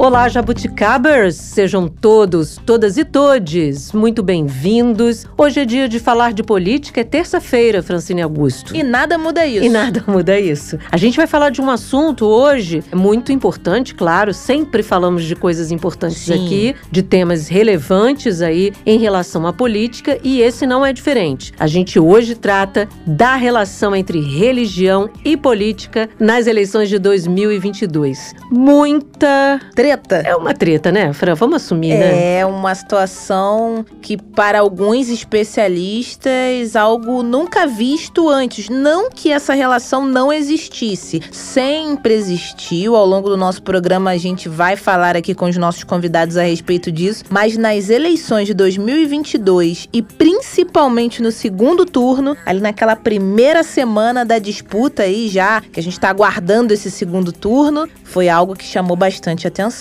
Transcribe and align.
Olá, 0.00 0.30
jabuticabers! 0.30 1.36
Sejam 1.36 1.86
todos, 1.86 2.56
todas 2.64 2.96
e 2.96 3.04
todes 3.04 3.92
muito 3.92 4.22
bem-vindos. 4.22 5.26
Hoje 5.36 5.60
é 5.60 5.64
dia 5.66 5.86
de 5.86 5.98
falar 6.00 6.32
de 6.32 6.42
política, 6.42 7.02
é 7.02 7.04
terça-feira, 7.04 7.82
Francine 7.82 8.22
Augusto. 8.22 8.74
E 8.74 8.82
nada 8.82 9.18
muda 9.18 9.46
isso. 9.46 9.62
E 9.62 9.68
nada 9.68 10.02
muda 10.06 10.40
isso. 10.40 10.78
A 10.90 10.96
gente 10.96 11.18
vai 11.18 11.26
falar 11.26 11.50
de 11.50 11.60
um 11.60 11.68
assunto 11.68 12.24
hoje 12.24 12.82
muito 12.94 13.30
importante, 13.30 13.94
claro, 13.94 14.32
sempre 14.32 14.82
falamos 14.82 15.22
de 15.24 15.36
coisas 15.36 15.70
importantes 15.70 16.22
Sim. 16.22 16.46
aqui, 16.46 16.76
de 16.90 17.02
temas 17.02 17.46
relevantes 17.48 18.40
aí 18.40 18.72
em 18.86 18.98
relação 18.98 19.46
à 19.46 19.52
política, 19.52 20.18
e 20.24 20.40
esse 20.40 20.66
não 20.66 20.84
é 20.84 20.94
diferente. 20.94 21.52
A 21.60 21.66
gente 21.66 22.00
hoje 22.00 22.34
trata 22.34 22.88
da 23.06 23.36
relação 23.36 23.94
entre 23.94 24.18
religião 24.18 25.10
e 25.22 25.36
política 25.36 26.08
nas 26.18 26.46
eleições 26.46 26.88
de 26.88 26.98
2022. 26.98 28.32
Muita 28.50 29.60
Treta. 29.96 30.28
é 30.28 30.36
uma 30.36 30.54
treta, 30.54 30.92
né, 30.92 31.12
Fran? 31.12 31.34
Vamos 31.34 31.56
assumir, 31.56 31.96
né? 31.96 32.38
É 32.38 32.46
uma 32.46 32.74
situação 32.74 33.84
que, 34.00 34.16
para 34.16 34.60
alguns 34.60 35.08
especialistas, 35.08 36.76
algo 36.76 37.22
nunca 37.22 37.66
visto 37.66 38.28
antes. 38.28 38.68
Não 38.68 39.10
que 39.10 39.32
essa 39.32 39.54
relação 39.54 40.04
não 40.04 40.32
existisse, 40.32 41.22
sempre 41.30 42.14
existiu. 42.14 42.96
Ao 42.96 43.06
longo 43.06 43.28
do 43.28 43.36
nosso 43.36 43.62
programa, 43.62 44.10
a 44.10 44.16
gente 44.16 44.48
vai 44.48 44.76
falar 44.76 45.16
aqui 45.16 45.34
com 45.34 45.46
os 45.46 45.56
nossos 45.56 45.84
convidados 45.84 46.36
a 46.36 46.42
respeito 46.42 46.90
disso. 46.90 47.24
Mas 47.30 47.56
nas 47.56 47.90
eleições 47.90 48.46
de 48.46 48.54
2022 48.54 49.88
e 49.92 50.02
principalmente 50.02 51.22
no 51.22 51.32
segundo 51.32 51.84
turno, 51.84 52.36
ali 52.44 52.60
naquela 52.60 52.96
primeira 52.96 53.62
semana 53.62 54.24
da 54.24 54.38
disputa 54.38 55.02
aí 55.02 55.28
já, 55.28 55.60
que 55.60 55.80
a 55.80 55.82
gente 55.82 55.98
tá 55.98 56.08
aguardando 56.08 56.72
esse 56.72 56.90
segundo 56.90 57.32
turno, 57.32 57.88
foi 58.04 58.28
algo 58.28 58.54
que 58.54 58.64
chamou 58.64 58.96
bastante 58.96 59.46
atenção. 59.46 59.79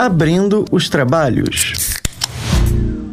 Abrindo 0.00 0.64
os 0.70 0.88
trabalhos. 0.88 1.99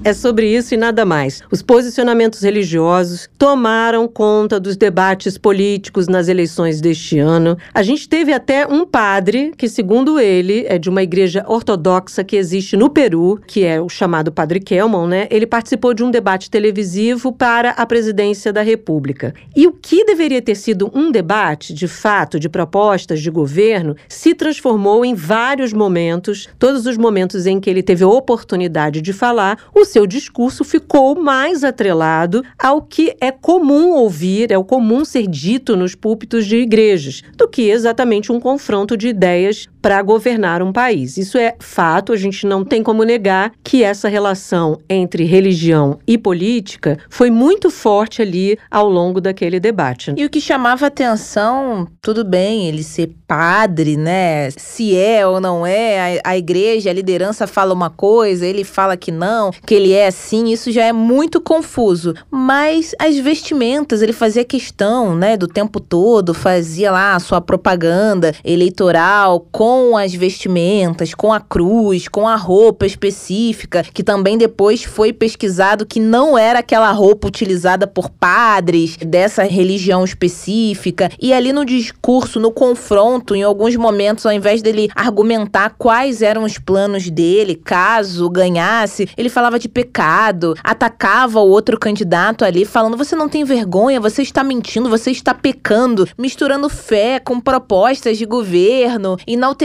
É 0.08 0.13
sobre 0.13 0.47
isso 0.47 0.73
e 0.73 0.77
nada 0.77 1.03
mais. 1.03 1.41
Os 1.52 1.61
posicionamentos 1.61 2.39
religiosos 2.39 3.30
tomaram 3.38 4.08
conta 4.08 4.58
dos 4.58 4.77
debates 4.77 5.38
políticos 5.38 6.08
nas 6.08 6.30
eleições 6.30 6.80
deste 6.80 7.19
ano. 7.19 7.58
A 7.73 7.83
gente 7.83 8.08
teve 8.08 8.31
até 8.31 8.66
um 8.66 8.85
padre 8.85 9.52
que, 9.58 9.67
segundo 9.67 10.17
ele, 10.17 10.66
é 10.69 10.78
de 10.78 10.89
uma 10.89 11.03
igreja 11.03 11.44
ortodoxa 11.45 12.23
que 12.23 12.38
existe 12.38 12.78
no 12.78 12.89
Peru, 12.89 13.38
que 13.45 13.66
é 13.66 13.81
o 13.81 13.89
chamado 13.89 14.31
Padre 14.31 14.61
Kelman, 14.61 15.08
né? 15.08 15.28
Ele 15.30 15.45
participou 15.45 15.94
de 15.94 16.05
um 16.05 16.09
debate 16.09 16.50
televisivo 16.50 17.33
para 17.33 17.72
a 17.72 17.85
presidência 17.85 18.53
da 18.53 18.61
República. 18.61 19.33
E 19.53 19.67
o 19.67 19.73
que 19.73 20.05
deveria 20.05 20.41
ter 20.41 20.55
sido 20.55 20.89
um 20.95 21.11
debate, 21.11 21.73
de 21.73 21.85
fato, 21.85 22.39
de 22.39 22.47
propostas 22.47 23.19
de 23.19 23.30
governo, 23.30 23.94
se 24.08 24.33
transformou 24.33 25.03
em 25.03 25.13
vários 25.13 25.73
momentos, 25.73 26.47
todos 26.58 26.85
os 26.85 26.95
momentos 26.95 27.45
em 27.45 27.59
que 27.59 27.69
ele 27.69 27.83
teve 27.83 28.05
a 28.05 28.08
oportunidade 28.08 29.02
de 29.02 29.11
falar, 29.11 29.58
o 29.75 29.83
seu 29.98 30.06
discurso 30.06 30.64
ficou 30.64 31.20
mais 31.20 31.64
atrelado 31.64 32.44
ao 32.59 32.84
que 32.84 33.16
é 33.20 33.31
comum 33.31 33.94
ouvir, 33.94 34.52
é 34.52 34.58
o 34.58 34.64
comum 34.64 35.03
ser 35.03 35.26
dito 35.26 35.76
nos 35.76 35.95
púlpitos 35.95 36.45
de 36.45 36.58
igrejas, 36.58 37.23
do 37.36 37.48
que 37.48 37.64
exatamente 37.64 38.31
um 38.31 38.40
confronto 38.40 38.95
de 38.95 39.08
ideias 39.08 39.68
para 39.88 40.02
governar 40.02 40.62
um 40.62 40.74
país. 40.74 41.16
Isso 41.16 41.38
é 41.38 41.56
fato, 41.60 42.12
a 42.12 42.18
gente 42.18 42.46
não 42.46 42.66
tem 42.66 42.84
como 42.84 43.06
negar 43.06 43.54
que 43.64 43.86
essa 43.86 44.10
relação 44.10 44.78
entre 44.90 45.24
religião 45.24 45.98
e 46.06 46.18
política 46.18 46.98
foi 47.10 47.32
muito 47.32 47.70
forte 47.70 48.22
ali 48.22 48.60
ao 48.70 48.90
longo 48.90 49.22
daquele 49.22 49.62
debate. 49.62 50.14
E 50.18 50.26
o 50.26 50.30
que 50.30 50.42
chamava 50.42 50.88
atenção, 50.88 51.88
tudo 52.02 52.26
bem, 52.26 52.68
ele 52.68 52.84
ser 52.84 53.16
padre, 53.26 53.96
né? 53.96 54.50
Se 54.52 54.94
é 54.94 55.26
ou 55.26 55.40
não 55.40 55.66
é, 55.66 56.20
a, 56.20 56.31
a 56.31 56.38
igreja, 56.38 56.90
a 56.90 56.94
liderança 56.94 57.47
fala 57.47 57.74
uma 57.74 57.90
coisa, 57.90 58.46
ele 58.46 58.66
fala 58.66 58.97
que 58.97 59.12
não, 59.12 59.52
que 59.66 59.74
ele 59.74 59.94
é 59.94 60.08
assim, 60.08 60.52
isso 60.52 60.70
já 60.70 60.84
é 60.84 60.92
muito 60.92 61.40
confuso. 61.40 62.14
Mas 62.30 62.94
as 63.00 63.18
vestimentas, 63.18 64.02
ele 64.02 64.12
fazia 64.12 64.44
questão, 64.44 65.16
né, 65.16 65.38
do 65.38 65.47
tempo 65.47 65.80
todo, 65.80 66.34
fazia 66.34 66.92
lá 66.92 67.16
a 67.16 67.20
sua 67.20 67.40
propaganda 67.40 68.34
eleitoral 68.44 69.47
com 69.50 69.77
as 69.96 70.14
vestimentas, 70.14 71.14
com 71.14 71.32
a 71.32 71.40
cruz, 71.40 72.08
com 72.08 72.28
a 72.28 72.36
roupa 72.36 72.86
específica, 72.86 73.84
que 73.84 74.04
também 74.04 74.38
depois 74.38 74.84
foi 74.84 75.14
pesquisado 75.14 75.86
que 75.86 76.00
não 76.00 76.38
era 76.38 76.60
aquela 76.60 76.92
roupa 76.92 77.28
utilizada 77.28 77.86
por 77.86 78.10
padres 78.10 78.98
dessa 78.98 79.44
religião 79.44 80.04
específica. 80.04 81.10
E 81.22 81.34
ali 81.34 81.54
no 81.54 81.66
discurso, 81.66 82.40
no 82.40 82.52
confronto, 82.52 83.36
em 83.36 83.44
alguns 83.44 83.76
momentos, 83.76 84.26
ao 84.26 84.32
invés 84.32 84.62
dele 84.62 84.90
argumentar 84.96 85.76
quais 85.78 86.22
eram 86.22 86.44
os 86.44 86.58
planos 86.58 87.09
dele, 87.09 87.56
caso 87.56 88.30
ganhasse, 88.30 89.08
ele 89.16 89.30
falava 89.30 89.59
de 89.59 89.70
pecado, 89.70 90.56
atacava 90.64 91.40
o 91.40 91.50
outro 91.50 91.80
candidato 91.80 92.44
ali, 92.44 92.66
falando: 92.66 92.98
você 92.98 93.16
não 93.16 93.30
tem 93.30 93.44
vergonha, 93.44 94.00
você 94.00 94.22
está 94.22 94.44
mentindo, 94.44 94.90
você 94.90 95.12
está 95.12 95.34
pecando, 95.34 96.08
misturando 96.18 96.70
fé 96.70 97.20
com 97.20 97.40
propostas 97.40 98.18
de 98.18 98.26
governo, 98.26 99.18
enaltecendo 99.28 99.56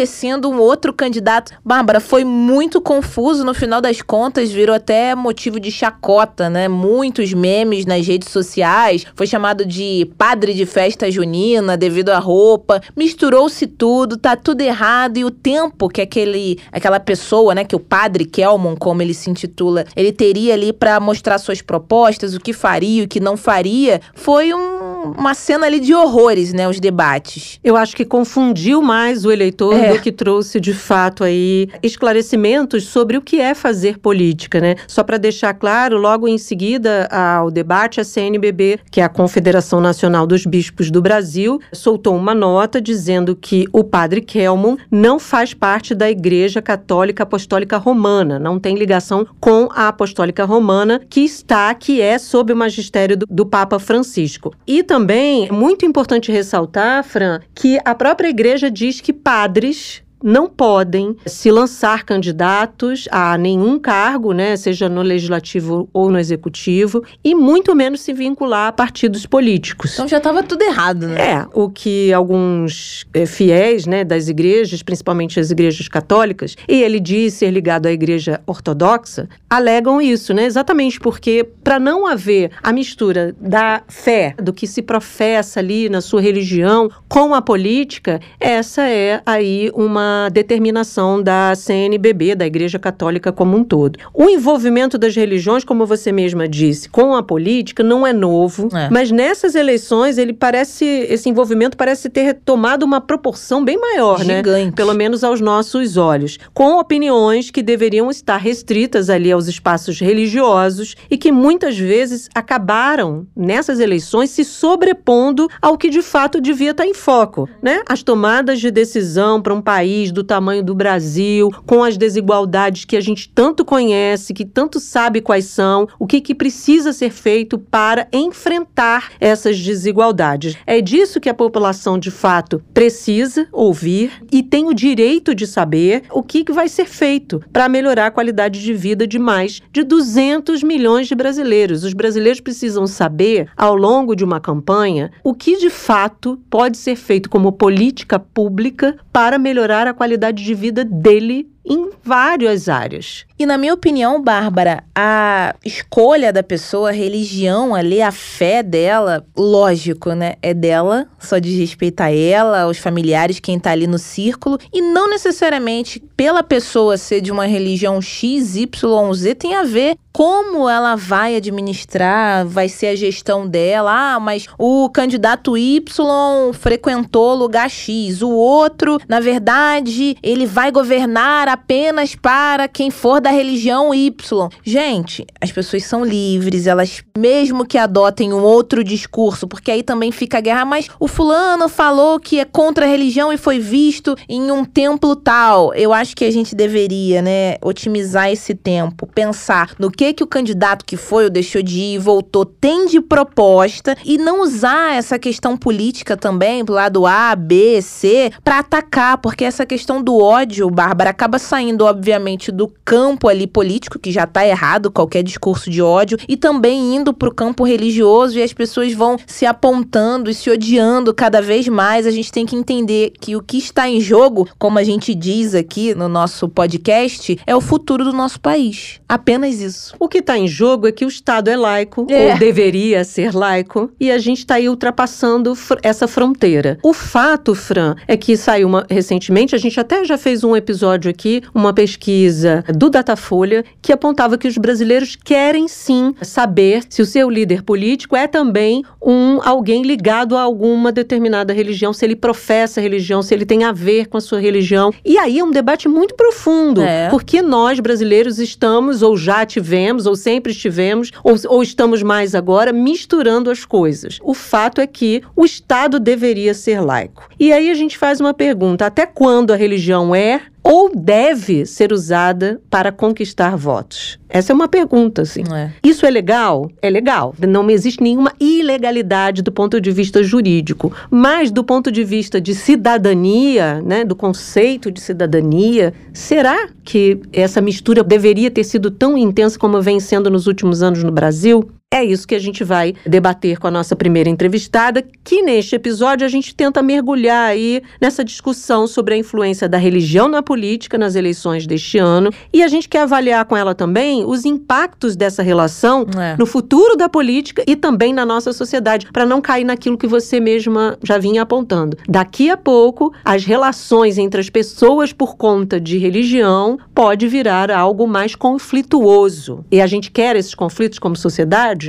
um 0.45 0.59
outro 0.59 0.93
candidato. 0.93 1.53
Bárbara, 1.65 2.01
foi 2.01 2.25
muito 2.25 2.81
confuso 2.81 3.45
no 3.45 3.55
final 3.55 3.81
das 3.81 4.01
contas, 4.03 4.51
virou 4.51 4.75
até 4.75 5.15
motivo 5.15 5.61
de 5.61 5.71
chacota, 5.71 6.49
né? 6.49 6.69
Muitos 6.69 7.33
memes 7.33 7.87
nas 7.87 8.07
redes 8.07 8.29
sociais, 8.31 9.05
foi 9.15 9.27
chamado 9.27 9.65
de 9.67 10.11
padre 10.17 10.55
de 10.55 10.67
festa 10.67 11.11
junina 11.11 11.77
devido 11.77 12.11
à 12.11 12.19
roupa, 12.19 12.81
misturou-se 12.97 13.67
tudo, 13.67 14.17
tá 14.17 14.37
tudo 14.37 14.61
errado 14.61 15.17
e 15.19 15.25
o 15.25 15.31
tempo 15.31 15.89
que 15.89 16.01
aquele 16.01 16.59
aquela 16.71 17.01
pessoa, 17.01 17.55
né, 17.55 17.65
que 17.65 17.77
o 17.77 17.81
padre 17.81 18.25
Kelmon, 18.25 18.77
como 18.77 19.03
ele 19.03 19.15
se 19.15 19.31
intitula, 19.31 19.85
ele 19.97 20.13
teria 20.13 20.55
ali 20.55 20.73
para 20.73 20.99
mostrar 21.01 21.39
suas 21.39 21.61
propostas, 21.61 22.35
o 22.35 22.41
que 22.41 22.53
faria, 22.53 23.05
o 23.05 23.09
que 23.09 23.21
não 23.21 23.37
faria, 23.37 24.01
foi 24.15 24.53
um- 24.55 25.13
uma 25.19 25.35
cena 25.35 25.67
ali 25.67 25.81
de 25.81 25.95
horrores, 25.95 26.53
né, 26.53 26.69
os 26.69 26.79
debates. 26.79 27.59
Eu 27.63 27.77
acho 27.77 27.97
que 27.97 28.05
confundiu 28.05 28.81
mais 28.81 29.25
o 29.25 29.33
eleitor 29.33 29.75
É. 29.85 29.99
que 29.99 30.13
trouxe 30.13 30.61
de 30.61 30.73
fato 30.73 31.23
aí 31.25 31.69
esclarecimentos 31.83 32.85
sobre 32.85 33.17
o 33.17 33.23
que 33.23 33.41
é 33.41 33.55
fazer 33.55 33.99
política, 33.99 34.61
né? 34.61 34.77
Só 34.87 35.03
para 35.03 35.17
deixar 35.17 35.55
claro, 35.55 35.99
logo 35.99 36.27
em 36.27 36.39
seguida 36.39 37.09
ao 37.11 37.51
debate, 37.51 38.01
a 38.01 38.05
CNBB, 38.05 38.81
que 38.91 39.01
é 39.01 39.05
a 39.05 39.09
Confederação 39.09 39.81
Nacional 39.81 40.27
dos 40.27 40.45
Bispos 40.45 40.91
do 40.91 41.01
Brasil, 41.01 41.61
soltou 41.73 42.17
uma 42.17 42.35
nota 42.35 42.81
dizendo 42.81 43.37
que 43.37 43.67
o 43.73 43.85
padre 43.85 44.21
Kelmon 44.21 44.77
não 44.91 45.19
faz 45.19 45.55
parte 45.55 45.95
da 45.95 46.11
Igreja 46.11 46.61
Católica 46.61 47.23
Apostólica 47.23 47.79
Romana, 47.79 48.39
não 48.39 48.59
tem 48.59 48.77
ligação 48.77 49.27
com 49.41 49.69
a 49.73 49.89
Apostólica 49.89 50.45
Romana, 50.45 51.01
que 51.09 51.21
está, 51.21 51.75
que 51.75 52.01
é 52.01 52.19
sob 52.19 52.53
o 52.53 52.57
magistério 52.57 53.17
do, 53.17 53.27
do 53.29 53.47
Papa 53.47 53.79
Francisco. 53.79 54.55
E 54.67 54.83
também, 54.83 55.47
é 55.47 55.53
muito 55.53 55.87
importante 55.87 56.31
ressaltar, 56.33 57.05
Fran, 57.05 57.41
que 57.55 57.79
a 57.85 57.95
própria 57.95 58.29
igreja 58.29 58.71
diz 58.71 59.01
que 59.01 59.13
padres 59.13 59.72
English 59.73 60.03
não 60.23 60.49
podem 60.49 61.17
se 61.27 61.51
lançar 61.51 62.05
candidatos 62.05 63.09
a 63.11 63.37
nenhum 63.37 63.79
cargo, 63.79 64.33
né, 64.33 64.57
seja 64.57 64.89
no 64.89 65.03
legislativo 65.03 65.89
ou 65.93 66.11
no 66.11 66.19
executivo, 66.19 67.03
e 67.25 67.35
muito 67.35 67.75
menos 67.75 68.01
se 68.01 68.13
vincular 68.13 68.69
a 68.69 68.73
partidos 68.73 69.27
políticos. 69.27 69.95
Então 69.95 70.09
já 70.09 70.21
tava 70.21 70.43
tudo 70.43 70.63
errado, 70.63 71.09
né? 71.09 71.33
É, 71.33 71.47
o 71.53 71.69
que 71.69 72.13
alguns 72.13 73.07
eh, 73.15 73.27
fiéis 73.27 73.87
né, 73.87 74.05
das 74.05 74.29
igrejas, 74.29 74.83
principalmente 74.83 75.41
as 75.41 75.51
igrejas 75.51 75.89
católicas, 75.89 76.57
e 76.69 76.83
ele 76.83 77.01
diz 77.01 77.35
ser 77.35 77.51
ligado 77.51 77.87
à 77.87 77.93
igreja 77.93 78.41
ortodoxa, 78.47 79.29
alegam 79.49 80.01
isso, 80.01 80.33
né? 80.33 80.45
Exatamente 80.45 81.01
porque, 81.01 81.45
para 81.65 81.79
não 81.79 82.07
haver 82.07 82.51
a 82.63 82.73
mistura 82.73 83.35
da 83.41 83.83
fé, 83.89 84.35
do 84.39 84.53
que 84.53 84.67
se 84.67 84.83
professa 84.83 85.61
ali 85.61 85.89
na 85.89 86.01
sua 86.01 86.21
religião, 86.21 86.91
com 87.09 87.35
a 87.35 87.43
política, 87.43 88.21
essa 88.41 88.89
é 88.89 89.21
aí 89.25 89.71
uma 89.75 90.12
determinação 90.31 91.23
da 91.23 91.55
CNBB, 91.55 92.35
da 92.35 92.47
Igreja 92.47 92.79
Católica 92.79 93.33
como 93.33 93.57
um 93.57 93.65
todo. 93.65 93.99
O 94.13 94.29
envolvimento 94.29 94.97
das 94.99 95.15
religiões, 95.15 95.65
como 95.65 95.87
você 95.87 96.13
mesma 96.13 96.49
disse, 96.49 96.89
com 96.89 97.15
a 97.15 97.23
política 97.23 97.83
não 97.83 98.07
é 98.07 98.13
novo, 98.13 98.69
É. 98.75 98.89
mas 98.91 99.11
nessas 99.11 99.55
eleições 99.55 100.19
ele 100.19 100.33
parece, 100.33 100.85
esse 100.85 101.29
envolvimento 101.29 101.77
parece 101.77 102.09
ter 102.09 102.35
tomado 102.45 102.83
uma 102.85 103.01
proporção 103.01 103.65
bem 103.65 103.79
maior, 103.79 104.25
né? 104.25 104.37
Gigante. 104.37 104.73
Pelo 104.75 104.95
menos 104.95 105.23
aos 105.25 105.41
nossos 105.41 105.97
olhos, 105.97 106.39
com 106.55 106.79
opiniões 106.79 107.51
que 107.51 107.63
deveriam 107.63 108.11
estar 108.11 108.37
restritas 108.37 109.09
ali 109.11 109.31
aos 109.31 109.47
espaços 109.49 110.01
religiosos 110.01 110.95
e 111.11 111.17
que 111.17 111.31
muitas 111.31 111.79
vezes 111.79 112.29
acabaram 112.35 113.27
nessas 113.37 113.81
eleições 113.81 114.31
se 114.31 114.45
sobrepondo 114.45 115.49
ao 115.61 115.77
que 115.77 115.89
de 115.91 116.03
fato 116.03 116.41
devia 116.41 116.71
estar 116.71 116.87
em 116.87 116.95
foco, 116.95 117.49
né? 117.63 117.83
As 117.89 118.03
tomadas 118.03 118.61
de 118.61 118.71
decisão 118.71 119.41
para 119.41 119.53
um 119.55 119.61
país 119.61 120.02
país 120.03 120.11
do 120.11 120.25
tamanho 120.25 120.65
do 120.65 120.75
Brasil, 120.75 121.51
com 121.65 121.85
as 121.85 121.97
desigualdades 121.97 122.85
que 122.85 122.97
a 122.97 123.01
gente 123.01 123.29
tanto 123.29 123.65
conhece, 123.65 124.35
que 124.35 124.45
tanto 124.45 124.81
sabe 124.81 125.21
quais 125.21 125.45
são, 125.45 125.87
o 125.99 126.07
que, 126.07 126.21
que 126.21 126.35
precisa 126.35 126.93
ser 126.93 127.11
feito 127.11 127.59
para 127.59 128.09
enfrentar 128.13 129.13
essas 129.21 129.59
desigualdades. 129.61 130.57
É 130.67 130.81
disso 130.81 131.21
que 131.21 131.29
a 131.29 131.35
população, 131.35 131.99
de 131.99 132.11
fato, 132.11 132.63
precisa 132.75 133.47
ouvir 133.53 134.11
e 134.33 134.43
tem 134.43 134.67
o 134.67 134.75
direito 134.75 135.35
de 135.35 135.47
saber 135.47 136.03
o 136.11 136.23
que, 136.23 136.45
que 136.45 136.53
vai 136.53 136.69
ser 136.69 136.87
feito 136.87 137.43
para 137.53 137.69
melhorar 137.69 138.07
a 138.07 138.11
qualidade 138.11 138.61
de 138.61 138.75
vida 138.75 139.07
de 139.07 139.19
mais 139.19 139.61
de 139.71 139.85
200 139.85 140.63
milhões 140.63 141.07
de 141.07 141.15
brasileiros. 141.15 141.85
Os 141.85 141.93
brasileiros 141.93 142.41
precisam 142.41 142.87
saber, 142.87 143.49
ao 143.57 143.77
longo 143.77 144.17
de 144.17 144.25
uma 144.25 144.41
campanha, 144.41 145.13
o 145.23 145.35
que 145.35 145.59
de 145.59 145.71
fato 145.71 146.41
pode 146.51 146.77
ser 146.77 146.97
feito 146.97 147.31
como 147.31 147.53
política 147.53 148.19
pública 148.19 148.97
para 149.13 149.39
melhorar 149.39 149.87
a 149.87 149.92
qualidade 149.93 150.43
de 150.45 150.55
vida 150.55 150.85
dele 150.85 151.52
em 151.65 151.91
várias 152.03 152.69
áreas. 152.69 153.25
E 153.39 153.47
na 153.47 153.59
minha 153.59 153.75
opinião, 153.75 154.23
Bárbara, 154.23 154.85
a 154.95 155.55
escolha 155.65 156.33
da 156.33 156.43
pessoa, 156.43 156.91
a 156.91 156.93
religião 156.93 157.75
ali, 157.75 158.01
a 158.01 158.13
fé 158.13 158.63
dela, 158.63 159.27
lógico, 159.37 160.13
né? 160.13 160.35
É 160.41 160.55
dela, 160.55 161.09
só 161.19 161.39
diz 161.39 161.59
respeito 161.59 162.01
a 162.01 162.11
ela, 162.13 162.63
aos 162.63 162.79
familiares, 162.79 163.41
quem 163.41 163.59
tá 163.59 163.73
ali 163.73 163.87
no 163.87 163.99
círculo, 163.99 164.59
e 164.73 164.81
não 164.81 165.11
necessariamente 165.11 166.01
pela 166.17 166.43
pessoa 166.43 166.97
ser 166.97 167.21
de 167.21 167.33
uma 167.33 167.47
religião 167.47 168.01
X, 168.01 168.55
Y, 168.55 169.15
Z, 169.15 169.35
tem 169.35 169.57
a 169.57 169.65
ver 169.65 169.97
como 170.13 170.69
ela 170.69 170.95
vai 170.95 171.35
administrar, 171.37 172.47
vai 172.47 172.69
ser 172.69 172.89
a 172.89 172.95
gestão 172.97 173.47
dela. 173.49 174.15
Ah, 174.15 174.21
mas 174.21 174.47
o 174.59 174.89
candidato 174.91 175.57
Y 175.57 176.53
frequentou 176.53 177.35
lugar 177.35 177.71
X, 177.71 178.21
o 178.21 178.31
outro, 178.31 179.01
na 179.09 179.21
verdade, 179.21 180.17
ele 180.23 180.47
vai 180.47 180.71
governar 180.71 181.49
apenas 181.53 182.15
para 182.15 182.67
quem 182.67 182.91
for 182.91 183.21
da 183.21 183.31
religião 183.31 183.95
Y. 183.95 184.49
Gente, 184.65 185.27
as 185.41 185.53
pessoas 185.53 185.85
são 185.85 186.05
livres, 186.05 186.67
elas 186.67 187.03
mesmo 187.17 187.67
que 187.67 187.79
adotem 187.79 188.33
um 188.33 188.43
outro 188.43 188.83
discurso, 188.83 189.47
porque 189.47 189.71
aí 189.71 189.83
também 189.83 190.11
fica 190.11 190.39
a 190.39 190.41
guerra, 190.41 190.65
mas 190.65 190.89
o 190.99 191.07
fulano 191.07 191.69
falou 191.69 192.19
que 192.19 192.41
é 192.41 192.45
contra 192.45 192.87
a 192.87 192.89
religião 192.89 193.33
e 193.33 193.37
foi 193.37 193.59
visto 193.59 194.17
em 194.29 194.51
um 194.51 194.65
templo 194.65 195.15
tal. 195.15 195.75
Eu 195.75 195.93
acho 195.93 196.17
que 196.17 196.25
a 196.25 196.31
gente 196.31 196.55
deveria, 196.55 197.21
né, 197.21 197.57
otimizar 197.63 198.31
esse 198.31 198.55
tempo, 198.55 199.07
pensar 199.07 199.75
no 199.79 199.91
que 199.91 200.13
que 200.13 200.25
o 200.25 200.27
candidato 200.27 200.85
que 200.85 200.97
foi 200.97 201.25
ou 201.25 201.31
deixou 201.31 201.63
de 201.63 201.79
ir, 201.79 201.99
voltou, 201.99 202.45
tem 202.45 202.87
de 202.87 203.01
proposta 203.01 203.97
e 204.05 204.17
não 204.19 204.43
usar 204.43 204.95
essa 204.95 205.19
questão 205.19 205.57
política 205.57 206.17
também, 206.17 206.65
do 206.65 206.73
lado 206.73 207.07
A, 207.07 207.35
B, 207.37 207.81
C, 207.83 208.33
para 208.43 208.59
atacar, 208.59 209.19
porque 209.19 209.45
essa 209.45 209.67
questão 209.67 210.03
do 210.03 210.19
ódio, 210.19 210.71
Bárbara, 210.71 211.11
acaba 211.11 211.39
saindo, 211.43 211.85
obviamente, 211.85 212.51
do 212.51 212.73
campo 212.85 213.29
ali 213.29 213.47
político, 213.47 213.99
que 213.99 214.11
já 214.11 214.27
tá 214.27 214.47
errado 214.47 214.91
qualquer 214.91 215.23
discurso 215.23 215.71
de 215.71 215.83
ódio, 215.83 216.19
e 216.29 216.37
também 216.37 216.97
indo 216.97 217.13
pro 217.13 217.35
campo 217.35 217.65
religioso 217.65 218.39
e 218.39 218.43
as 218.43 218.53
pessoas 218.53 218.93
vão 218.93 219.17
se 219.27 219.45
apontando 219.45 220.31
e 220.31 220.35
se 220.35 220.51
odiando 220.51 221.13
cada 221.13 221.43
vez 221.43 221.69
mais. 221.69 222.07
A 222.07 222.11
gente 222.11 222.33
tem 222.33 222.47
que 222.47 222.57
entender 222.57 223.13
que 223.21 223.37
o 223.37 223.43
que 223.43 223.59
está 223.59 223.89
em 223.89 224.01
jogo, 224.01 224.49
como 224.59 224.79
a 224.79 224.85
gente 224.85 225.15
diz 225.15 225.55
aqui 225.55 225.95
no 225.95 226.09
nosso 226.09 226.49
podcast, 226.49 227.39
é 227.47 227.55
o 227.55 227.61
futuro 227.61 228.05
do 228.05 228.13
nosso 228.13 228.41
país. 228.41 229.01
Apenas 229.09 229.61
isso. 229.61 229.95
O 229.99 230.09
que 230.09 230.19
está 230.19 230.39
em 230.39 230.49
jogo 230.49 230.87
é 230.87 230.93
que 230.93 231.05
o 231.05 231.09
Estado 231.09 231.49
é 231.49 231.57
laico, 231.57 232.07
é. 232.09 232.33
ou 232.33 232.39
deveria 232.39 233.05
ser 233.05 233.35
laico, 233.35 233.91
e 233.99 234.11
a 234.11 234.19
gente 234.19 234.39
está 234.39 234.55
aí 234.57 234.69
ultrapassando 234.69 235.57
essa 235.83 236.07
fronteira. 236.07 236.79
O 236.83 236.93
fato, 236.93 237.55
Fran, 237.55 237.95
é 238.07 238.17
que 238.17 238.37
saiu 238.37 238.69
uma, 238.69 238.87
recentemente, 238.89 239.55
a 239.55 239.59
gente 239.59 239.79
até 239.79 240.05
já 240.05 240.19
fez 240.19 240.45
um 240.45 240.55
episódio 240.55 241.11
aqui 241.11 241.32
uma 241.55 241.73
pesquisa 241.73 242.65
do 242.75 242.91
Datafolha 242.91 243.65
que 243.81 243.93
apontava 243.93 244.37
que 244.37 244.49
os 244.49 244.59
brasileiros 244.59 245.17
querem 245.17 245.69
sim 245.69 246.15
saber 246.23 246.85
se 246.89 247.01
o 247.01 247.07
seu 247.07 247.31
líder 247.31 247.63
político 247.63 248.17
é 248.17 248.27
também 248.27 248.85
um 249.01 249.41
alguém 249.43 249.83
ligado 249.83 250.37
a 250.37 250.43
alguma 250.43 250.91
determinada 250.93 251.53
religião, 251.53 251.93
se 251.93 252.05
ele 252.05 252.17
professa 252.17 252.81
religião, 252.81 253.23
se 253.23 253.35
ele 253.35 253.47
tem 253.47 253.65
a 253.65 253.73
ver 253.73 254.07
com 254.07 254.17
a 254.17 254.21
sua 254.21 254.41
religião. 254.41 254.93
E 255.05 255.19
aí 255.19 255.39
é 255.39 255.45
um 255.45 255.51
debate 255.51 255.89
muito 255.89 256.15
profundo, 256.15 256.83
é. 256.83 257.09
porque 257.09 257.41
nós 257.41 257.81
brasileiros 257.81 258.39
estamos 258.39 259.03
ou 259.03 259.17
já 259.17 259.47
tivemos 259.47 260.07
ou 260.07 260.17
sempre 260.17 260.53
estivemos 260.53 261.11
ou, 261.23 261.37
ou 261.49 261.63
estamos 261.63 262.03
mais 262.03 262.35
agora 262.35 262.73
misturando 262.73 263.51
as 263.51 263.65
coisas. 263.65 264.19
O 264.23 264.35
fato 264.35 264.81
é 264.81 264.87
que 264.87 265.23
o 265.37 265.45
Estado 265.45 265.99
deveria 265.99 266.55
ser 266.55 266.81
laico. 266.81 267.29
E 267.39 267.53
aí 267.53 267.71
a 267.71 267.75
gente 267.75 267.97
faz 267.97 268.21
uma 268.21 268.35
pergunta: 268.35 268.87
até 268.87 269.07
quando 269.07 269.53
a 269.53 269.57
religião 269.57 270.15
é 270.15 270.43
ou 270.63 270.91
deve 270.95 271.67
ser 271.67 271.93
usada 271.93 272.61
para 272.71 272.93
conquistar 272.93 273.57
votos? 273.57 274.19
Essa 274.29 274.53
é 274.53 274.55
uma 274.55 274.69
pergunta, 274.69 275.23
assim. 275.23 275.43
É. 275.53 275.71
Isso 275.83 276.07
é 276.07 276.11
legal? 276.11 276.71
É 276.81 276.89
legal. 276.89 277.35
Não 277.47 277.69
existe 277.71 278.03
nenhuma 278.03 278.33
ilegalidade 278.41 279.43
do 279.43 279.53
ponto 279.53 279.81
de 279.81 279.91
vista 279.91 280.23
jurídico. 280.23 280.93
Mas 281.11 281.51
do 281.51 281.65
ponto 281.65 281.91
de 281.91 282.05
vista 282.05 282.41
de 282.41 282.55
cidadania, 282.55 283.83
né, 283.83 284.05
do 284.05 284.17
conceito 284.17 284.91
de 284.91 285.01
cidadania, 285.01 285.93
será 286.13 286.69
que 286.85 287.21
essa 287.33 287.61
mistura 287.61 288.03
deveria 288.03 288.51
ter 288.51 288.65
sido 288.65 288.91
tão 288.91 289.19
intensa 289.19 289.59
como 289.59 289.83
vem 289.83 290.01
sendo 290.01 290.31
nos 290.31 290.47
últimos 290.47 290.83
anos 290.83 291.03
no 291.03 291.13
Brasil? 291.13 291.69
É 291.93 292.03
isso 292.03 292.27
que 292.27 292.35
a 292.35 292.39
gente 292.39 292.65
vai 292.65 292.95
debater 293.05 293.59
com 293.59 293.67
a 293.67 293.71
nossa 293.71 293.95
primeira 293.95 294.31
entrevistada, 294.31 295.05
que 295.23 295.43
neste 295.43 295.77
episódio 295.77 296.27
a 296.27 296.29
gente 296.29 296.55
tenta 296.55 296.83
mergulhar 296.83 297.51
aí 297.51 297.83
nessa 298.01 298.25
discussão 298.25 298.87
sobre 298.87 299.13
a 299.13 299.17
influência 299.19 299.69
da 299.69 299.77
religião 299.77 300.27
na 300.27 300.43
política 300.43 300.97
nas 300.97 301.17
eleições 301.17 301.67
deste 301.67 301.99
ano. 301.99 302.33
E 302.51 302.63
a 302.63 302.69
gente 302.69 302.89
quer 302.89 303.01
avaliar 303.01 303.45
com 303.45 303.55
ela 303.55 303.75
também 303.75 304.25
os 304.25 304.47
impactos 304.47 305.15
dessa 305.15 305.43
relação 305.43 306.07
é. 306.19 306.35
no 306.39 306.47
futuro 306.47 306.97
da 306.97 307.11
política 307.11 307.63
e 307.67 307.77
também 307.77 308.15
na 308.15 308.25
nossa 308.25 308.55
sociedade, 308.55 309.09
para 309.13 309.27
não 309.27 309.43
cair 309.43 309.65
naquilo 309.65 309.99
que 309.99 310.07
você 310.07 310.41
mesma 310.41 310.97
já 311.03 311.19
vinha 311.19 311.43
apontando. 311.43 311.99
Daqui 312.09 312.49
a 312.49 312.57
pouco, 312.57 313.13
as 313.23 313.45
relações 313.45 314.17
entre 314.17 314.41
as 314.41 314.49
pessoas 314.49 315.13
por 315.13 315.37
conta 315.37 315.79
de 315.79 315.99
religião 315.99 316.79
pode 316.95 317.29
virar 317.29 317.71
algo 317.71 318.07
mais 318.07 318.35
conflituoso. 318.35 319.63
E 319.71 319.79
a 319.79 319.87
gente 319.87 320.11
quer 320.11 320.37
esses 320.37 320.55
conflitos 320.55 320.99
como 320.99 321.15
sociedade? 321.15 321.82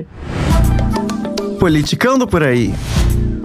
Politicando 1.59 2.27
por 2.27 2.43
aí. 2.43 2.73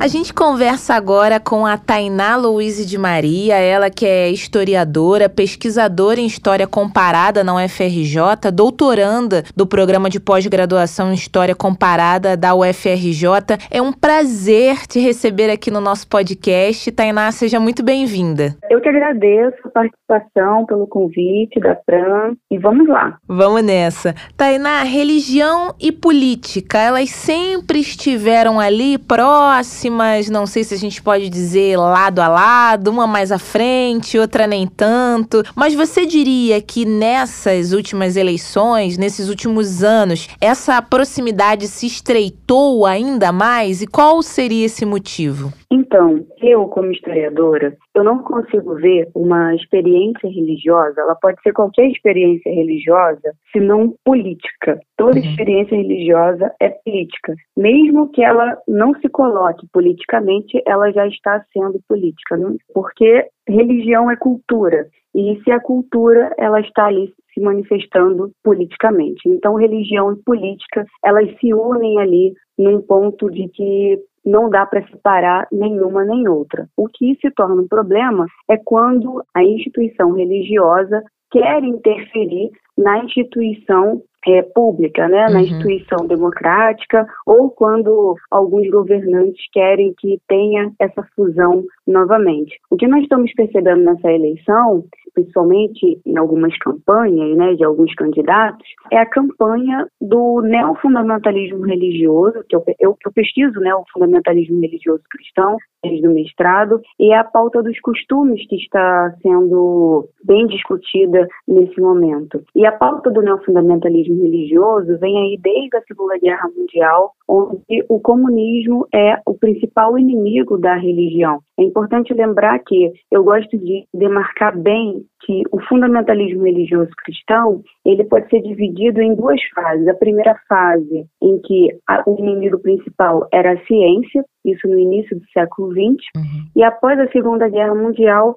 A 0.00 0.06
gente 0.06 0.32
conversa 0.32 0.94
agora 0.94 1.40
com 1.40 1.66
a 1.66 1.76
Tainá 1.76 2.36
Luiz 2.36 2.86
de 2.86 2.96
Maria, 2.96 3.56
ela 3.56 3.90
que 3.90 4.06
é 4.06 4.30
historiadora, 4.30 5.28
pesquisadora 5.28 6.20
em 6.20 6.26
História 6.26 6.68
Comparada 6.68 7.42
na 7.42 7.56
UFRJ, 7.56 8.52
doutoranda 8.54 9.42
do 9.56 9.66
programa 9.66 10.08
de 10.08 10.20
pós-graduação 10.20 11.10
em 11.10 11.14
História 11.14 11.52
Comparada 11.52 12.36
da 12.36 12.54
UFRJ. 12.54 13.58
É 13.72 13.82
um 13.82 13.92
prazer 13.92 14.86
te 14.86 15.00
receber 15.00 15.50
aqui 15.50 15.68
no 15.68 15.80
nosso 15.80 16.06
podcast. 16.06 16.92
Tainá, 16.92 17.32
seja 17.32 17.58
muito 17.58 17.82
bem-vinda. 17.82 18.56
Eu 18.70 18.80
que 18.80 18.88
agradeço 18.88 19.56
a 19.64 19.70
participação, 19.70 20.64
pelo 20.64 20.86
convite 20.86 21.58
da 21.58 21.74
Fran 21.84 22.36
e 22.48 22.56
vamos 22.56 22.86
lá. 22.86 23.18
Vamos 23.26 23.64
nessa. 23.64 24.14
Tainá, 24.36 24.84
religião 24.84 25.74
e 25.80 25.90
política, 25.90 26.78
elas 26.78 27.10
sempre 27.10 27.80
estiveram 27.80 28.60
ali 28.60 28.96
próximas 28.96 29.87
próximas, 29.88 30.30
não 30.30 30.46
sei 30.46 30.62
se 30.64 30.74
a 30.74 30.76
gente 30.76 31.02
pode 31.02 31.28
dizer 31.28 31.76
lado 31.76 32.20
a 32.20 32.28
lado, 32.28 32.90
uma 32.90 33.06
mais 33.06 33.32
à 33.32 33.38
frente, 33.38 34.18
outra 34.18 34.46
nem 34.46 34.66
tanto. 34.66 35.42
Mas 35.56 35.74
você 35.74 36.06
diria 36.06 36.60
que 36.60 36.84
nessas 36.84 37.72
últimas 37.72 38.16
eleições, 38.16 38.98
nesses 38.98 39.28
últimos 39.28 39.82
anos, 39.82 40.28
essa 40.40 40.80
proximidade 40.82 41.66
se 41.66 41.86
estreitou 41.86 42.86
ainda 42.86 43.32
mais? 43.32 43.82
E 43.82 43.86
qual 43.86 44.22
seria 44.22 44.66
esse 44.66 44.84
motivo? 44.84 45.52
Então, 45.70 46.24
eu, 46.40 46.66
como 46.66 46.90
historiadora, 46.92 47.76
eu 47.94 48.02
não 48.02 48.22
consigo 48.22 48.74
ver 48.76 49.08
uma 49.14 49.54
experiência 49.54 50.28
religiosa, 50.28 51.00
ela 51.00 51.14
pode 51.14 51.40
ser 51.42 51.52
qualquer 51.52 51.90
experiência 51.90 52.50
religiosa, 52.50 53.34
se 53.52 53.60
não 53.60 53.94
política. 54.04 54.80
Toda 54.96 55.18
uhum. 55.18 55.24
experiência 55.24 55.76
religiosa 55.76 56.52
é 56.60 56.70
política. 56.70 57.34
Mesmo 57.56 58.08
que 58.10 58.22
ela 58.22 58.56
não 58.66 58.94
se 59.00 59.08
coloque 59.08 59.66
politicamente, 59.78 60.60
ela 60.66 60.90
já 60.90 61.06
está 61.06 61.40
sendo 61.52 61.80
política, 61.88 62.36
né? 62.36 62.56
porque 62.74 63.28
religião 63.48 64.10
é 64.10 64.16
cultura. 64.16 64.88
E 65.14 65.40
se 65.44 65.52
a 65.52 65.60
cultura, 65.60 66.34
ela 66.36 66.60
está 66.60 66.86
ali 66.86 67.14
se 67.32 67.40
manifestando 67.40 68.32
politicamente. 68.42 69.28
Então, 69.28 69.54
religião 69.54 70.12
e 70.12 70.22
política, 70.24 70.84
elas 71.04 71.30
se 71.38 71.54
unem 71.54 72.00
ali 72.00 72.34
num 72.58 72.82
ponto 72.82 73.30
de 73.30 73.48
que 73.50 74.00
não 74.26 74.50
dá 74.50 74.66
para 74.66 74.84
separar 74.88 75.46
nenhuma 75.52 76.04
nem 76.04 76.28
outra. 76.28 76.66
O 76.76 76.88
que 76.88 77.16
se 77.20 77.30
torna 77.30 77.62
um 77.62 77.68
problema 77.68 78.26
é 78.50 78.56
quando 78.56 79.22
a 79.32 79.44
instituição 79.44 80.10
religiosa 80.12 81.04
quer 81.30 81.62
interferir 81.62 82.50
na 82.76 83.04
instituição 83.04 84.02
é, 84.28 84.42
pública, 84.42 85.08
né, 85.08 85.26
na 85.28 85.38
uhum. 85.38 85.40
instituição 85.40 86.06
democrática, 86.06 87.06
ou 87.26 87.50
quando 87.50 88.14
alguns 88.30 88.68
governantes 88.68 89.42
querem 89.52 89.94
que 89.98 90.20
tenha 90.28 90.70
essa 90.78 91.02
fusão 91.16 91.64
novamente. 91.86 92.58
O 92.70 92.76
que 92.76 92.86
nós 92.86 93.02
estamos 93.02 93.32
percebendo 93.32 93.82
nessa 93.82 94.12
eleição, 94.12 94.84
principalmente 95.14 96.00
em 96.04 96.18
algumas 96.18 96.56
campanhas, 96.58 97.36
né, 97.36 97.54
de 97.54 97.64
alguns 97.64 97.94
candidatos, 97.94 98.66
é 98.92 98.98
a 98.98 99.06
campanha 99.06 99.86
do 100.00 100.42
neofundamentalismo 100.42 101.64
religioso, 101.64 102.44
que 102.48 102.54
eu, 102.54 102.62
eu, 102.78 102.96
eu 103.04 103.12
pesquiso 103.12 103.58
né, 103.60 103.74
o 103.74 103.84
fundamentalismo 103.92 104.60
religioso 104.60 105.02
cristão 105.10 105.56
desde 105.82 106.06
o 106.06 106.12
mestrado, 106.12 106.80
e 106.98 107.12
é 107.12 107.16
a 107.16 107.24
pauta 107.24 107.62
dos 107.62 107.78
costumes 107.80 108.46
que 108.48 108.56
está 108.56 109.14
sendo 109.22 110.08
bem 110.24 110.46
discutida 110.46 111.26
nesse 111.46 111.80
momento. 111.80 112.42
E 112.54 112.66
a 112.66 112.72
pauta 112.72 113.10
do 113.10 113.22
neofundamentalismo 113.22 114.17
religioso 114.22 114.98
vem 114.98 115.18
aí 115.18 115.38
desde 115.40 115.76
a 115.76 115.82
Segunda 115.82 116.18
Guerra 116.18 116.48
Mundial, 116.56 117.12
onde 117.28 117.84
o 117.88 118.00
comunismo 118.00 118.86
é 118.94 119.20
o 119.26 119.34
principal 119.34 119.98
inimigo 119.98 120.58
da 120.58 120.74
religião. 120.76 121.40
É 121.58 121.62
importante 121.62 122.14
lembrar 122.14 122.58
que 122.60 122.92
eu 123.10 123.24
gosto 123.24 123.56
de 123.58 123.84
demarcar 123.92 124.56
bem 124.56 125.04
que 125.24 125.42
o 125.52 125.60
fundamentalismo 125.62 126.44
religioso 126.44 126.90
cristão 127.04 127.62
ele 127.84 128.04
pode 128.04 128.28
ser 128.30 128.40
dividido 128.40 129.02
em 129.02 129.14
duas 129.14 129.40
fases. 129.54 129.86
A 129.88 129.94
primeira 129.94 130.34
fase, 130.48 131.06
em 131.22 131.38
que 131.40 131.68
a, 131.86 132.02
o 132.06 132.16
inimigo 132.18 132.58
principal 132.60 133.28
era 133.32 133.52
a 133.52 133.66
ciência, 133.66 134.24
isso 134.44 134.66
no 134.68 134.78
início 134.78 135.18
do 135.18 135.26
século 135.30 135.72
XX, 135.72 135.82
uhum. 136.16 136.46
e 136.56 136.62
após 136.62 136.98
a 136.98 137.08
Segunda 137.08 137.48
Guerra 137.48 137.74
Mundial, 137.74 138.36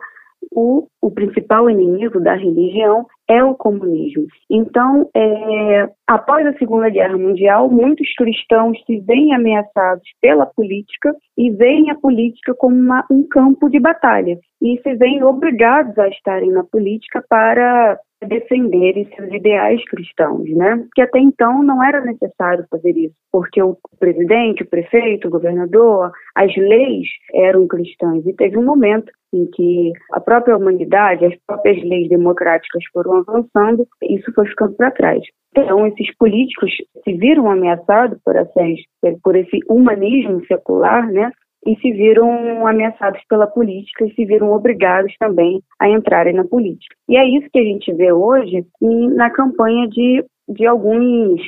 o, 0.54 0.88
o 1.02 1.12
principal 1.12 1.70
inimigo 1.70 2.20
da 2.20 2.34
religião 2.34 3.06
é 3.32 3.42
o 3.42 3.56
comunismo. 3.56 4.26
Então, 4.50 5.10
é, 5.16 5.90
após 6.06 6.46
a 6.46 6.58
Segunda 6.58 6.90
Guerra 6.90 7.18
Mundial, 7.18 7.70
muitos 7.70 8.14
cristãos 8.16 8.78
se 8.86 9.00
veem 9.00 9.34
ameaçados 9.34 10.04
pela 10.22 10.46
política 10.46 11.16
e 11.38 11.50
veem 11.52 11.90
a 11.90 11.96
política 11.96 12.54
como 12.54 12.76
uma, 12.76 13.06
um 13.10 13.26
campo 13.28 13.70
de 13.70 13.80
batalha 13.80 14.38
e 14.62 14.80
se 14.84 14.96
veem 14.96 15.24
obrigados 15.24 15.98
a 15.98 16.10
estarem 16.10 16.52
na 16.52 16.66
política 16.66 17.24
para 17.30 17.98
defenderem 18.28 19.08
seus 19.16 19.32
ideais 19.32 19.84
cristãos, 19.86 20.50
né? 20.50 20.86
Que 20.94 21.02
até 21.02 21.20
então 21.20 21.64
não 21.64 21.84
era 21.84 22.02
necessário 22.02 22.66
fazer 22.70 22.96
isso, 22.98 23.16
porque 23.32 23.62
o 23.62 23.78
presidente, 24.00 24.64
o 24.64 24.70
prefeito, 24.70 25.28
o 25.28 25.32
governador, 25.32 26.12
as 26.36 26.56
leis 26.56 27.08
eram 27.34 27.68
cristãs 27.68 28.26
e 28.26 28.34
teve 28.34 28.58
um 28.58 28.66
momento 28.66 29.12
em 29.34 29.46
que 29.48 29.92
a 30.12 30.20
própria 30.20 30.58
humanidade, 30.58 31.26
as 31.26 31.36
próprias 31.48 31.82
leis 31.84 32.10
democráticas 32.10 32.84
foram 32.94 33.18
avançando, 33.18 33.88
e 34.04 34.16
isso 34.16 34.32
foi 34.34 34.46
ficando 34.48 34.76
para 34.76 34.92
trás. 34.92 35.22
Então, 35.52 35.86
esses 35.88 36.16
políticos 36.16 36.72
se 37.04 37.14
viram 37.14 37.50
ameaçados 37.50 38.18
por, 38.24 38.36
essas, 38.36 38.80
por 39.22 39.36
esse 39.36 39.60
humanismo 39.70 40.46
secular, 40.46 41.10
né? 41.12 41.32
E 41.66 41.76
se 41.78 41.92
viram 41.92 42.66
ameaçados 42.66 43.22
pela 43.30 43.48
política 43.48 44.06
e 44.06 44.14
se 44.14 44.26
viram 44.26 44.52
obrigados 44.52 45.14
também 45.20 45.62
a 45.80 45.90
entrarem 45.90 46.34
na 46.34 46.46
política. 46.46 46.96
E 47.08 47.18
é 47.18 47.26
isso 47.26 47.50
que 47.52 47.60
a 47.60 47.64
gente 47.64 47.94
vê 47.94 48.12
hoje 48.12 48.66
na 48.82 49.30
campanha 49.30 49.88
de, 49.88 50.26
de 50.50 50.66
alguns 50.66 51.42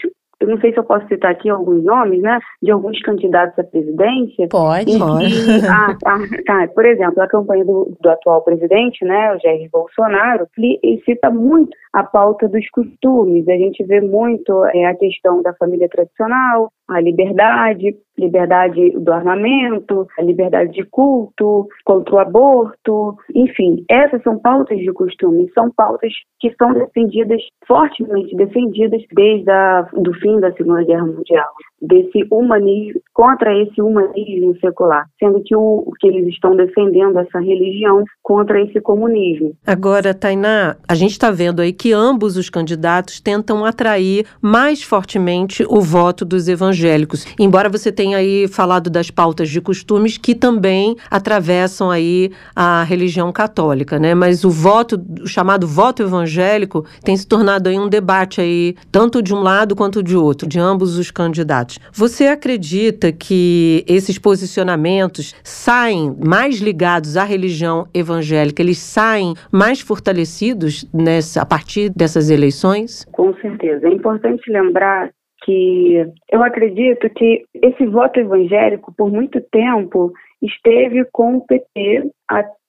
eu 0.44 0.50
não 0.50 0.60
sei 0.60 0.74
se 0.74 0.80
eu 0.80 0.84
posso 0.84 1.08
citar 1.08 1.32
aqui 1.32 1.50
alguns 1.50 1.84
nomes, 1.86 2.22
né, 2.22 2.38
de 2.62 2.70
alguns 2.70 3.00
candidatos 3.02 3.58
à 3.58 3.64
presidência. 3.64 4.48
Pode, 4.50 5.00
pode. 5.00 5.34
ah, 5.72 5.96
tá, 6.02 6.18
tá, 6.46 6.68
por 6.76 6.86
exemplo, 6.86 7.22
a 7.24 7.28
campanha 7.28 7.64
do, 7.64 7.96
do, 8.02 8.10
atual 8.10 8.42
presidente, 8.42 9.06
né, 9.06 9.34
o 9.34 9.40
Jair 9.40 9.70
Bolsonaro, 9.72 10.46
ele, 10.58 10.80
ele, 10.84 11.02
cita 11.06 11.30
muito 11.30 11.72
a 11.94 12.04
pauta 12.04 12.50
dos 12.50 12.70
costumes. 12.72 13.48
A 13.48 13.56
gente 13.56 13.84
vê 13.86 14.02
muito 14.02 14.66
é, 14.66 14.86
a 14.86 14.96
questão 14.96 15.42
da 15.42 15.54
família 15.54 15.88
tradicional, 15.88 16.70
a 16.90 17.00
liberdade, 17.00 17.96
liberdade 18.18 18.92
do 18.92 19.12
armamento, 19.12 20.08
a 20.18 20.22
liberdade 20.22 20.72
de 20.72 20.84
culto, 20.86 21.68
contra 21.84 22.16
o 22.16 22.20
aborto, 22.20 23.18
enfim, 23.34 23.84
essas 23.90 24.22
são 24.24 24.38
pautas 24.40 24.78
de 24.78 24.92
costume, 24.94 25.50
são 25.54 25.72
pautas 25.72 26.12
que 26.40 26.54
são 26.56 26.74
defendidas, 26.74 27.42
fortemente 27.66 28.36
defendidas 28.36 29.02
desde 29.12 29.50
a, 29.50 29.88
do 29.94 30.14
fim 30.16 30.40
da 30.40 30.52
Segunda 30.54 30.84
Guerra 30.84 31.06
Mundial, 31.06 31.50
desse 31.84 32.26
humanismo, 32.32 33.02
contra 33.14 33.54
esse 33.62 33.82
humanismo 33.82 34.56
secular, 34.60 35.06
sendo 35.20 35.42
que 35.44 35.56
o 35.56 35.92
que 36.00 36.08
eles 36.08 36.28
estão 36.30 36.56
defendendo 36.56 37.20
essa 37.20 37.40
religião 37.40 38.04
contra 38.22 38.62
esse 38.62 38.80
comunismo. 38.80 39.54
Agora, 39.68 40.14
Tainá, 40.14 40.78
a 40.88 40.96
gente 40.96 41.12
está 41.12 41.30
vendo 41.30 41.62
aí 41.62 41.74
que 41.74 41.92
ambos 41.92 42.38
os 42.38 42.50
candidatos 42.50 43.20
tentam 43.20 43.66
atrair 43.66 44.26
mais 44.42 44.82
fortemente 44.82 45.66
o 45.68 45.82
voto 45.82 46.24
dos 46.24 46.48
evangélicos, 46.48 47.26
embora 47.38 47.70
você 47.70 47.92
tenha 47.92 48.18
aí 48.18 48.48
falado 48.48 48.90
das 48.90 49.12
pautas 49.12 49.50
de 49.50 49.60
costumes 49.60 50.18
que 50.18 50.34
também 50.34 50.96
atravessam 51.12 51.92
aí 51.92 52.32
a 52.56 52.84
religião 52.84 53.32
católica, 53.32 54.00
né? 54.00 54.16
Mas 54.16 54.44
o 54.44 54.50
voto, 54.50 55.02
o 55.22 55.28
chamado 55.28 55.68
voto 55.68 56.02
evangélico, 56.02 56.86
tem 57.04 57.18
se 57.18 57.28
tornado 57.28 57.68
aí 57.68 57.78
um 57.78 57.90
debate 57.90 58.40
aí, 58.40 58.76
tanto 58.92 59.22
de 59.22 59.34
um 59.34 59.42
lado 59.42 59.76
quanto 59.76 60.02
de 60.02 60.16
outro, 60.16 60.48
de 60.48 60.60
ambos 60.60 60.98
os 60.98 61.12
candidatos. 61.12 61.73
Você 61.94 62.28
acredita 62.28 63.12
que 63.12 63.84
esses 63.88 64.18
posicionamentos 64.18 65.36
saem 65.44 66.16
mais 66.26 66.60
ligados 66.60 67.18
à 67.18 67.24
religião 67.24 67.88
evangélica, 67.94 68.62
eles 68.62 68.78
saem 68.78 69.34
mais 69.52 69.82
fortalecidos 69.82 70.90
nessa, 70.94 71.42
a 71.42 71.46
partir 71.46 71.90
dessas 71.90 72.30
eleições? 72.30 73.06
Com 73.12 73.34
certeza. 73.36 73.88
É 73.88 73.92
importante 73.92 74.50
lembrar 74.52 75.12
que 75.44 76.06
eu 76.32 76.42
acredito 76.42 77.10
que 77.10 77.44
esse 77.54 77.86
voto 77.86 78.20
evangélico, 78.20 78.94
por 78.98 79.12
muito 79.12 79.42
tempo, 79.52 80.12
esteve 80.42 81.06
com 81.12 81.38
o 81.38 81.46
PT 81.46 82.10
até 82.28 82.63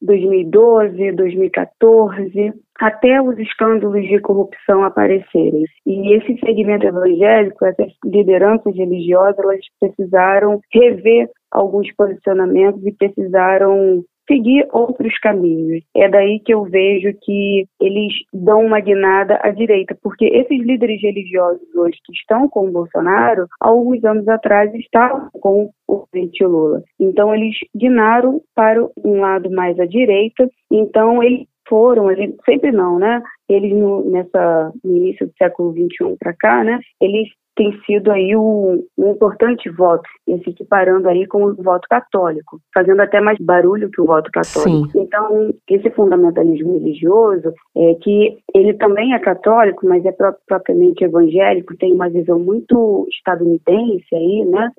2012, 0.00 1.12
2014, 1.12 2.52
até 2.80 3.20
os 3.20 3.38
escândalos 3.38 4.02
de 4.06 4.20
corrupção 4.20 4.84
aparecerem. 4.84 5.64
E 5.86 6.16
esse 6.16 6.38
segmento 6.40 6.86
evangélico, 6.86 7.64
essas 7.64 7.92
lideranças 8.04 8.74
religiosas, 8.74 9.38
elas 9.38 9.60
precisaram 9.80 10.60
rever 10.72 11.28
alguns 11.50 11.92
posicionamentos 11.94 12.84
e 12.86 12.92
precisaram 12.92 14.02
seguir 14.28 14.66
outros 14.72 15.16
caminhos. 15.18 15.82
É 15.96 16.08
daí 16.08 16.40
que 16.40 16.54
eu 16.54 16.64
vejo 16.64 17.12
que 17.22 17.66
eles 17.80 18.12
dão 18.32 18.66
uma 18.66 18.80
guinada 18.80 19.38
à 19.42 19.50
direita, 19.50 19.96
porque 20.02 20.26
esses 20.26 20.60
líderes 20.64 21.00
religiosos 21.02 21.62
hoje 21.74 21.98
que 22.04 22.12
estão 22.12 22.48
com 22.48 22.68
o 22.68 22.72
Bolsonaro, 22.72 23.46
há 23.60 23.68
alguns 23.68 24.04
anos 24.04 24.26
atrás 24.28 24.72
estavam 24.74 25.28
com 25.32 25.70
o 25.86 26.06
presidente 26.10 26.44
Lula. 26.44 26.82
Então 26.98 27.34
eles 27.34 27.56
guinaram 27.76 28.40
para 28.54 28.82
um 29.04 29.20
lado 29.20 29.50
mais 29.50 29.78
à 29.78 29.86
direita, 29.86 30.48
então 30.70 31.22
eles 31.22 31.46
foram, 31.68 32.10
eles, 32.10 32.34
sempre 32.44 32.72
não, 32.72 32.98
né? 32.98 33.22
Eles 33.48 33.72
no, 33.72 34.10
nessa, 34.10 34.72
no 34.84 34.96
início 34.96 35.26
do 35.26 35.32
século 35.38 35.72
XXI 35.72 36.16
para 36.18 36.34
cá, 36.34 36.64
né? 36.64 36.78
Eles 37.00 37.28
tem 37.54 37.72
sido 37.84 38.10
aí 38.10 38.36
um, 38.36 38.82
um, 38.98 39.10
importante 39.12 39.68
voto, 39.70 40.08
se 40.26 40.50
equiparando 40.50 41.08
aí 41.08 41.26
com 41.26 41.44
o 41.44 41.54
voto 41.54 41.86
católico, 41.88 42.60
fazendo 42.74 43.00
até 43.00 43.20
mais 43.20 43.38
barulho 43.38 43.90
que 43.90 44.00
o 44.00 44.06
voto 44.06 44.30
católico. 44.30 44.90
Sim. 44.90 45.00
Então, 45.02 45.52
esse 45.68 45.90
fundamentalismo 45.90 46.78
religioso, 46.78 47.52
é 47.76 47.94
que 47.96 48.38
ele 48.54 48.74
também 48.74 49.14
é 49.14 49.18
católico, 49.18 49.86
mas 49.86 50.04
é 50.04 50.12
propriamente 50.46 51.04
evangélico, 51.04 51.76
tem 51.76 51.92
uma 51.92 52.08
visão 52.08 52.38
muito 52.38 53.06
estadunidense 53.10 54.14
aí, 54.14 54.44
né? 54.46 54.70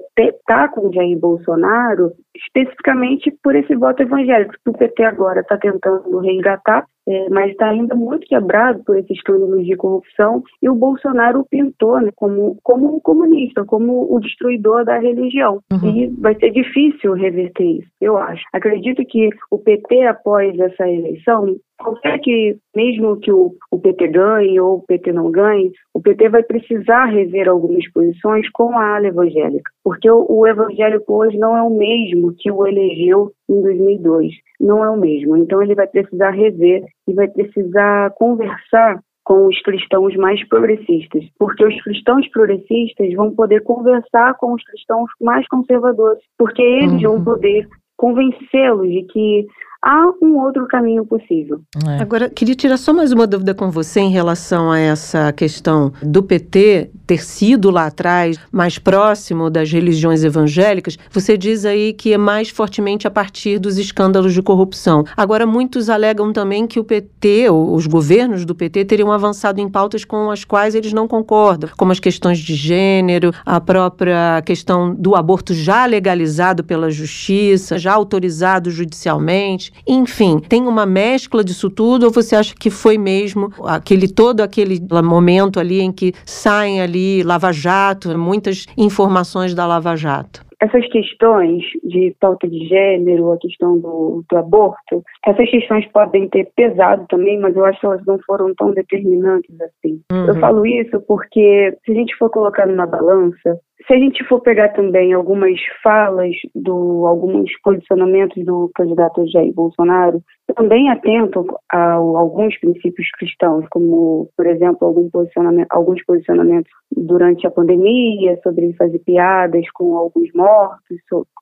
Tá 0.47 0.67
com 0.67 0.87
o 0.87 0.93
Jair 0.93 1.17
Bolsonaro, 1.17 2.11
especificamente 2.35 3.31
por 3.43 3.55
esse 3.55 3.75
voto 3.75 4.01
evangélico, 4.01 4.55
que 4.63 4.69
o 4.69 4.77
PT 4.77 5.03
agora 5.03 5.41
está 5.41 5.57
tentando 5.57 6.19
resgatar, 6.19 6.85
é, 7.07 7.29
mas 7.29 7.51
está 7.51 7.69
ainda 7.69 7.95
muito 7.95 8.25
quebrado 8.27 8.83
por 8.83 8.97
esses 8.97 9.11
escândalos 9.11 9.65
de 9.65 9.75
corrupção, 9.75 10.41
e 10.61 10.69
o 10.69 10.75
Bolsonaro 10.75 11.41
o 11.41 11.45
pintou 11.45 11.99
né, 11.99 12.09
como, 12.15 12.57
como 12.63 12.95
um 12.95 12.99
comunista, 12.99 13.65
como 13.65 14.13
o 14.13 14.19
destruidor 14.19 14.85
da 14.85 14.97
religião. 14.97 15.59
Uhum. 15.71 15.89
E 15.89 16.07
vai 16.19 16.35
ser 16.35 16.51
difícil 16.51 17.13
reverter 17.13 17.79
isso, 17.79 17.89
eu 18.01 18.17
acho. 18.17 18.43
Acredito 18.53 19.03
que 19.05 19.29
o 19.51 19.59
PT, 19.59 20.03
após 20.07 20.57
essa 20.59 20.87
eleição, 20.89 21.55
qualquer 21.77 22.19
que, 22.19 22.57
mesmo 22.75 23.19
que 23.19 23.31
o, 23.31 23.53
o 23.71 23.79
PT 23.79 24.07
ganhe 24.07 24.59
ou 24.59 24.77
o 24.77 24.81
PT 24.81 25.11
não 25.11 25.31
ganhe, 25.31 25.71
o 25.93 26.01
PT 26.01 26.29
vai 26.29 26.43
precisar 26.43 27.05
rever 27.05 27.49
algumas 27.49 27.89
posições 27.91 28.49
com 28.51 28.77
a 28.77 28.95
ala 28.95 29.07
evangélica, 29.07 29.71
porque 29.83 30.09
o, 30.09 30.25
o 30.29 30.47
evangélico 30.47 31.13
hoje 31.13 31.37
não 31.37 31.55
é 31.57 31.61
o 31.61 31.69
mesmo 31.69 32.33
que 32.37 32.51
o 32.51 32.65
elegeu 32.65 33.31
em 33.49 33.61
2002, 33.61 34.33
não 34.59 34.83
é 34.83 34.89
o 34.89 34.97
mesmo. 34.97 35.37
Então 35.37 35.61
ele 35.61 35.75
vai 35.75 35.87
precisar 35.87 36.31
rever 36.31 36.83
e 37.07 37.13
vai 37.13 37.27
precisar 37.27 38.11
conversar 38.11 38.99
com 39.23 39.47
os 39.47 39.61
cristãos 39.61 40.15
mais 40.17 40.45
progressistas, 40.49 41.23
porque 41.39 41.65
os 41.65 41.81
cristãos 41.83 42.27
progressistas 42.29 43.13
vão 43.13 43.33
poder 43.33 43.63
conversar 43.63 44.35
com 44.35 44.53
os 44.53 44.63
cristãos 44.63 45.09
mais 45.21 45.47
conservadores, 45.47 46.21
porque 46.37 46.61
eles 46.61 47.03
uhum. 47.03 47.15
vão 47.15 47.23
poder 47.23 47.67
convencê-los 47.95 48.89
de 48.89 49.03
que 49.03 49.47
há 49.83 50.05
um 50.21 50.39
outro 50.39 50.65
caminho 50.67 51.05
possível. 51.05 51.59
É. 51.85 52.01
Agora, 52.01 52.29
queria 52.29 52.55
tirar 52.55 52.77
só 52.77 52.93
mais 52.93 53.11
uma 53.11 53.27
dúvida 53.27 53.53
com 53.53 53.69
você 53.69 53.99
em 53.99 54.09
relação 54.09 54.71
a 54.71 54.79
essa 54.79 55.33
questão 55.33 55.91
do 56.01 56.23
PT 56.23 56.89
ter 57.05 57.21
sido 57.21 57.69
lá 57.69 57.87
atrás 57.87 58.39
mais 58.49 58.79
próximo 58.79 59.49
das 59.49 59.69
religiões 59.69 60.23
evangélicas. 60.23 60.97
Você 61.11 61.37
diz 61.37 61.65
aí 61.65 61.91
que 61.91 62.13
é 62.13 62.17
mais 62.17 62.49
fortemente 62.49 63.05
a 63.05 63.11
partir 63.11 63.59
dos 63.59 63.77
escândalos 63.77 64.33
de 64.33 64.41
corrupção. 64.41 65.03
Agora, 65.17 65.45
muitos 65.45 65.89
alegam 65.89 66.31
também 66.31 66.65
que 66.65 66.79
o 66.79 66.83
PT, 66.83 67.49
os 67.49 67.85
governos 67.85 68.45
do 68.45 68.55
PT, 68.55 68.85
teriam 68.85 69.11
avançado 69.11 69.59
em 69.59 69.69
pautas 69.69 70.05
com 70.05 70.31
as 70.31 70.45
quais 70.45 70.75
eles 70.75 70.93
não 70.93 71.07
concordam, 71.07 71.69
como 71.75 71.91
as 71.91 71.99
questões 71.99 72.39
de 72.39 72.55
gênero, 72.55 73.31
a 73.45 73.59
própria 73.59 74.41
questão 74.45 74.95
do 74.95 75.15
aborto 75.15 75.53
já 75.53 75.85
legalizado 75.85 76.63
pela 76.63 76.89
justiça, 76.89 77.77
já 77.77 77.91
autorizado 77.93 78.71
judicialmente. 78.71 79.72
Enfim, 79.87 80.39
tem 80.39 80.65
uma 80.67 80.85
mescla 80.85 81.43
disso 81.43 81.69
tudo 81.69 82.05
ou 82.05 82.11
você 82.11 82.35
acha 82.35 82.53
que 82.55 82.69
foi 82.69 82.97
mesmo 82.97 83.51
aquele 83.65 84.07
todo 84.07 84.41
aquele 84.41 84.79
momento 85.03 85.59
ali 85.59 85.81
em 85.81 85.91
que 85.91 86.13
saem 86.25 86.81
ali 86.81 87.23
Lava 87.23 87.51
Jato, 87.51 88.17
muitas 88.17 88.65
informações 88.77 89.53
da 89.53 89.65
Lava 89.65 89.95
Jato? 89.95 90.43
Essas 90.63 90.87
questões 90.87 91.61
de 91.83 92.15
pauta 92.19 92.47
de 92.47 92.67
gênero, 92.67 93.31
a 93.31 93.37
questão 93.37 93.77
do, 93.77 94.23
do, 94.29 94.37
aborto, 94.37 95.03
essas 95.25 95.49
questões 95.49 95.85
podem 95.91 96.29
ter 96.29 96.49
pesado 96.55 97.05
também, 97.09 97.37
mas 97.39 97.55
eu 97.55 97.65
acho 97.65 97.79
que 97.79 97.85
elas 97.85 98.05
não 98.05 98.17
foram 98.25 98.53
tão 98.55 98.73
determinantes 98.73 99.53
assim. 99.59 100.01
Uhum. 100.11 100.27
Eu 100.27 100.35
falo 100.39 100.65
isso 100.65 101.01
porque 101.01 101.77
se 101.85 101.91
a 101.91 101.95
gente 101.95 102.15
for 102.15 102.29
colocar 102.29 102.65
numa 102.65 102.85
balança, 102.85 103.59
se 103.85 103.93
a 103.93 103.97
gente 103.97 104.23
for 104.25 104.39
pegar 104.39 104.69
também 104.69 105.11
algumas 105.11 105.59
falas, 105.83 106.33
do, 106.55 107.05
alguns 107.05 107.51
posicionamentos 107.61 108.43
do 108.45 108.71
candidato 108.73 109.27
Jair 109.29 109.53
Bolsonaro, 109.53 110.21
também 110.55 110.89
atento 110.89 111.45
a, 111.71 111.93
alguns 111.93 112.57
princípios 112.59 113.09
cristãos, 113.17 113.65
como, 113.69 114.29
por 114.35 114.45
exemplo, 114.47 114.87
algum 114.87 115.09
posicionamento, 115.09 115.67
alguns 115.71 116.03
posicionamentos 116.05 116.71
durante 116.95 117.47
a 117.47 117.51
pandemia 117.51 118.39
sobre 118.43 118.73
fazer 118.73 118.99
piadas 118.99 119.69
com 119.71 119.97
alguns 119.97 120.29
mortos, 120.33 120.97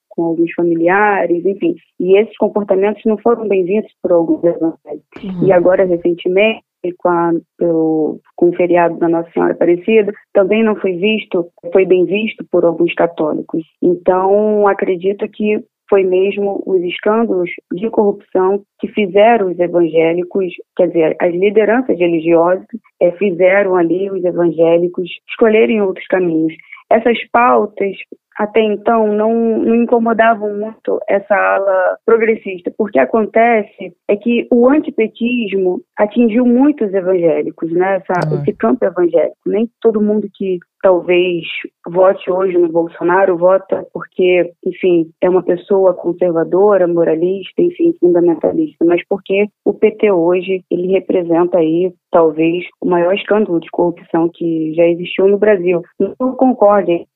com 0.09 0.23
alguns 0.23 0.51
familiares, 0.53 1.45
enfim. 1.45 1.75
E 1.99 2.17
esses 2.17 2.37
comportamentos 2.37 3.01
não 3.05 3.17
foram 3.17 3.47
bem-vindos 3.47 3.91
por 4.01 4.11
alguns 4.11 4.43
evangélicos. 4.43 5.23
Uhum. 5.23 5.45
E 5.45 5.51
agora, 5.51 5.85
recentemente, 5.85 6.63
com, 6.97 7.09
a, 7.09 7.31
pelo, 7.57 8.19
com 8.35 8.49
o 8.49 8.55
feriado 8.55 8.97
da 8.97 9.07
Nossa 9.07 9.31
Senhora 9.31 9.53
Aparecida, 9.53 10.11
também 10.33 10.63
não 10.63 10.75
foi 10.75 10.93
visto, 10.93 11.47
foi 11.71 11.85
bem 11.85 12.05
visto 12.05 12.45
por 12.51 12.65
alguns 12.65 12.93
católicos. 12.95 13.63
Então, 13.81 14.67
acredito 14.67 15.27
que 15.29 15.63
foi 15.91 16.05
mesmo 16.05 16.63
os 16.65 16.81
escândalos 16.83 17.49
de 17.73 17.89
corrupção 17.89 18.63
que 18.79 18.87
fizeram 18.87 19.51
os 19.51 19.59
evangélicos, 19.59 20.53
quer 20.77 20.87
dizer, 20.87 21.17
as 21.19 21.33
lideranças 21.33 21.99
religiosas 21.99 22.65
é, 23.01 23.11
fizeram 23.11 23.75
ali 23.75 24.09
os 24.09 24.23
evangélicos 24.23 25.09
escolherem 25.29 25.81
outros 25.81 26.07
caminhos. 26.07 26.53
Essas 26.89 27.17
pautas 27.29 27.91
até 28.39 28.61
então 28.61 29.07
não, 29.13 29.59
não 29.59 29.75
incomodavam 29.75 30.57
muito 30.57 30.99
essa 31.09 31.35
ala 31.35 31.97
progressista, 32.05 32.73
porque 32.77 32.97
acontece 32.97 33.93
é 34.07 34.15
que 34.15 34.47
o 34.49 34.69
antipetismo 34.69 35.81
atingiu 35.97 36.45
muitos 36.45 36.93
evangélicos, 36.93 37.71
né? 37.71 37.97
Essa, 37.97 38.29
uhum. 38.29 38.41
Esse 38.41 38.53
campo 38.53 38.85
evangélico. 38.85 39.35
Nem 39.45 39.69
todo 39.81 40.01
mundo 40.01 40.27
que 40.33 40.57
talvez 40.81 41.43
vote 41.87 42.29
hoje 42.29 42.57
no 42.57 42.69
Bolsonaro 42.69 43.37
vota 43.37 43.85
porque, 43.93 44.51
enfim, 44.65 45.09
é 45.21 45.29
uma 45.29 45.43
pessoa 45.43 45.93
conservadora, 45.93 46.87
moralista, 46.87 47.61
enfim, 47.61 47.93
fundamentalista, 47.99 48.85
mas 48.85 49.01
porque 49.07 49.47
o 49.65 49.73
PT 49.73 50.11
hoje 50.11 50.63
ele 50.69 50.91
representa 50.91 51.57
aí 51.57 51.93
talvez 52.11 52.65
o 52.81 52.89
maior 52.89 53.13
escândalo 53.15 53.59
de 53.59 53.69
corrupção 53.71 54.29
que 54.33 54.73
já 54.75 54.85
existiu 54.85 55.27
no 55.27 55.37
Brasil. 55.37 55.81
Não 55.97 56.35
concordem, 56.35 57.07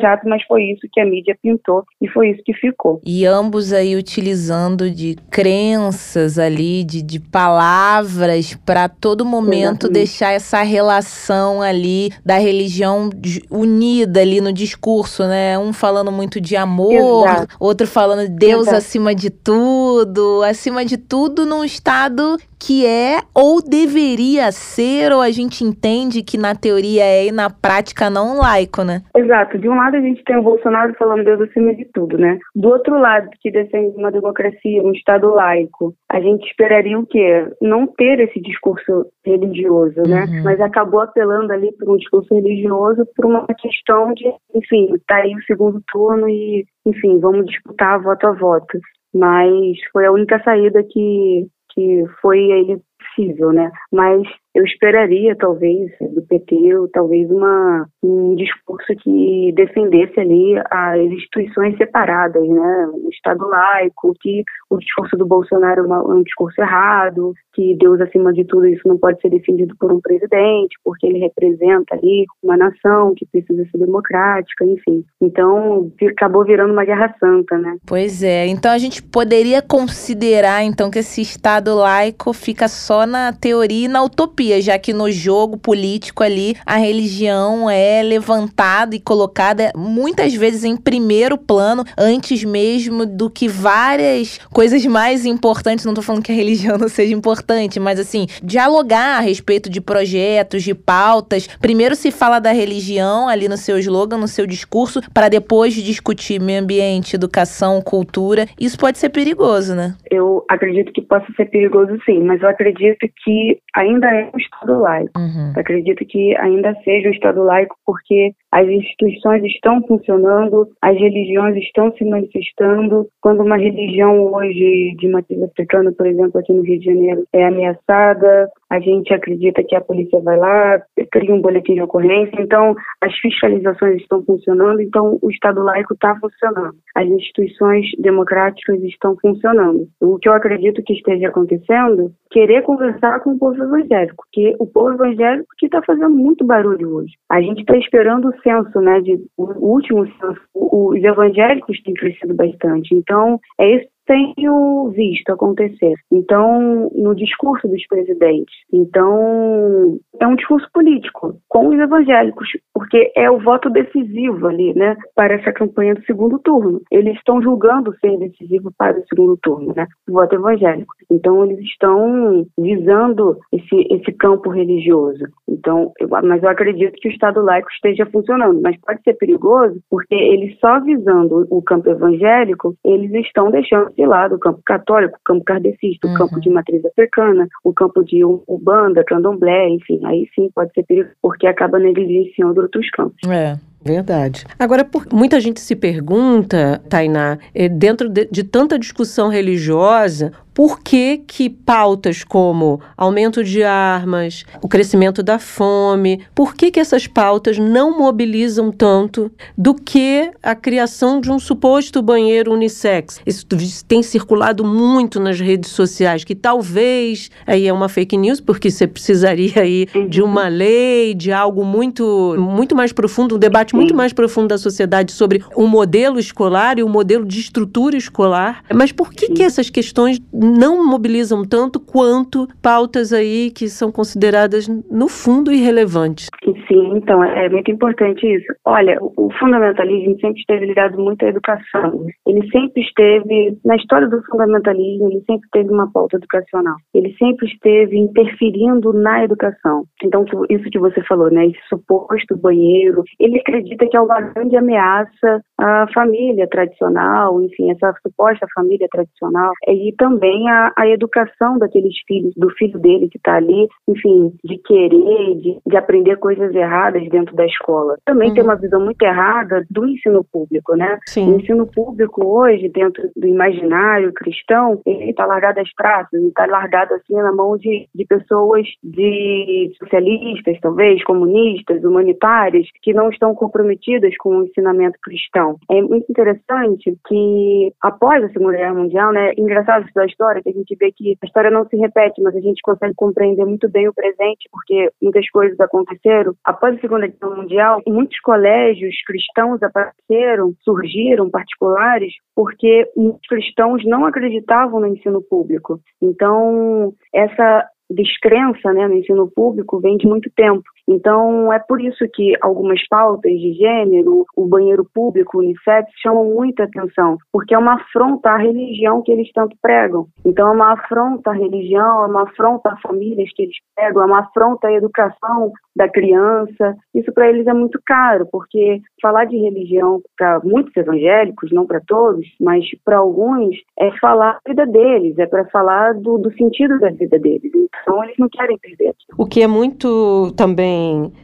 jato, 0.00 0.28
mas 0.28 0.42
foi 0.44 0.64
isso 0.64 0.88
que 0.92 1.00
a 1.00 1.06
mídia 1.06 1.36
pintou 1.40 1.84
e 2.00 2.08
foi 2.08 2.30
isso 2.30 2.42
que 2.44 2.52
ficou. 2.54 3.00
E 3.06 3.24
ambos 3.24 3.72
aí 3.72 3.94
utilizando 3.94 4.90
de 4.90 5.16
crenças 5.30 6.38
ali, 6.38 6.82
de, 6.84 7.02
de 7.02 7.20
palavras 7.20 8.54
para 8.66 8.88
todo 8.88 9.24
momento 9.24 9.86
Exatamente. 9.86 9.92
deixar 9.92 10.32
essa 10.32 10.62
relação 10.62 11.62
ali 11.62 12.10
da 12.24 12.38
religião 12.38 13.01
unida 13.50 14.20
ali 14.20 14.40
no 14.40 14.52
discurso, 14.52 15.24
né? 15.24 15.58
Um 15.58 15.72
falando 15.72 16.12
muito 16.12 16.40
de 16.40 16.56
amor, 16.56 17.26
Exato. 17.26 17.56
outro 17.58 17.86
falando 17.86 18.28
de 18.28 18.36
Deus 18.36 18.62
Exato. 18.62 18.76
acima 18.78 19.14
de 19.14 19.30
tudo, 19.30 20.42
acima 20.42 20.84
de 20.84 20.96
tudo 20.96 21.46
num 21.46 21.64
estado 21.64 22.38
que 22.64 22.86
é 22.86 23.18
ou 23.34 23.60
deveria 23.60 24.52
ser, 24.52 25.10
ou 25.10 25.20
a 25.20 25.32
gente 25.32 25.64
entende 25.64 26.22
que 26.22 26.38
na 26.38 26.54
teoria 26.54 27.02
é 27.02 27.26
e 27.26 27.32
na 27.32 27.50
prática 27.50 28.08
não 28.08 28.38
laico, 28.38 28.84
né? 28.84 29.02
Exato. 29.16 29.58
De 29.58 29.68
um 29.68 29.74
lado 29.74 29.96
a 29.96 30.00
gente 30.00 30.22
tem 30.22 30.36
o 30.36 30.42
Bolsonaro 30.42 30.94
falando 30.94 31.24
Deus 31.24 31.40
acima 31.40 31.74
de 31.74 31.84
tudo, 31.92 32.16
né? 32.16 32.38
Do 32.54 32.68
outro 32.68 33.00
lado, 33.00 33.28
que 33.40 33.50
defende 33.50 33.96
uma 33.96 34.12
democracia, 34.12 34.80
um 34.80 34.92
Estado 34.92 35.28
laico, 35.34 35.92
a 36.08 36.20
gente 36.20 36.46
esperaria 36.46 36.96
o 36.96 37.04
quê? 37.04 37.48
Não 37.60 37.84
ter 37.84 38.20
esse 38.20 38.40
discurso 38.40 39.06
religioso, 39.26 40.00
né? 40.06 40.24
Uhum. 40.26 40.44
Mas 40.44 40.60
acabou 40.60 41.00
apelando 41.00 41.52
ali 41.52 41.72
para 41.72 41.90
um 41.90 41.96
discurso 41.96 42.32
religioso 42.32 43.04
por 43.16 43.26
uma 43.26 43.44
questão 43.58 44.14
de, 44.14 44.24
enfim, 44.54 44.94
tá 45.08 45.16
aí 45.16 45.34
o 45.34 45.42
segundo 45.42 45.82
turno 45.90 46.28
e, 46.28 46.64
enfim, 46.86 47.18
vamos 47.18 47.46
disputar 47.46 48.00
voto 48.00 48.24
a 48.28 48.32
voto. 48.32 48.78
Mas 49.12 49.76
foi 49.92 50.06
a 50.06 50.12
única 50.12 50.40
saída 50.44 50.82
que 50.84 51.46
que 51.74 52.04
foi 52.20 52.38
ele 52.38 52.80
possível, 52.98 53.52
né? 53.52 53.70
Mas 53.90 54.22
eu 54.54 54.64
esperaria, 54.64 55.34
talvez, 55.34 55.90
do 56.14 56.20
PT, 56.22 56.76
ou 56.76 56.88
talvez 56.88 57.30
uma, 57.30 57.86
um 58.02 58.34
discurso 58.34 58.94
que 59.02 59.50
defendesse 59.56 60.20
ali 60.20 60.58
as 60.70 61.00
instituições 61.00 61.76
separadas, 61.78 62.46
né? 62.46 62.90
O 62.92 63.08
Estado 63.08 63.48
laico, 63.48 64.14
que 64.20 64.42
o 64.68 64.76
discurso 64.76 65.16
do 65.16 65.24
Bolsonaro 65.24 65.86
é, 65.86 65.94
é 65.94 66.14
um 66.14 66.22
discurso 66.22 66.60
errado, 66.60 67.32
que 67.54 67.74
Deus, 67.78 68.00
acima 68.02 68.32
de 68.32 68.44
tudo, 68.44 68.66
isso 68.66 68.86
não 68.86 68.98
pode 68.98 69.20
ser 69.22 69.30
defendido 69.30 69.74
por 69.78 69.90
um 69.90 70.00
presidente, 70.00 70.76
porque 70.84 71.06
ele 71.06 71.18
representa 71.18 71.94
ali 71.94 72.26
uma 72.42 72.56
nação 72.56 73.14
que 73.16 73.24
precisa 73.26 73.64
ser 73.70 73.78
democrática, 73.78 74.66
enfim. 74.66 75.02
Então, 75.20 75.90
acabou 76.10 76.44
virando 76.44 76.74
uma 76.74 76.84
guerra 76.84 77.14
santa, 77.18 77.56
né? 77.56 77.78
Pois 77.86 78.22
é. 78.22 78.46
Então, 78.48 78.70
a 78.70 78.78
gente 78.78 79.02
poderia 79.02 79.62
considerar, 79.62 80.62
então, 80.62 80.90
que 80.90 80.98
esse 80.98 81.22
Estado 81.22 81.74
laico 81.74 82.34
fica 82.34 82.68
só 82.68 83.06
na 83.06 83.32
teoria 83.32 83.86
e 83.86 83.88
na 83.88 84.02
utopia 84.02 84.41
já 84.60 84.78
que 84.78 84.92
no 84.92 85.10
jogo 85.10 85.56
político 85.56 86.22
ali 86.22 86.56
a 86.66 86.76
religião 86.76 87.68
é 87.70 88.02
levantada 88.02 88.94
e 88.96 89.00
colocada 89.00 89.70
muitas 89.76 90.34
vezes 90.34 90.64
em 90.64 90.76
primeiro 90.76 91.38
plano, 91.38 91.84
antes 91.96 92.44
mesmo 92.44 93.06
do 93.06 93.30
que 93.30 93.48
várias 93.48 94.38
coisas 94.52 94.84
mais 94.86 95.24
importantes. 95.24 95.84
Não 95.84 95.94
tô 95.94 96.02
falando 96.02 96.22
que 96.22 96.32
a 96.32 96.34
religião 96.34 96.76
não 96.78 96.88
seja 96.88 97.14
importante, 97.14 97.78
mas 97.78 97.98
assim, 97.98 98.26
dialogar 98.42 99.18
a 99.18 99.20
respeito 99.20 99.70
de 99.70 99.80
projetos, 99.80 100.62
de 100.62 100.74
pautas. 100.74 101.46
Primeiro 101.60 101.94
se 101.94 102.10
fala 102.10 102.38
da 102.38 102.52
religião 102.52 103.28
ali 103.28 103.48
no 103.48 103.56
seu 103.56 103.78
slogan, 103.78 104.18
no 104.18 104.28
seu 104.28 104.46
discurso, 104.46 105.00
para 105.12 105.28
depois 105.28 105.74
discutir 105.74 106.40
meio 106.40 106.62
ambiente, 106.62 107.16
educação, 107.16 107.80
cultura. 107.80 108.46
Isso 108.58 108.78
pode 108.78 108.98
ser 108.98 109.10
perigoso, 109.10 109.74
né? 109.74 109.94
Eu 110.10 110.44
acredito 110.48 110.92
que 110.92 111.02
possa 111.02 111.26
ser 111.36 111.46
perigoso 111.46 111.98
sim, 112.04 112.20
mas 112.20 112.42
eu 112.42 112.48
acredito 112.48 113.06
que 113.24 113.58
ainda 113.74 114.06
é 114.08 114.30
um 114.34 114.38
Estado 114.38 114.80
laico. 114.80 115.18
Uhum. 115.18 115.52
Acredito 115.56 116.04
que 116.04 116.36
ainda 116.38 116.74
seja 116.84 117.08
um 117.08 117.12
Estado 117.12 117.42
laico 117.42 117.76
porque 117.86 118.32
as 118.50 118.68
instituições 118.68 119.42
estão 119.44 119.82
funcionando, 119.86 120.68
as 120.82 120.96
religiões 120.98 121.56
estão 121.56 121.92
se 121.96 122.04
manifestando. 122.04 123.08
Quando 123.20 123.42
uma 123.42 123.56
religião 123.56 124.32
hoje 124.32 124.94
de 124.98 125.08
matriz 125.08 125.42
africana, 125.42 125.92
por 125.92 126.06
exemplo, 126.06 126.38
aqui 126.38 126.52
no 126.52 126.62
Rio 126.62 126.78
de 126.78 126.86
Janeiro, 126.86 127.24
é 127.32 127.46
ameaçada, 127.46 128.50
a 128.72 128.80
gente 128.80 129.12
acredita 129.12 129.62
que 129.62 129.76
a 129.76 129.82
polícia 129.82 130.18
vai 130.20 130.38
lá, 130.38 130.80
cria 131.12 131.34
um 131.34 131.42
boletim 131.42 131.74
de 131.74 131.82
ocorrência. 131.82 132.40
Então, 132.40 132.74
as 133.02 133.14
fiscalizações 133.18 134.00
estão 134.00 134.24
funcionando, 134.24 134.80
então 134.80 135.18
o 135.20 135.30
Estado 135.30 135.62
laico 135.62 135.92
está 135.92 136.16
funcionando. 136.18 136.74
As 136.94 137.06
instituições 137.06 137.84
democráticas 137.98 138.82
estão 138.82 139.14
funcionando. 139.20 139.86
O 140.00 140.18
que 140.18 140.26
eu 140.26 140.32
acredito 140.32 140.82
que 140.82 140.94
esteja 140.94 141.28
acontecendo, 141.28 142.12
querer 142.30 142.62
conversar 142.62 143.20
com 143.20 143.32
o 143.32 143.38
povo 143.38 143.62
evangélico 143.62 144.24
porque 144.32 144.56
o 144.58 144.66
povo 144.66 144.94
evangélico 144.94 145.48
que 145.58 145.66
está 145.66 145.82
fazendo 145.82 146.10
muito 146.10 146.44
barulho 146.44 146.94
hoje. 146.96 147.12
A 147.30 147.40
gente 147.42 147.60
está 147.60 147.76
esperando 147.76 148.28
o 148.28 148.42
censo, 148.42 148.80
né? 148.80 149.00
De, 149.00 149.20
o 149.36 149.72
último 149.74 150.06
censo. 150.06 150.40
Os 150.54 151.02
evangélicos 151.02 151.82
têm 151.82 151.92
crescido 151.92 152.34
bastante. 152.34 152.94
Então, 152.94 153.38
é 153.60 153.76
isso 153.76 153.92
tenho 154.12 154.90
visto 154.90 155.30
acontecer. 155.30 155.94
Então, 156.10 156.90
no 156.94 157.14
discurso 157.14 157.66
dos 157.66 157.86
presidentes. 157.86 158.54
Então, 158.70 159.98
é 160.20 160.26
um 160.26 160.36
discurso 160.36 160.68
político. 160.72 161.34
com 161.48 161.68
os 161.68 161.78
evangélicos, 161.78 162.48
porque 162.74 163.12
é 163.16 163.30
o 163.30 163.38
voto 163.38 163.70
decisivo 163.70 164.46
ali, 164.46 164.74
né, 164.74 164.96
para 165.14 165.34
essa 165.34 165.52
campanha 165.52 165.94
do 165.94 166.04
segundo 166.04 166.38
turno. 166.38 166.80
Eles 166.90 167.16
estão 167.16 167.40
julgando 167.42 167.94
ser 167.98 168.18
decisivo 168.18 168.72
para 168.76 168.98
o 168.98 169.04
segundo 169.06 169.38
turno, 169.42 169.72
né, 169.74 169.86
o 170.08 170.12
voto 170.12 170.34
evangélico. 170.34 170.94
Então 171.10 171.44
eles 171.44 171.60
estão 171.60 172.46
visando 172.58 173.38
esse 173.52 173.86
esse 173.90 174.12
campo 174.12 174.50
religioso. 174.50 175.24
Então, 175.48 175.92
eu, 176.00 176.08
mas 176.08 176.42
eu 176.42 176.48
acredito 176.48 176.94
que 176.94 177.08
o 177.08 177.12
Estado 177.12 177.42
laico 177.42 177.68
esteja 177.70 178.06
funcionando, 178.06 178.60
mas 178.62 178.78
pode 178.80 179.02
ser 179.02 179.14
perigoso 179.14 179.80
porque 179.90 180.14
eles 180.14 180.58
só 180.58 180.80
visando 180.80 181.46
o 181.50 181.62
campo 181.62 181.90
evangélico, 181.90 182.74
eles 182.84 183.12
estão 183.26 183.50
deixando 183.50 183.90
lado 184.06 184.36
o 184.36 184.38
campo 184.38 184.60
católico, 184.64 185.16
o 185.16 185.24
campo 185.24 185.44
kardecista, 185.44 186.06
uhum. 186.06 186.14
o 186.14 186.18
campo 186.18 186.40
de 186.40 186.50
matriz 186.50 186.84
africana, 186.84 187.48
o 187.64 187.72
campo 187.72 188.04
de 188.04 188.24
Ubanda, 188.24 189.04
Candomblé, 189.04 189.68
enfim, 189.68 190.00
aí 190.04 190.28
sim 190.34 190.50
pode 190.54 190.72
ser 190.72 190.84
perigoso, 190.84 191.14
porque 191.20 191.46
acaba 191.46 191.78
negligenciando 191.78 192.60
outros 192.60 192.88
campos. 192.90 193.16
É. 193.28 193.56
Verdade. 193.84 194.44
Agora, 194.58 194.84
por, 194.84 195.06
muita 195.12 195.40
gente 195.40 195.60
se 195.60 195.74
pergunta, 195.74 196.80
Tainá, 196.88 197.38
eh, 197.52 197.68
dentro 197.68 198.08
de, 198.08 198.26
de 198.26 198.44
tanta 198.44 198.78
discussão 198.78 199.28
religiosa, 199.28 200.32
por 200.54 200.80
que, 200.80 201.18
que 201.26 201.48
pautas 201.48 202.24
como 202.24 202.80
aumento 202.96 203.42
de 203.42 203.62
armas, 203.62 204.44
o 204.60 204.68
crescimento 204.68 205.22
da 205.22 205.38
fome, 205.38 206.22
por 206.34 206.54
que, 206.54 206.70
que 206.70 206.80
essas 206.80 207.06
pautas 207.06 207.58
não 207.58 207.98
mobilizam 207.98 208.70
tanto 208.70 209.30
do 209.56 209.74
que 209.74 210.30
a 210.42 210.54
criação 210.54 211.20
de 211.20 211.30
um 211.30 211.38
suposto 211.38 212.02
banheiro 212.02 212.52
unissex? 212.52 213.20
Isso 213.26 213.46
tem 213.86 214.02
circulado 214.02 214.64
muito 214.64 215.18
nas 215.18 215.40
redes 215.40 215.70
sociais, 215.70 216.24
que 216.24 216.34
talvez 216.34 217.30
aí 217.46 217.66
é 217.66 217.72
uma 217.72 217.88
fake 217.88 218.16
news, 218.16 218.40
porque 218.40 218.70
você 218.70 218.86
precisaria 218.86 219.62
aí 219.62 219.86
de 220.08 220.22
uhum. 220.22 220.28
uma 220.28 220.48
lei, 220.48 221.14
de 221.14 221.32
algo 221.32 221.64
muito, 221.64 222.36
muito 222.38 222.76
mais 222.76 222.92
profundo, 222.92 223.36
um 223.36 223.38
debate 223.38 223.74
muito 223.74 223.94
mais 223.94 224.12
profundo 224.12 224.48
da 224.48 224.58
sociedade 224.58 225.12
sobre 225.12 225.42
o 225.56 225.66
modelo 225.66 226.18
escolar 226.18 226.78
e 226.78 226.82
o 226.82 226.88
modelo 226.88 227.24
de 227.24 227.40
estrutura 227.40 227.96
escolar. 227.96 228.62
Mas 228.72 228.92
por 228.92 229.12
que, 229.12 229.28
que 229.28 229.42
essas 229.42 229.70
questões 229.70 230.20
não 230.42 230.86
mobilizam 230.86 231.44
tanto 231.44 231.80
quanto 231.80 232.48
pautas 232.60 233.12
aí 233.12 233.50
que 233.50 233.68
são 233.68 233.92
consideradas, 233.92 234.68
no 234.90 235.08
fundo, 235.08 235.52
irrelevantes. 235.52 236.28
Sim, 236.68 236.92
então, 236.96 237.22
é 237.22 237.48
muito 237.48 237.70
importante 237.70 238.26
isso. 238.26 238.52
Olha, 238.64 238.98
o 239.00 239.28
fundamentalismo 239.38 240.18
sempre 240.20 240.40
esteve 240.40 240.66
ligado 240.66 240.98
muito 240.98 241.24
à 241.24 241.28
educação. 241.28 242.06
Ele 242.26 242.48
sempre 242.50 242.82
esteve, 242.82 243.58
na 243.64 243.76
história 243.76 244.08
do 244.08 244.22
fundamentalismo, 244.24 245.08
ele 245.10 245.22
sempre 245.26 245.48
teve 245.52 245.70
uma 245.70 245.90
pauta 245.90 246.16
educacional. 246.16 246.76
Ele 246.94 247.14
sempre 247.18 247.46
esteve 247.46 247.98
interferindo 247.98 248.92
na 248.92 249.24
educação. 249.24 249.84
Então, 250.02 250.24
isso 250.50 250.64
que 250.70 250.78
você 250.78 251.02
falou, 251.04 251.30
né, 251.30 251.46
esse 251.46 251.60
suposto 251.68 252.36
banheiro, 252.36 253.02
ele 253.20 253.38
acredita 253.38 253.86
que 253.86 253.96
é 253.96 254.00
uma 254.00 254.20
grande 254.20 254.56
ameaça 254.56 255.42
à 255.58 255.86
família 255.92 256.48
tradicional, 256.48 257.40
enfim, 257.42 257.70
essa 257.70 257.94
suposta 258.02 258.46
família 258.54 258.88
tradicional, 258.90 259.52
e 259.68 259.94
também 259.96 260.31
a 260.48 260.62
a, 260.76 260.88
educação 260.88 261.58
daqueles 261.58 261.94
filhos, 262.06 262.32
do 262.36 262.50
filho 262.50 262.78
dele 262.78 263.08
que 263.08 263.18
está 263.18 263.36
ali, 263.36 263.68
enfim, 263.88 264.32
de 264.44 264.58
querer, 264.58 265.34
de, 265.36 265.58
de, 265.66 265.76
aprender 265.76 266.16
coisas 266.16 266.54
erradas 266.54 267.08
dentro 267.08 267.34
da 267.34 267.46
escola. 267.46 267.96
Também 268.04 268.28
uhum. 268.28 268.34
tem 268.34 268.44
uma 268.44 268.56
visão 268.56 268.80
muito 268.80 269.02
errada 269.02 269.64
do 269.70 269.86
ensino 269.86 270.24
público, 270.24 270.76
né? 270.76 270.98
Sim. 271.06 271.32
O 271.32 271.40
ensino 271.40 271.66
público 271.66 272.24
hoje, 272.24 272.68
dentro 272.68 273.10
do 273.16 273.26
imaginário 273.26 274.12
cristão, 274.12 274.80
ele 274.86 275.10
está 275.10 275.26
largado 275.26 275.60
às 275.60 275.72
praças, 275.74 276.12
ele 276.12 276.28
está 276.28 276.46
largado 276.46 276.94
assim 276.94 277.14
na 277.14 277.32
mão 277.32 277.56
de, 277.56 277.88
de 277.94 278.04
pessoas 278.04 278.66
de 278.82 279.72
socialistas, 279.78 280.58
talvez, 280.60 281.02
comunistas, 281.04 281.82
humanitárias, 281.84 282.66
que 282.82 282.92
não 282.92 283.10
estão 283.10 283.34
comprometidas 283.34 284.16
com 284.18 284.36
o 284.36 284.44
ensinamento 284.44 284.98
cristão. 285.02 285.56
É 285.70 285.80
muito 285.80 286.10
interessante 286.10 286.96
que 287.06 287.72
após 287.80 288.22
a 288.24 288.28
Segunda 288.28 288.56
Guerra 288.56 288.74
Mundial, 288.74 289.12
né, 289.12 289.32
engraçado 289.36 289.86
da 289.94 290.06
história, 290.22 290.42
que 290.42 290.50
a 290.50 290.52
gente 290.52 290.76
vê 290.76 290.92
que 290.92 291.16
a 291.20 291.26
história 291.26 291.50
não 291.50 291.66
se 291.66 291.76
repete, 291.76 292.22
mas 292.22 292.34
a 292.36 292.40
gente 292.40 292.62
consegue 292.62 292.94
compreender 292.94 293.44
muito 293.44 293.68
bem 293.68 293.88
o 293.88 293.94
presente, 293.94 294.48
porque 294.50 294.90
muitas 295.02 295.28
coisas 295.30 295.58
aconteceram. 295.58 296.34
Após 296.44 296.76
a 296.76 296.80
Segunda 296.80 297.08
Guerra 297.08 297.36
Mundial, 297.36 297.82
muitos 297.86 298.18
colégios 298.20 298.94
cristãos 299.04 299.60
apareceram, 299.62 300.54
surgiram, 300.62 301.28
particulares, 301.30 302.12
porque 302.34 302.88
muitos 302.96 303.26
cristãos 303.28 303.82
não 303.84 304.06
acreditavam 304.06 304.80
no 304.80 304.86
ensino 304.86 305.22
público. 305.22 305.80
Então, 306.00 306.92
essa 307.12 307.66
descrença 307.90 308.72
né, 308.72 308.88
no 308.88 308.94
ensino 308.94 309.30
público 309.30 309.80
vem 309.80 309.96
de 309.96 310.06
muito 310.06 310.30
tempo. 310.34 310.62
Então, 310.88 311.52
é 311.52 311.58
por 311.58 311.80
isso 311.80 312.04
que 312.12 312.34
algumas 312.40 312.80
pautas 312.88 313.32
de 313.32 313.52
gênero, 313.54 314.24
o 314.36 314.46
banheiro 314.46 314.86
público, 314.92 315.38
o 315.38 315.40
unissex, 315.40 315.88
chamam 316.02 316.24
muita 316.24 316.64
atenção, 316.64 317.16
porque 317.32 317.54
é 317.54 317.58
uma 317.58 317.74
afronta 317.74 318.30
à 318.30 318.36
religião 318.36 319.02
que 319.02 319.12
eles 319.12 319.30
tanto 319.32 319.56
pregam. 319.60 320.06
Então, 320.24 320.48
é 320.48 320.50
uma 320.50 320.72
afronta 320.72 321.30
à 321.30 321.32
religião, 321.32 322.04
é 322.04 322.06
uma 322.06 322.22
afronta 322.24 322.70
às 322.70 322.80
famílias 322.80 323.30
que 323.34 323.42
eles 323.42 323.56
pregam, 323.74 324.02
é 324.02 324.06
uma 324.06 324.20
afronta 324.20 324.68
à 324.68 324.72
educação 324.72 325.52
da 325.74 325.88
criança. 325.88 326.76
Isso 326.94 327.12
para 327.12 327.28
eles 327.28 327.46
é 327.46 327.54
muito 327.54 327.80
caro, 327.86 328.26
porque 328.30 328.80
falar 329.00 329.24
de 329.24 329.36
religião 329.36 330.00
para 330.16 330.40
muitos 330.40 330.76
evangélicos, 330.76 331.50
não 331.52 331.66
para 331.66 331.80
todos, 331.86 332.26
mas 332.40 332.64
para 332.84 332.98
alguns, 332.98 333.56
é 333.78 333.90
falar 333.98 334.38
da 334.44 334.50
vida 334.50 334.66
deles, 334.66 335.18
é 335.18 335.26
para 335.26 335.44
falar 335.46 335.94
do, 335.94 336.18
do 336.18 336.32
sentido 336.34 336.78
da 336.78 336.90
vida 336.90 337.18
deles. 337.18 337.50
Então, 337.82 338.02
eles 338.04 338.16
não 338.18 338.28
querem 338.28 338.58
perder. 338.58 338.94
O 339.18 339.26
que 339.26 339.42
é 339.42 339.46
muito 339.46 340.32
também 340.36 340.71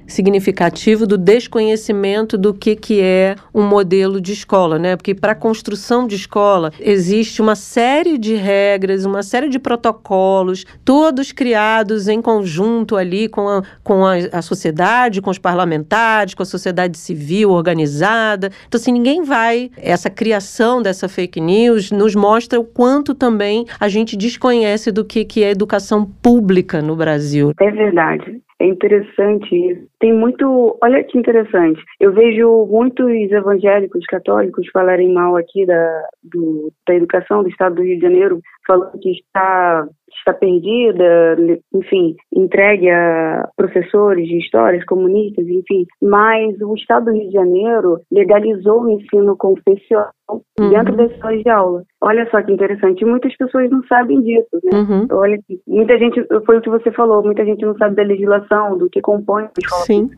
significativo 0.07 1.07
do 1.07 1.19
desconhecimento 1.19 2.39
do 2.39 2.55
que, 2.55 2.75
que 2.75 3.01
é 3.01 3.37
um 3.55 3.63
modelo 3.63 4.21
de 4.21 4.33
escola, 4.33 4.79
né? 4.79 4.97
Porque 4.97 5.15
para 5.15 5.33
a 5.33 5.35
construção 5.35 6.07
de 6.07 6.17
escola 6.17 6.73
existe 6.81 7.43
uma 7.43 7.55
série 7.55 8.17
de 8.17 8.35
regras, 8.35 9.05
uma 9.05 9.23
série 9.23 9.49
de 9.49 9.59
protocolos, 9.59 10.65
todos 10.85 11.31
criados 11.31 12.09
em 12.09 12.23
conjunto 12.23 12.97
ali 12.97 13.29
com 13.29 13.49
a, 13.49 13.63
com 13.85 14.05
a, 14.05 14.15
a 14.33 14.43
sociedade, 14.43 15.21
com 15.21 15.31
os 15.31 15.39
parlamentares, 15.39 16.35
com 16.35 16.43
a 16.43 16.47
sociedade 16.47 16.97
civil 16.97 17.51
organizada. 17.51 18.51
Então, 18.67 18.81
assim, 18.81 18.93
ninguém 18.93 19.23
vai. 19.23 19.71
Essa 19.77 20.09
criação 20.09 20.81
dessa 20.83 21.09
fake 21.09 21.41
news 21.41 21.91
nos 21.91 22.15
mostra 22.15 22.59
o 22.59 22.65
quanto 22.65 23.15
também 23.15 23.67
a 23.79 23.89
gente 23.89 24.17
desconhece 24.17 24.91
do 24.91 25.05
que, 25.05 25.25
que 25.25 25.45
é 25.45 25.51
educação 25.51 26.05
pública 26.23 26.81
no 26.81 26.97
Brasil. 26.97 27.53
É 27.61 27.71
verdade. 27.71 28.41
É 28.61 28.67
interessante 28.67 29.55
isso. 29.55 29.87
Tem 30.01 30.13
muito. 30.13 30.77
Olha 30.83 31.05
que 31.05 31.17
interessante. 31.17 31.81
Eu 32.01 32.13
vejo 32.13 32.67
muitos 32.67 33.09
evangélicos 33.31 34.05
católicos 34.07 34.67
falarem 34.73 35.13
mal 35.13 35.37
aqui 35.37 35.65
da, 35.65 36.09
do, 36.25 36.73
da 36.87 36.95
educação 36.95 37.43
do 37.43 37.49
estado 37.49 37.77
do 37.77 37.83
Rio 37.83 37.97
de 37.97 38.03
Janeiro, 38.03 38.41
falando 38.67 38.99
que 38.99 39.11
está 39.13 39.87
está 40.17 40.33
perdida, 40.33 41.37
enfim, 41.75 42.17
entregue 42.35 42.91
a 42.91 43.49
professores 43.57 44.27
de 44.27 44.39
histórias 44.39 44.85
comunistas, 44.85 45.47
enfim. 45.47 45.87
Mas 46.03 46.61
o 46.61 46.75
Estado 46.75 47.07
do 47.07 47.13
Rio 47.13 47.29
de 47.29 47.33
Janeiro 47.33 48.01
legalizou 48.11 48.83
o 48.83 48.91
ensino 48.91 49.37
confessional 49.37 50.11
uhum. 50.31 50.71
dentro 50.71 50.97
das 50.97 51.17
salas 51.19 51.43
de 51.43 51.49
aula. 51.49 51.83
Olha 52.01 52.29
só 52.31 52.43
que 52.43 52.53
interessante. 52.53 53.05
Muitas 53.05 53.37
pessoas 53.37 53.71
não 53.71 53.83
sabem 53.85 54.21
disso, 54.23 54.49
né? 54.65 54.79
Uhum. 54.79 55.07
Olha, 55.11 55.39
muita 55.67 55.99
gente, 55.99 56.25
foi 56.47 56.59
o 56.59 56.61
que 56.61 56.71
você 56.71 56.93
falou, 56.93 57.23
muita 57.23 57.45
gente 57.45 57.65
não 57.65 57.77
sabe 57.77 57.97
da 57.97 58.03
legislação, 58.03 58.79
do 58.79 58.89
que 58.89 59.01
compõe 59.01 59.45
a 59.45 59.51
escola 59.59 59.85
Sim, 59.85 60.11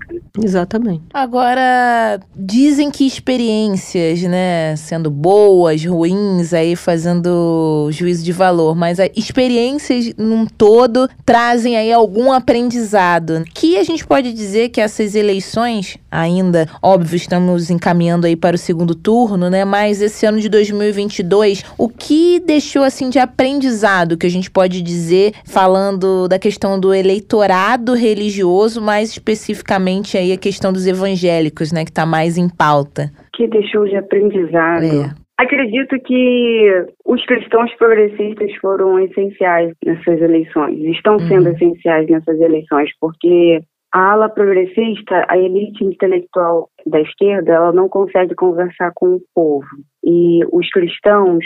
exatamente. 0.43 1.05
Agora, 1.13 2.21
dizem 2.37 2.91
que 2.91 3.07
experiências, 3.07 4.23
né, 4.23 4.77
sendo 4.77 5.11
boas, 5.11 5.85
ruins, 5.85 6.53
aí 6.53 6.77
fazendo 6.77 7.89
juízo 7.91 8.25
de 8.25 8.33
valor, 8.33 8.77
mas 8.77 9.01
a 9.01 9.07
experiências 9.07 10.15
num 10.17 10.47
todo 10.47 11.09
trazem 11.25 11.77
aí 11.77 11.93
algum 11.93 12.33
aprendizado. 12.33 13.45
Que 13.55 13.77
a 13.77 13.83
gente 13.83 14.07
pode 14.07 14.33
dizer 14.33 14.71
que 14.71 14.81
essas 14.81 15.15
eleições, 15.15 15.97
ainda, 16.11 16.67
óbvio, 16.83 17.17
estamos 17.17 17.71
encaminhando 17.71 18.27
aí 18.27 18.37
para 18.37 18.57
o 18.57 18.59
segundo 18.59 18.95
turno, 18.95 19.49
né, 19.49 19.65
mas 19.65 20.03
esse 20.03 20.27
ano 20.27 20.41
de 20.41 20.49
2022, 20.49 21.65
o 21.79 21.89
que 21.89 22.41
deixou 22.41 22.83
assim 22.83 23.09
de 23.09 23.19
aprendizado 23.19 24.17
que 24.17 24.27
a 24.27 24.31
gente 24.31 24.51
pode 24.51 24.83
dizer 24.83 25.33
falando 25.45 26.29
da 26.29 26.39
questão 26.39 26.79
do 26.79 26.93
eleitorado 26.93 27.95
religioso, 27.95 28.81
mais 28.81 29.11
especificamente 29.11 30.17
aí 30.17 30.33
a 30.33 30.39
questão 30.39 30.73
dos 30.73 30.87
evangélicos, 30.87 31.73
né, 31.73 31.85
que 31.85 31.91
está 31.91 32.07
mais 32.07 32.37
em 32.37 32.49
pauta? 32.49 33.11
Que 33.35 33.47
deixou 33.47 33.87
de 33.87 33.97
aprendizado. 33.97 34.85
É. 34.85 35.31
Acredito 35.41 35.99
que 36.05 36.85
os 37.03 37.25
cristãos 37.25 37.73
progressistas 37.77 38.55
foram 38.57 38.99
essenciais 38.99 39.73
nessas 39.83 40.21
eleições, 40.21 40.79
estão 40.95 41.19
sendo 41.19 41.47
uhum. 41.47 41.55
essenciais 41.55 42.07
nessas 42.11 42.39
eleições, 42.39 42.91
porque 43.01 43.63
a 43.93 44.13
ala 44.13 44.29
progressista, 44.29 45.27
a 45.29 45.37
elite 45.37 45.85
intelectual 45.85 46.69
da 46.87 47.01
esquerda, 47.01 47.53
ela 47.53 47.73
não 47.73 47.89
consegue 47.89 48.35
conversar 48.35 48.93
com 48.95 49.15
o 49.17 49.23
povo. 49.35 49.67
E 50.05 50.41
os 50.53 50.69
cristãos 50.71 51.45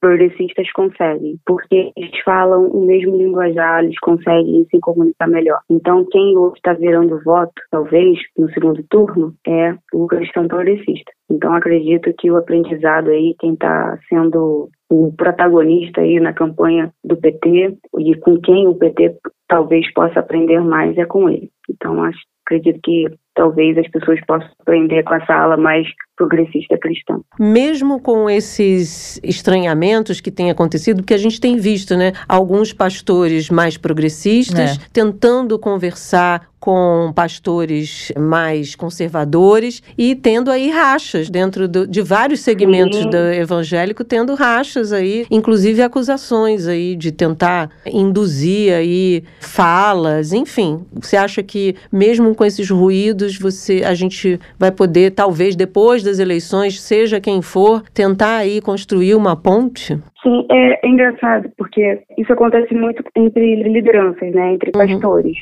progressistas 0.00 0.70
conseguem, 0.72 1.38
porque 1.46 1.90
eles 1.96 2.20
falam 2.22 2.66
o 2.66 2.84
mesmo 2.84 3.16
linguajar, 3.16 3.82
eles 3.82 3.98
conseguem 4.00 4.66
se 4.70 4.78
comunicar 4.80 5.26
melhor. 5.26 5.60
Então, 5.70 6.04
quem 6.10 6.36
hoje 6.36 6.56
está 6.56 6.74
virando 6.74 7.22
voto, 7.24 7.52
talvez, 7.70 8.18
no 8.36 8.50
segundo 8.52 8.84
turno, 8.90 9.34
é 9.46 9.74
o 9.92 10.06
cristão 10.06 10.46
progressista. 10.48 11.10
Então, 11.30 11.54
acredito 11.54 12.12
que 12.18 12.30
o 12.30 12.36
aprendizado 12.36 13.08
aí, 13.08 13.34
quem 13.38 13.54
está 13.54 13.98
sendo 14.08 14.68
o 14.90 15.12
protagonista 15.16 16.00
aí 16.00 16.18
na 16.18 16.32
campanha 16.32 16.92
do 17.04 17.16
PT 17.16 17.78
e 17.98 18.14
com 18.16 18.40
quem 18.40 18.66
o 18.66 18.74
PT 18.74 19.16
talvez 19.46 19.90
possa 19.94 20.18
aprender 20.18 20.60
mais 20.60 20.98
é 20.98 21.04
com 21.04 21.30
ele. 21.30 21.48
Então, 21.70 22.02
acho, 22.02 22.18
acredito 22.50 22.80
que 22.82 23.06
talvez 23.34 23.78
as 23.78 23.88
pessoas 23.88 24.20
possam 24.26 24.48
aprender 24.60 25.02
com 25.04 25.14
essa 25.14 25.32
ala 25.32 25.56
mais 25.56 25.86
progressista 26.16 26.76
cristã. 26.76 27.18
Mesmo 27.38 28.00
com 28.00 28.28
esses 28.28 29.18
estranhamentos 29.22 30.20
que 30.20 30.30
têm 30.30 30.50
acontecido, 30.50 30.98
porque 30.98 31.14
a 31.14 31.18
gente 31.18 31.40
tem 31.40 31.56
visto, 31.56 31.96
né, 31.96 32.12
alguns 32.28 32.72
pastores 32.72 33.48
mais 33.48 33.78
progressistas 33.78 34.76
é. 34.76 34.80
tentando 34.92 35.58
conversar 35.58 36.50
com 36.60 37.10
pastores 37.14 38.12
mais 38.18 38.74
conservadores 38.74 39.82
e 39.96 40.14
tendo 40.14 40.50
aí 40.50 40.68
rachas 40.68 41.30
dentro 41.30 41.66
do, 41.66 41.86
de 41.86 42.02
vários 42.02 42.40
segmentos 42.40 42.98
Sim. 42.98 43.08
do 43.08 43.16
evangélico, 43.16 44.04
tendo 44.04 44.34
rachas 44.34 44.92
aí, 44.92 45.26
inclusive 45.30 45.80
acusações 45.80 46.66
aí 46.66 46.94
de 46.94 47.12
tentar 47.12 47.70
induzir 47.86 48.74
aí 48.74 49.24
falas, 49.40 50.34
enfim. 50.34 50.84
Você 51.00 51.16
acha 51.16 51.42
que 51.42 51.74
mesmo 51.90 52.34
com 52.40 52.44
esses 52.46 52.70
ruídos, 52.70 53.38
você 53.38 53.82
a 53.84 53.92
gente 53.92 54.40
vai 54.58 54.72
poder 54.72 55.10
talvez 55.10 55.54
depois 55.54 56.02
das 56.02 56.18
eleições, 56.18 56.80
seja 56.80 57.20
quem 57.20 57.42
for, 57.42 57.82
tentar 57.92 58.38
aí 58.38 58.62
construir 58.62 59.14
uma 59.14 59.36
ponte? 59.36 59.98
Sim, 60.22 60.46
é, 60.50 60.86
é 60.86 60.88
engraçado 60.88 61.50
porque 61.58 62.00
isso 62.16 62.32
acontece 62.32 62.72
muito 62.74 63.04
entre 63.14 63.56
lideranças, 63.56 64.32
né, 64.32 64.54
entre 64.54 64.72
uhum. 64.74 64.88
pastores. 64.88 65.36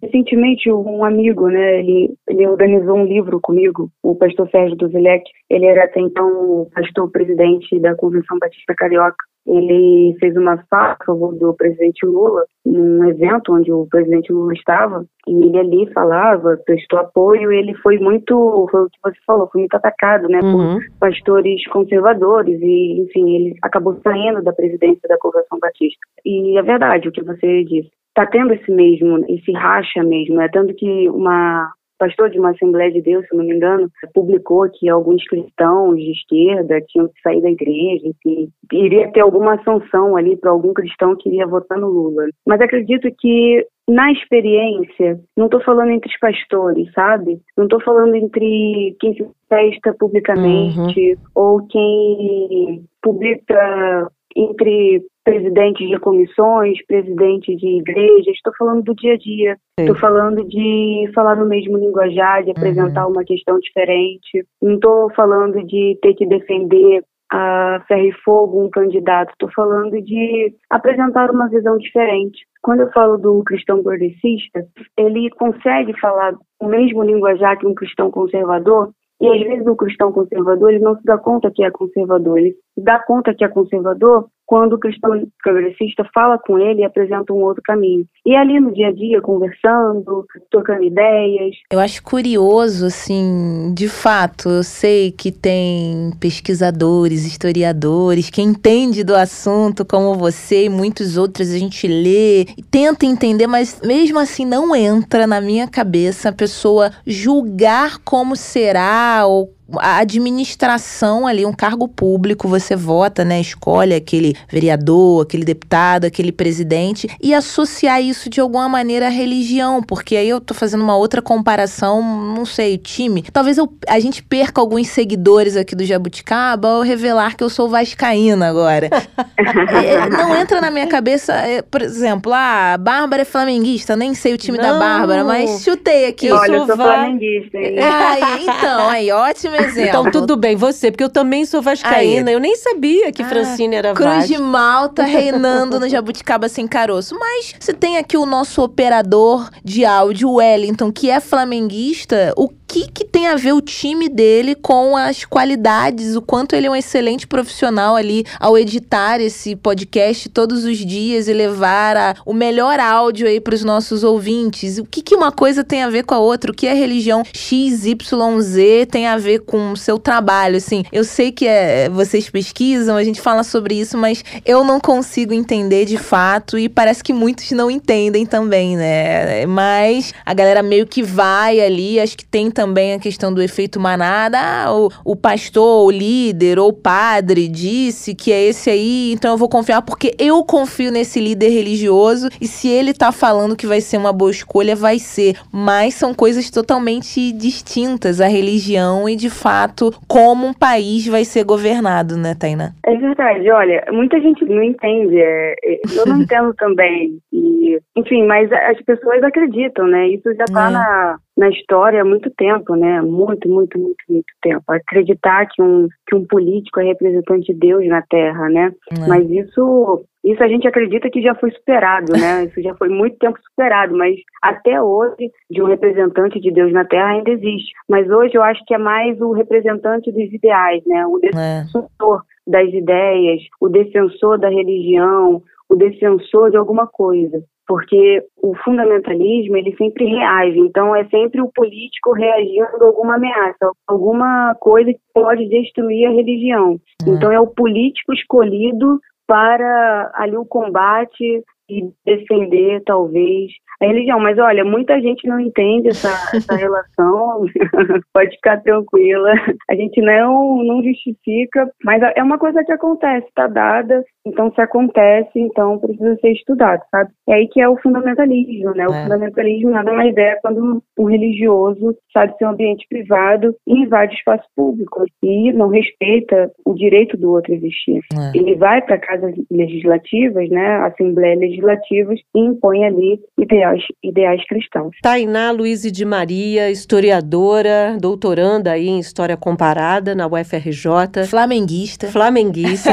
Recentemente, 0.00 0.70
um 0.70 1.04
amigo, 1.04 1.48
né, 1.48 1.80
ele, 1.80 2.14
ele 2.28 2.46
organizou 2.46 2.96
um 2.96 3.06
livro 3.06 3.40
comigo, 3.40 3.90
o 4.00 4.14
pastor 4.14 4.48
Sérgio 4.50 4.76
Duzilek. 4.76 5.24
Ele 5.50 5.66
era 5.66 5.84
até 5.84 6.00
então 6.00 6.26
o 6.28 6.70
pastor 6.72 7.10
presidente 7.10 7.76
da 7.80 7.96
Convenção 7.96 8.38
Batista 8.38 8.72
Carioca. 8.76 9.16
Ele 9.46 10.16
fez 10.18 10.36
uma 10.36 10.56
fala 10.68 10.96
a 11.00 11.04
favor 11.04 11.34
do 11.36 11.54
presidente 11.54 12.04
Lula, 12.04 12.44
num 12.64 13.04
evento 13.08 13.54
onde 13.54 13.72
o 13.72 13.86
presidente 13.88 14.32
Lula 14.32 14.52
estava, 14.54 15.04
e 15.26 15.46
ele 15.46 15.58
ali 15.58 15.92
falava, 15.92 16.58
prestou 16.64 16.98
apoio, 16.98 17.52
e 17.52 17.58
ele 17.58 17.74
foi 17.74 17.98
muito, 17.98 18.66
foi 18.70 18.82
o 18.82 18.90
que 18.90 18.98
você 19.02 19.18
falou, 19.26 19.48
foi 19.52 19.60
muito 19.62 19.74
atacado, 19.74 20.28
né, 20.28 20.40
uhum. 20.42 20.78
por 20.78 20.98
pastores 20.98 21.66
conservadores, 21.68 22.60
e, 22.60 23.02
enfim, 23.02 23.36
ele 23.36 23.54
acabou 23.62 23.98
saindo 24.02 24.42
da 24.42 24.52
presidência 24.52 25.08
da 25.08 25.18
Convenção 25.18 25.58
Batista. 25.60 26.00
E 26.24 26.58
é 26.58 26.62
verdade 26.62 27.08
o 27.08 27.12
que 27.12 27.22
você 27.22 27.64
disse 27.64 27.90
está 28.16 28.26
tendo 28.26 28.54
esse 28.54 28.70
mesmo, 28.72 29.22
esse 29.28 29.52
racha 29.52 30.02
mesmo, 30.02 30.40
é 30.40 30.48
tanto 30.48 30.74
que 30.74 31.06
uma 31.10 31.70
pastor 31.98 32.30
de 32.30 32.38
uma 32.38 32.50
Assembleia 32.50 32.90
de 32.90 33.02
Deus, 33.02 33.26
se 33.26 33.36
não 33.36 33.44
me 33.44 33.54
engano, 33.54 33.90
publicou 34.14 34.68
que 34.70 34.88
alguns 34.88 35.24
cristãos 35.26 35.96
de 35.96 36.12
esquerda 36.12 36.80
tinham 36.88 37.08
que 37.08 37.20
sair 37.22 37.40
da 37.40 37.50
igreja, 37.50 38.08
enfim, 38.08 38.48
iria 38.72 39.10
ter 39.12 39.20
alguma 39.20 39.62
sanção 39.64 40.16
ali 40.16 40.36
para 40.36 40.50
algum 40.50 40.72
cristão 40.72 41.16
que 41.16 41.28
iria 41.28 41.46
votar 41.46 41.78
no 41.78 41.88
Lula. 41.88 42.24
Mas 42.46 42.60
acredito 42.60 43.08
que 43.18 43.66
na 43.88 44.10
experiência, 44.10 45.20
não 45.36 45.46
estou 45.46 45.62
falando 45.62 45.92
entre 45.92 46.10
os 46.10 46.18
pastores, 46.18 46.90
sabe? 46.92 47.40
Não 47.56 47.64
estou 47.64 47.80
falando 47.82 48.16
entre 48.16 48.96
quem 48.98 49.14
se 49.14 49.24
festa 49.48 49.94
publicamente 49.96 51.12
uhum. 51.12 51.16
ou 51.34 51.66
quem 51.68 52.84
publica 53.00 54.10
entre 54.36 55.02
presidentes 55.24 55.88
de 55.88 55.98
comissões, 55.98 56.78
presidentes 56.86 57.58
de 57.58 57.78
igrejas, 57.78 58.34
estou 58.34 58.52
falando 58.56 58.82
do 58.84 58.94
dia 58.94 59.14
a 59.14 59.18
dia, 59.18 59.56
estou 59.80 59.96
falando 59.96 60.44
de 60.44 61.10
falar 61.14 61.34
no 61.34 61.46
mesmo 61.46 61.76
linguajar, 61.78 62.44
de 62.44 62.52
apresentar 62.52 63.06
uhum. 63.06 63.12
uma 63.12 63.24
questão 63.24 63.58
diferente, 63.58 64.46
não 64.62 64.74
estou 64.74 65.10
falando 65.14 65.64
de 65.64 65.98
ter 66.02 66.14
que 66.14 66.26
defender 66.26 67.02
a 67.32 67.82
ferro 67.88 68.06
e 68.06 68.12
fogo 68.24 68.64
um 68.64 68.70
candidato, 68.70 69.30
estou 69.30 69.50
falando 69.52 70.00
de 70.00 70.54
apresentar 70.70 71.30
uma 71.30 71.48
visão 71.48 71.76
diferente. 71.76 72.46
Quando 72.62 72.80
eu 72.80 72.92
falo 72.92 73.16
do 73.16 73.42
cristão 73.44 73.82
progressista, 73.82 74.64
ele 74.96 75.28
consegue 75.30 75.98
falar 76.00 76.34
o 76.60 76.66
mesmo 76.66 77.02
linguajar 77.02 77.58
que 77.58 77.66
um 77.66 77.74
cristão 77.74 78.10
conservador, 78.10 78.90
e 79.20 79.28
às 79.28 79.40
vezes 79.40 79.66
o 79.66 79.76
cristão 79.76 80.12
conservador 80.12 80.70
ele 80.70 80.84
não 80.84 80.96
se 80.96 81.04
dá 81.04 81.16
conta 81.16 81.50
que 81.50 81.64
é 81.64 81.70
conservador, 81.70 82.38
ele 82.38 82.52
se 82.74 82.82
dá 82.82 82.98
conta 82.98 83.34
que 83.34 83.44
é 83.44 83.48
conservador 83.48 84.28
quando 84.46 84.74
o 84.74 84.78
cristão 84.78 85.26
progressista 85.42 86.08
fala 86.14 86.38
com 86.38 86.58
ele 86.58 86.80
e 86.80 86.84
apresenta 86.84 87.32
um 87.32 87.42
outro 87.42 87.62
caminho. 87.62 88.06
E 88.24 88.34
ali 88.34 88.60
no 88.60 88.72
dia 88.72 88.88
a 88.88 88.92
dia, 88.92 89.20
conversando, 89.20 90.24
trocando 90.50 90.84
ideias. 90.84 91.54
Eu 91.70 91.80
acho 91.80 92.02
curioso, 92.02 92.86
assim, 92.86 93.72
de 93.74 93.88
fato, 93.88 94.48
eu 94.48 94.62
sei 94.62 95.10
que 95.10 95.32
tem 95.32 96.12
pesquisadores, 96.20 97.26
historiadores, 97.26 98.30
que 98.30 98.40
entende 98.40 99.02
do 99.02 99.14
assunto, 99.14 99.84
como 99.84 100.14
você 100.14 100.66
e 100.66 100.68
muitos 100.68 101.16
outros, 101.16 101.52
a 101.52 101.58
gente 101.58 101.86
lê 101.88 102.46
tenta 102.70 103.06
entender, 103.06 103.46
mas 103.46 103.80
mesmo 103.82 104.18
assim 104.18 104.44
não 104.44 104.74
entra 104.74 105.26
na 105.26 105.40
minha 105.40 105.66
cabeça 105.66 106.28
a 106.28 106.32
pessoa 106.32 106.90
julgar 107.06 107.98
como 108.04 108.36
será 108.36 109.24
ou 109.26 109.55
a 109.78 109.98
administração 109.98 111.26
ali, 111.26 111.44
um 111.44 111.52
cargo 111.52 111.88
público, 111.88 112.46
você 112.46 112.76
vota, 112.76 113.24
né? 113.24 113.40
Escolhe 113.40 113.94
aquele 113.94 114.34
vereador, 114.48 115.22
aquele 115.22 115.44
deputado, 115.44 116.04
aquele 116.04 116.30
presidente 116.30 117.08
e 117.20 117.34
associar 117.34 118.00
isso 118.00 118.30
de 118.30 118.40
alguma 118.40 118.68
maneira 118.68 119.06
à 119.06 119.10
religião, 119.10 119.82
porque 119.82 120.16
aí 120.16 120.28
eu 120.28 120.40
tô 120.40 120.54
fazendo 120.54 120.82
uma 120.82 120.96
outra 120.96 121.20
comparação, 121.20 122.00
não 122.34 122.44
sei, 122.44 122.78
time. 122.78 123.22
Talvez 123.32 123.58
eu, 123.58 123.72
a 123.88 123.98
gente 123.98 124.22
perca 124.22 124.60
alguns 124.60 124.88
seguidores 124.88 125.56
aqui 125.56 125.74
do 125.74 125.84
Jabuticaba 125.84 126.68
ao 126.68 126.82
revelar 126.82 127.36
que 127.36 127.42
eu 127.42 127.50
sou 127.50 127.68
vascaína 127.68 128.48
agora. 128.48 128.88
é, 129.36 130.08
não 130.08 130.36
entra 130.36 130.60
na 130.60 130.70
minha 130.70 130.86
cabeça, 130.86 131.32
é, 131.32 131.60
por 131.60 131.82
exemplo, 131.82 132.32
ah, 132.32 132.74
a 132.74 132.78
Bárbara 132.78 133.22
é 133.22 133.24
flamenguista, 133.24 133.96
nem 133.96 134.14
sei 134.14 134.34
o 134.34 134.38
time 134.38 134.58
não. 134.58 134.64
da 134.64 134.78
Bárbara, 134.78 135.24
mas 135.24 135.64
chutei 135.64 136.06
aqui. 136.06 136.30
Olha, 136.30 136.38
eu 136.38 136.46
sou, 136.46 136.56
eu 136.56 136.66
sou 136.66 136.76
flamenguista. 136.76 137.58
Ai, 137.58 138.42
então, 138.42 138.88
aí, 138.88 139.10
ótimo 139.10 139.55
exemplo. 139.64 139.88
Então, 139.88 140.10
tudo 140.10 140.36
bem, 140.36 140.56
você, 140.56 140.90
porque 140.90 141.04
eu 141.04 141.08
também 141.08 141.44
sou 141.44 141.62
vascaína. 141.62 142.30
Aí. 142.30 142.34
Eu 142.34 142.40
nem 142.40 142.56
sabia 142.56 143.12
que 143.12 143.22
ah, 143.22 143.28
Francine 143.28 143.76
era 143.76 143.92
Cruz 143.94 144.10
Vasco. 144.10 144.32
de 144.34 144.38
Malta 144.40 145.02
reinando 145.06 145.80
no 145.80 145.88
Jabuticaba 145.88 146.48
sem 146.48 146.66
caroço. 146.66 147.16
Mas 147.18 147.54
você 147.58 147.72
tem 147.72 147.98
aqui 147.98 148.16
o 148.16 148.26
nosso 148.26 148.62
operador 148.62 149.48
de 149.64 149.84
áudio, 149.84 150.34
Wellington, 150.34 150.92
que 150.92 151.10
é 151.10 151.20
flamenguista. 151.20 152.32
O 152.36 152.48
que, 152.66 152.90
que 152.90 153.04
tem 153.04 153.28
a 153.28 153.36
ver 153.36 153.52
o 153.52 153.60
time 153.60 154.08
dele 154.08 154.54
com 154.54 154.96
as 154.96 155.24
qualidades, 155.24 156.16
o 156.16 156.22
quanto 156.22 156.54
ele 156.54 156.66
é 156.66 156.70
um 156.70 156.76
excelente 156.76 157.26
profissional 157.26 157.96
ali 157.96 158.24
ao 158.40 158.58
editar 158.58 159.20
esse 159.20 159.54
podcast 159.54 160.28
todos 160.28 160.64
os 160.64 160.78
dias 160.78 161.28
e 161.28 161.32
levar 161.32 161.96
a, 161.96 162.14
o 162.24 162.34
melhor 162.34 162.80
áudio 162.80 163.28
aí 163.28 163.40
para 163.40 163.54
os 163.54 163.62
nossos 163.62 164.02
ouvintes. 164.02 164.78
O 164.78 164.84
que, 164.84 165.00
que 165.00 165.14
uma 165.14 165.30
coisa 165.30 165.62
tem 165.62 165.82
a 165.82 165.88
ver 165.88 166.04
com 166.04 166.14
a 166.14 166.18
outra? 166.18 166.50
O 166.50 166.54
que 166.54 166.66
a 166.66 166.74
religião 166.74 167.22
XYZ 167.32 168.86
tem 168.90 169.06
a 169.06 169.16
ver 169.16 169.40
com 169.46 169.72
o 169.72 169.76
seu 169.76 169.98
trabalho? 169.98 170.56
Assim, 170.56 170.84
eu 170.92 171.04
sei 171.04 171.32
que 171.32 171.46
é, 171.46 171.88
vocês 171.88 172.28
pesquisam, 172.28 172.96
a 172.96 173.04
gente 173.04 173.20
fala 173.20 173.42
sobre 173.42 173.78
isso, 173.78 173.96
mas 173.96 174.24
eu 174.44 174.64
não 174.64 174.80
consigo 174.80 175.32
entender 175.32 175.84
de 175.84 175.96
fato 175.96 176.58
e 176.58 176.68
parece 176.68 177.02
que 177.02 177.12
muitos 177.12 177.50
não 177.52 177.70
entendem 177.70 178.26
também, 178.26 178.76
né? 178.76 179.46
Mas 179.46 180.12
a 180.24 180.34
galera 180.34 180.62
meio 180.62 180.86
que 180.86 181.02
vai 181.02 181.60
ali, 181.60 182.00
acho 182.00 182.16
que 182.16 182.24
tem 182.24 182.50
também 182.50 182.94
a 182.94 182.98
questão 182.98 183.32
do 183.32 183.42
efeito 183.42 183.80
manada. 183.80 184.38
Ah, 184.38 184.74
o, 184.74 184.90
o 185.04 185.16
pastor, 185.16 185.86
o 185.86 185.90
líder 185.90 186.58
ou 186.58 186.68
o 186.68 186.72
padre 186.72 187.48
disse 187.48 188.14
que 188.14 188.32
é 188.32 188.42
esse 188.44 188.70
aí, 188.70 189.12
então 189.12 189.32
eu 189.32 189.38
vou 189.38 189.48
confiar 189.48 189.82
porque 189.82 190.14
eu 190.18 190.42
confio 190.44 190.90
nesse 190.90 191.20
líder 191.20 191.50
religioso 191.50 192.28
e 192.40 192.46
se 192.46 192.68
ele 192.68 192.92
tá 192.92 193.12
falando 193.12 193.56
que 193.56 193.66
vai 193.66 193.80
ser 193.80 193.96
uma 193.96 194.12
boa 194.12 194.30
escolha, 194.30 194.74
vai 194.74 194.98
ser. 194.98 195.36
Mas 195.52 195.94
são 195.94 196.12
coisas 196.12 196.50
totalmente 196.50 197.32
distintas, 197.32 198.20
a 198.20 198.26
religião 198.26 199.08
e 199.08 199.16
de 199.16 199.30
fato 199.36 199.90
como 200.08 200.46
um 200.46 200.54
país 200.54 201.06
vai 201.06 201.24
ser 201.24 201.44
governado, 201.44 202.16
né, 202.16 202.34
Taina? 202.34 202.74
É 202.84 202.96
verdade, 202.96 203.50
olha, 203.50 203.84
muita 203.92 204.20
gente 204.20 204.44
não 204.44 204.62
entende, 204.62 205.16
é, 205.18 205.54
é 205.62 205.80
eu 205.94 206.06
não 206.06 206.18
entendo 206.22 206.54
também. 206.54 207.18
E, 207.32 207.78
enfim, 207.96 208.26
mas 208.26 208.50
as 208.52 208.80
pessoas 208.82 209.22
acreditam, 209.22 209.86
né? 209.86 210.08
Isso 210.08 210.34
já 210.34 210.44
tá 210.46 210.68
é. 210.68 210.72
na 210.72 211.18
na 211.36 211.50
história 211.50 212.00
há 212.00 212.04
muito 212.04 212.30
tempo, 212.30 212.74
né? 212.74 213.02
Muito, 213.02 213.48
muito, 213.48 213.78
muito, 213.78 214.02
muito 214.08 214.32
tempo. 214.40 214.64
Acreditar 214.68 215.46
que 215.46 215.60
um, 215.60 215.86
que 216.06 216.16
um 216.16 216.24
político 216.24 216.80
é 216.80 216.84
representante 216.84 217.52
de 217.52 217.58
Deus 217.58 217.86
na 217.86 218.00
Terra, 218.02 218.48
né? 218.48 218.72
Uhum. 218.90 219.06
Mas 219.06 219.30
isso, 219.30 220.02
isso 220.26 220.42
a 220.42 220.48
gente 220.48 220.66
acredita 220.66 221.08
que 221.08 221.22
já 221.22 221.34
foi 221.34 221.50
superado, 221.52 222.12
né? 222.12 222.44
Isso 222.50 222.60
já 222.60 222.74
foi 222.74 222.88
muito 222.88 223.16
tempo 223.18 223.38
superado, 223.48 223.96
mas 223.96 224.16
até 224.42 224.82
hoje, 224.82 225.30
de 225.50 225.62
um 225.62 225.66
representante 225.66 226.40
de 226.40 226.50
Deus 226.50 226.72
na 226.72 226.84
Terra 226.84 227.10
ainda 227.10 227.30
existe. 227.30 227.72
Mas 227.88 228.10
hoje 228.10 228.34
eu 228.34 228.42
acho 228.42 228.64
que 228.66 228.74
é 228.74 228.78
mais 228.78 229.20
o 229.20 229.32
representante 229.32 230.10
dos 230.10 230.32
ideais, 230.32 230.82
né? 230.86 231.06
O 231.06 231.18
defensor. 231.18 232.22
É 232.32 232.36
das 232.48 232.72
ideias, 232.72 233.42
o 233.60 233.68
defensor 233.68 234.38
da 234.38 234.48
religião, 234.48 235.42
o 235.68 235.74
defensor 235.74 236.50
de 236.50 236.56
alguma 236.56 236.86
coisa 236.86 237.42
porque 237.66 238.22
o 238.40 238.54
fundamentalismo 238.64 239.56
ele 239.56 239.74
sempre 239.76 240.06
reage, 240.06 240.58
então 240.58 240.94
é 240.94 241.04
sempre 241.08 241.40
o 241.42 241.50
político 241.52 242.12
reagindo 242.12 242.82
a 242.82 242.86
alguma 242.86 243.16
ameaça, 243.16 243.72
alguma 243.88 244.54
coisa 244.60 244.92
que 244.92 245.00
pode 245.12 245.48
destruir 245.48 246.06
a 246.06 246.12
religião. 246.12 246.78
É. 247.04 247.10
Então 247.10 247.32
é 247.32 247.40
o 247.40 247.48
político 247.48 248.12
escolhido 248.12 249.00
para 249.26 250.12
ali 250.14 250.36
o 250.36 250.44
combate 250.44 251.44
e 251.68 251.90
defender 252.04 252.82
talvez 252.84 253.50
a 253.80 253.86
religião. 253.86 254.20
Mas 254.20 254.38
olha, 254.38 254.64
muita 254.64 255.00
gente 255.00 255.26
não 255.26 255.38
entende 255.40 255.88
essa, 255.88 256.08
essa 256.36 256.54
relação, 256.54 257.44
pode 258.12 258.34
ficar 258.36 258.62
tranquila. 258.62 259.32
A 259.70 259.74
gente 259.74 260.00
não, 260.00 260.62
não 260.62 260.82
justifica, 260.82 261.70
mas 261.84 262.02
é 262.16 262.22
uma 262.22 262.38
coisa 262.38 262.64
que 262.64 262.72
acontece, 262.72 263.26
está 263.26 263.46
dada, 263.46 264.04
então 264.26 264.52
se 264.52 264.60
acontece, 264.60 265.30
então 265.38 265.78
precisa 265.78 266.16
ser 266.16 266.32
estudado, 266.32 266.82
sabe? 266.90 267.10
É 267.28 267.34
aí 267.34 267.48
que 267.48 267.60
é 267.60 267.68
o 267.68 267.76
fundamentalismo, 267.78 268.74
né? 268.74 268.86
O 268.86 268.92
é. 268.92 269.02
fundamentalismo 269.04 269.70
nada 269.70 269.92
mais 269.92 270.16
é 270.16 270.36
quando 270.36 270.82
um 270.98 271.04
religioso 271.04 271.96
sabe 272.12 272.36
ser 272.36 272.46
um 272.46 272.50
ambiente 272.50 272.86
privado 272.88 273.54
e 273.66 273.82
invade 273.82 274.14
espaço 274.14 274.44
público 274.54 275.04
e 275.22 275.52
não 275.52 275.68
respeita 275.68 276.50
o 276.64 276.74
direito 276.74 277.16
do 277.16 277.30
outro 277.30 277.54
existir. 277.54 278.00
É. 278.12 278.36
Ele 278.36 278.54
vai 278.56 278.82
para 278.82 278.98
casas 278.98 279.34
legislativas, 279.50 280.48
né, 280.50 280.76
assembleias 280.86 281.55
legislativas 281.56 282.20
e 282.34 282.40
impõe 282.40 282.84
ali 282.84 283.20
ideais 283.38 283.82
ideais, 284.02 284.40
cristãos. 284.46 284.96
Tainá 285.02 285.50
Luiz 285.50 285.82
de 285.82 286.04
Maria, 286.04 286.70
historiadora, 286.70 287.96
doutoranda 288.00 288.72
aí 288.72 288.88
em 288.88 288.98
História 288.98 289.36
Comparada 289.36 290.14
na 290.14 290.26
UFRJ. 290.26 291.26
Flamenguista. 291.28 292.08
Flamenguista. 292.08 292.90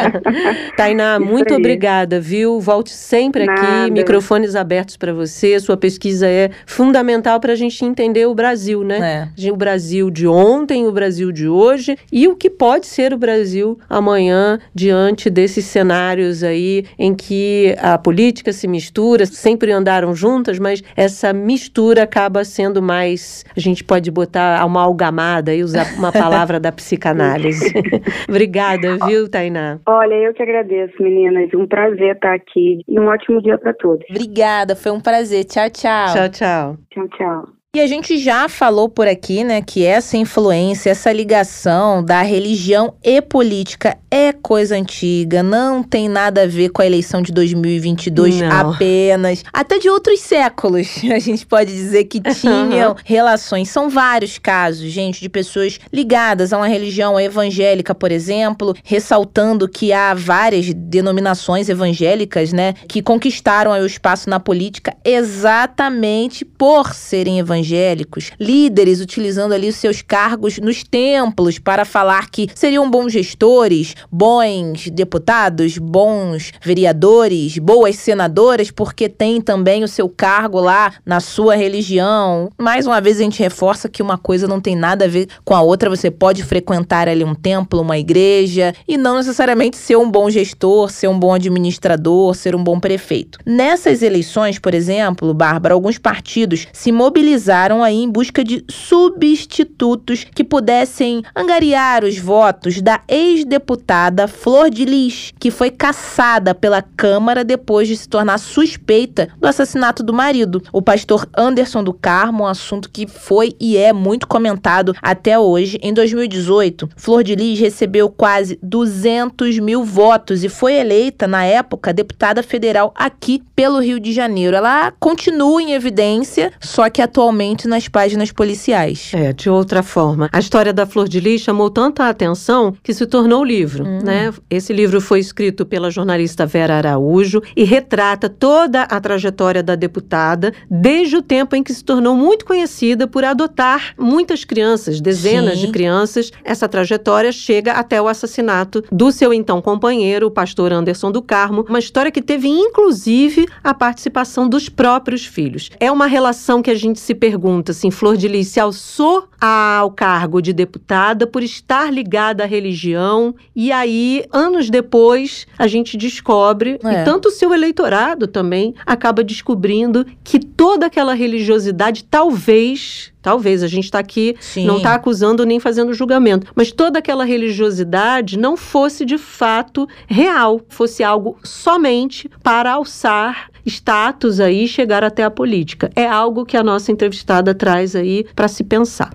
Tainá, 0.76 1.18
muito 1.18 1.54
obrigada, 1.54 2.20
viu? 2.20 2.60
Volte 2.60 2.90
sempre 2.90 3.46
Nada. 3.46 3.60
aqui, 3.60 3.90
microfones 3.90 4.54
abertos 4.54 4.96
para 4.96 5.12
você. 5.12 5.58
Sua 5.60 5.76
pesquisa 5.76 6.26
é 6.26 6.50
fundamental 6.66 7.40
para 7.40 7.52
a 7.52 7.56
gente 7.56 7.84
entender 7.84 8.26
o 8.26 8.34
Brasil, 8.34 8.82
né? 8.84 9.30
É. 9.38 9.50
O 9.50 9.56
Brasil 9.56 10.10
de 10.10 10.26
ontem, 10.26 10.86
o 10.86 10.92
Brasil 10.92 11.32
de 11.32 11.48
hoje 11.48 11.96
e 12.12 12.28
o 12.28 12.36
que 12.36 12.50
pode 12.50 12.86
ser 12.86 13.12
o 13.12 13.18
Brasil 13.18 13.78
amanhã 13.88 14.58
diante 14.74 15.28
desses 15.28 15.64
cenários 15.64 16.42
aí 16.42 16.84
em 16.98 17.14
que 17.14 17.74
a 17.78 17.89
política 17.98 18.52
se 18.52 18.66
mistura, 18.66 19.24
sempre 19.26 19.70
andar 19.70 20.00
trabalharam 20.00 20.14
juntas, 20.14 20.58
mas 20.58 20.82
essa 20.96 21.32
mistura 21.32 22.04
acaba 22.04 22.44
sendo 22.44 22.82
mais. 22.82 23.44
A 23.56 23.60
gente 23.60 23.84
pode 23.84 24.10
botar 24.10 24.64
uma 24.64 24.82
algamada 24.82 25.54
e 25.54 25.62
usar 25.62 25.86
uma 25.96 26.10
palavra 26.10 26.58
da 26.58 26.72
psicanálise. 26.72 27.72
Obrigada, 28.28 28.96
viu, 29.06 29.28
Tainá? 29.28 29.78
Olha, 29.86 30.14
eu 30.14 30.32
que 30.32 30.42
agradeço, 30.42 30.94
meninas. 31.00 31.50
Um 31.54 31.66
prazer 31.66 32.14
estar 32.14 32.34
aqui 32.34 32.80
e 32.88 32.98
um 32.98 33.06
ótimo 33.06 33.42
dia 33.42 33.58
para 33.58 33.74
todos. 33.74 34.04
Obrigada, 34.10 34.74
foi 34.74 34.92
um 34.92 35.00
prazer. 35.00 35.44
Tchau, 35.44 35.70
tchau. 35.70 36.14
Tchau, 36.14 36.28
tchau. 36.28 36.76
Tchau, 36.90 37.08
tchau. 37.08 37.59
E 37.72 37.78
a 37.78 37.86
gente 37.86 38.18
já 38.18 38.48
falou 38.48 38.88
por 38.88 39.06
aqui, 39.06 39.44
né, 39.44 39.62
que 39.62 39.86
essa 39.86 40.16
influência, 40.16 40.90
essa 40.90 41.12
ligação 41.12 42.04
da 42.04 42.20
religião 42.20 42.94
e 43.00 43.22
política 43.22 43.96
é 44.10 44.32
coisa 44.32 44.74
antiga, 44.74 45.40
não 45.40 45.80
tem 45.80 46.08
nada 46.08 46.42
a 46.42 46.46
ver 46.48 46.70
com 46.70 46.82
a 46.82 46.86
eleição 46.86 47.22
de 47.22 47.30
2022 47.30 48.40
não. 48.40 48.72
apenas. 48.72 49.44
Até 49.52 49.78
de 49.78 49.88
outros 49.88 50.18
séculos, 50.18 50.88
a 51.14 51.20
gente 51.20 51.46
pode 51.46 51.72
dizer 51.72 52.06
que 52.06 52.20
tinham 52.20 52.96
relações. 53.04 53.68
São 53.68 53.88
vários 53.88 54.36
casos, 54.36 54.90
gente, 54.90 55.20
de 55.20 55.28
pessoas 55.28 55.78
ligadas 55.92 56.52
a 56.52 56.56
uma 56.56 56.66
religião 56.66 57.20
evangélica, 57.20 57.94
por 57.94 58.10
exemplo, 58.10 58.74
ressaltando 58.82 59.68
que 59.68 59.92
há 59.92 60.12
várias 60.12 60.74
denominações 60.74 61.68
evangélicas, 61.68 62.52
né, 62.52 62.74
que 62.88 63.00
conquistaram 63.00 63.70
o 63.70 63.86
espaço 63.86 64.28
na 64.28 64.40
política 64.40 64.92
exatamente 65.04 66.44
por 66.44 66.92
serem 66.92 67.38
evangélicas 67.38 67.59
evangélicos, 67.60 68.32
líderes 68.40 69.00
utilizando 69.00 69.52
ali 69.52 69.68
os 69.68 69.76
seus 69.76 70.02
cargos 70.02 70.58
nos 70.58 70.82
templos 70.82 71.58
para 71.58 71.84
falar 71.84 72.30
que 72.30 72.48
seriam 72.54 72.90
bons 72.90 73.12
gestores, 73.12 73.94
bons 74.10 74.88
deputados, 74.88 75.78
bons 75.78 76.52
vereadores, 76.62 77.58
boas 77.58 77.96
senadoras, 77.96 78.70
porque 78.70 79.08
tem 79.08 79.40
também 79.40 79.84
o 79.84 79.88
seu 79.88 80.08
cargo 80.08 80.60
lá 80.60 80.92
na 81.04 81.20
sua 81.20 81.54
religião. 81.54 82.50
Mais 82.58 82.86
uma 82.86 83.00
vez 83.00 83.18
a 83.18 83.22
gente 83.22 83.42
reforça 83.42 83.88
que 83.88 84.02
uma 84.02 84.18
coisa 84.18 84.48
não 84.48 84.60
tem 84.60 84.74
nada 84.74 85.04
a 85.04 85.08
ver 85.08 85.28
com 85.44 85.54
a 85.54 85.60
outra. 85.60 85.90
Você 85.90 86.10
pode 86.10 86.42
frequentar 86.42 87.08
ali 87.08 87.24
um 87.24 87.34
templo, 87.34 87.80
uma 87.80 87.98
igreja 87.98 88.74
e 88.88 88.96
não 88.96 89.16
necessariamente 89.16 89.76
ser 89.76 89.96
um 89.96 90.10
bom 90.10 90.30
gestor, 90.30 90.90
ser 90.90 91.08
um 91.08 91.18
bom 91.18 91.34
administrador, 91.34 92.34
ser 92.34 92.54
um 92.54 92.62
bom 92.62 92.80
prefeito. 92.80 93.38
Nessas 93.44 94.02
eleições, 94.02 94.58
por 94.58 94.74
exemplo, 94.74 95.34
Bárbara, 95.34 95.74
alguns 95.74 95.98
partidos 95.98 96.66
se 96.72 96.90
mobilizaram 96.90 97.49
aí 97.50 97.96
em 97.96 98.10
busca 98.10 98.44
de 98.44 98.64
substitutos 98.70 100.24
que 100.34 100.44
pudessem 100.44 101.22
angariar 101.34 102.04
os 102.04 102.18
votos 102.18 102.80
da 102.80 103.00
ex-deputada 103.08 104.28
Flor 104.28 104.70
de 104.70 104.84
Lis, 104.84 105.32
que 105.38 105.50
foi 105.50 105.70
caçada 105.70 106.54
pela 106.54 106.80
Câmara 106.80 107.42
depois 107.42 107.88
de 107.88 107.96
se 107.96 108.08
tornar 108.08 108.38
suspeita 108.38 109.28
do 109.38 109.46
assassinato 109.46 110.02
do 110.02 110.12
marido, 110.12 110.62
o 110.72 110.80
pastor 110.80 111.28
Anderson 111.36 111.82
do 111.82 111.92
Carmo, 111.92 112.44
um 112.44 112.46
assunto 112.46 112.88
que 112.88 113.06
foi 113.06 113.54
e 113.58 113.76
é 113.76 113.92
muito 113.92 114.28
comentado 114.28 114.94
até 115.02 115.38
hoje. 115.38 115.78
Em 115.82 115.92
2018, 115.92 116.88
Flor 116.96 117.24
de 117.24 117.34
Lis 117.34 117.58
recebeu 117.58 118.08
quase 118.08 118.58
200 118.62 119.58
mil 119.58 119.84
votos 119.84 120.44
e 120.44 120.48
foi 120.48 120.74
eleita, 120.74 121.26
na 121.26 121.44
época, 121.44 121.92
deputada 121.92 122.42
federal 122.42 122.92
aqui 122.94 123.42
pelo 123.56 123.80
Rio 123.80 123.98
de 123.98 124.12
Janeiro. 124.12 124.56
Ela 124.56 124.92
continua 125.00 125.60
em 125.60 125.72
evidência, 125.72 126.52
só 126.60 126.88
que 126.88 127.02
atualmente 127.02 127.39
nas 127.66 127.88
páginas 127.88 128.30
policiais. 128.30 129.12
É, 129.14 129.32
de 129.32 129.48
outra 129.48 129.82
forma. 129.82 130.28
A 130.30 130.38
história 130.38 130.74
da 130.74 130.84
Flor 130.84 131.08
de 131.08 131.18
Lis 131.18 131.40
chamou 131.40 131.70
tanta 131.70 132.06
atenção 132.06 132.74
que 132.82 132.92
se 132.92 133.06
tornou 133.06 133.42
livro, 133.42 133.84
uhum. 133.84 134.02
né? 134.02 134.30
Esse 134.50 134.74
livro 134.74 135.00
foi 135.00 135.20
escrito 135.20 135.64
pela 135.64 135.90
jornalista 135.90 136.44
Vera 136.44 136.76
Araújo 136.76 137.42
e 137.56 137.64
retrata 137.64 138.28
toda 138.28 138.82
a 138.82 139.00
trajetória 139.00 139.62
da 139.62 139.74
deputada 139.74 140.52
desde 140.70 141.16
o 141.16 141.22
tempo 141.22 141.56
em 141.56 141.62
que 141.62 141.72
se 141.72 141.82
tornou 141.82 142.14
muito 142.14 142.44
conhecida 142.44 143.06
por 143.06 143.24
adotar 143.24 143.94
muitas 143.98 144.44
crianças, 144.44 145.00
dezenas 145.00 145.58
Sim. 145.58 145.66
de 145.66 145.72
crianças. 145.72 146.30
Essa 146.44 146.68
trajetória 146.68 147.32
chega 147.32 147.72
até 147.72 148.02
o 148.02 148.06
assassinato 148.06 148.84
do 148.92 149.10
seu 149.10 149.32
então 149.32 149.62
companheiro, 149.62 150.26
o 150.26 150.30
pastor 150.30 150.74
Anderson 150.74 151.10
do 151.10 151.22
Carmo, 151.22 151.64
uma 151.66 151.78
história 151.78 152.10
que 152.10 152.20
teve 152.20 152.48
inclusive 152.48 153.48
a 153.64 153.72
participação 153.72 154.46
dos 154.46 154.68
próprios 154.68 155.24
filhos. 155.24 155.70
É 155.80 155.90
uma 155.90 156.06
relação 156.06 156.60
que 156.60 156.70
a 156.70 156.74
gente 156.74 157.00
se 157.00 157.14
pergunta 157.30 157.70
assim: 157.70 157.90
Flor 157.90 158.16
de 158.16 158.26
Lis 158.26 158.48
se 158.48 158.58
alçou 158.58 159.28
ao 159.40 159.90
cargo 159.92 160.42
de 160.42 160.52
deputada 160.52 161.26
por 161.26 161.42
estar 161.42 161.92
ligada 161.92 162.42
à 162.42 162.46
religião, 162.46 163.34
e 163.54 163.70
aí, 163.70 164.24
anos 164.32 164.68
depois, 164.68 165.46
a 165.56 165.66
gente 165.68 165.96
descobre, 165.96 166.78
é. 166.82 167.02
e 167.02 167.04
tanto 167.04 167.28
o 167.28 167.30
seu 167.30 167.54
eleitorado 167.54 168.26
também 168.26 168.74
acaba 168.84 169.22
descobrindo 169.22 170.04
que 170.24 170.40
toda 170.40 170.86
aquela 170.86 171.14
religiosidade 171.14 172.04
talvez 172.04 173.12
Talvez, 173.22 173.62
a 173.62 173.66
gente 173.66 173.84
está 173.84 173.98
aqui, 173.98 174.34
Sim. 174.40 174.66
não 174.66 174.78
está 174.78 174.94
acusando 174.94 175.44
nem 175.44 175.60
fazendo 175.60 175.92
julgamento, 175.92 176.46
mas 176.54 176.72
toda 176.72 176.98
aquela 176.98 177.24
religiosidade 177.24 178.38
não 178.38 178.56
fosse 178.56 179.04
de 179.04 179.18
fato 179.18 179.86
real, 180.06 180.60
fosse 180.68 181.04
algo 181.04 181.38
somente 181.44 182.30
para 182.42 182.72
alçar 182.72 183.50
status 183.66 184.40
aí 184.40 184.64
e 184.64 184.68
chegar 184.68 185.04
até 185.04 185.22
a 185.22 185.30
política. 185.30 185.90
É 185.94 186.06
algo 186.06 186.46
que 186.46 186.56
a 186.56 186.62
nossa 186.62 186.90
entrevistada 186.90 187.54
traz 187.54 187.94
aí 187.94 188.26
para 188.34 188.48
se 188.48 188.64
pensar. 188.64 189.10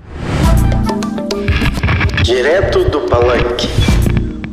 Direto 2.23 2.85
do 2.89 3.01
Palanque. 3.01 3.94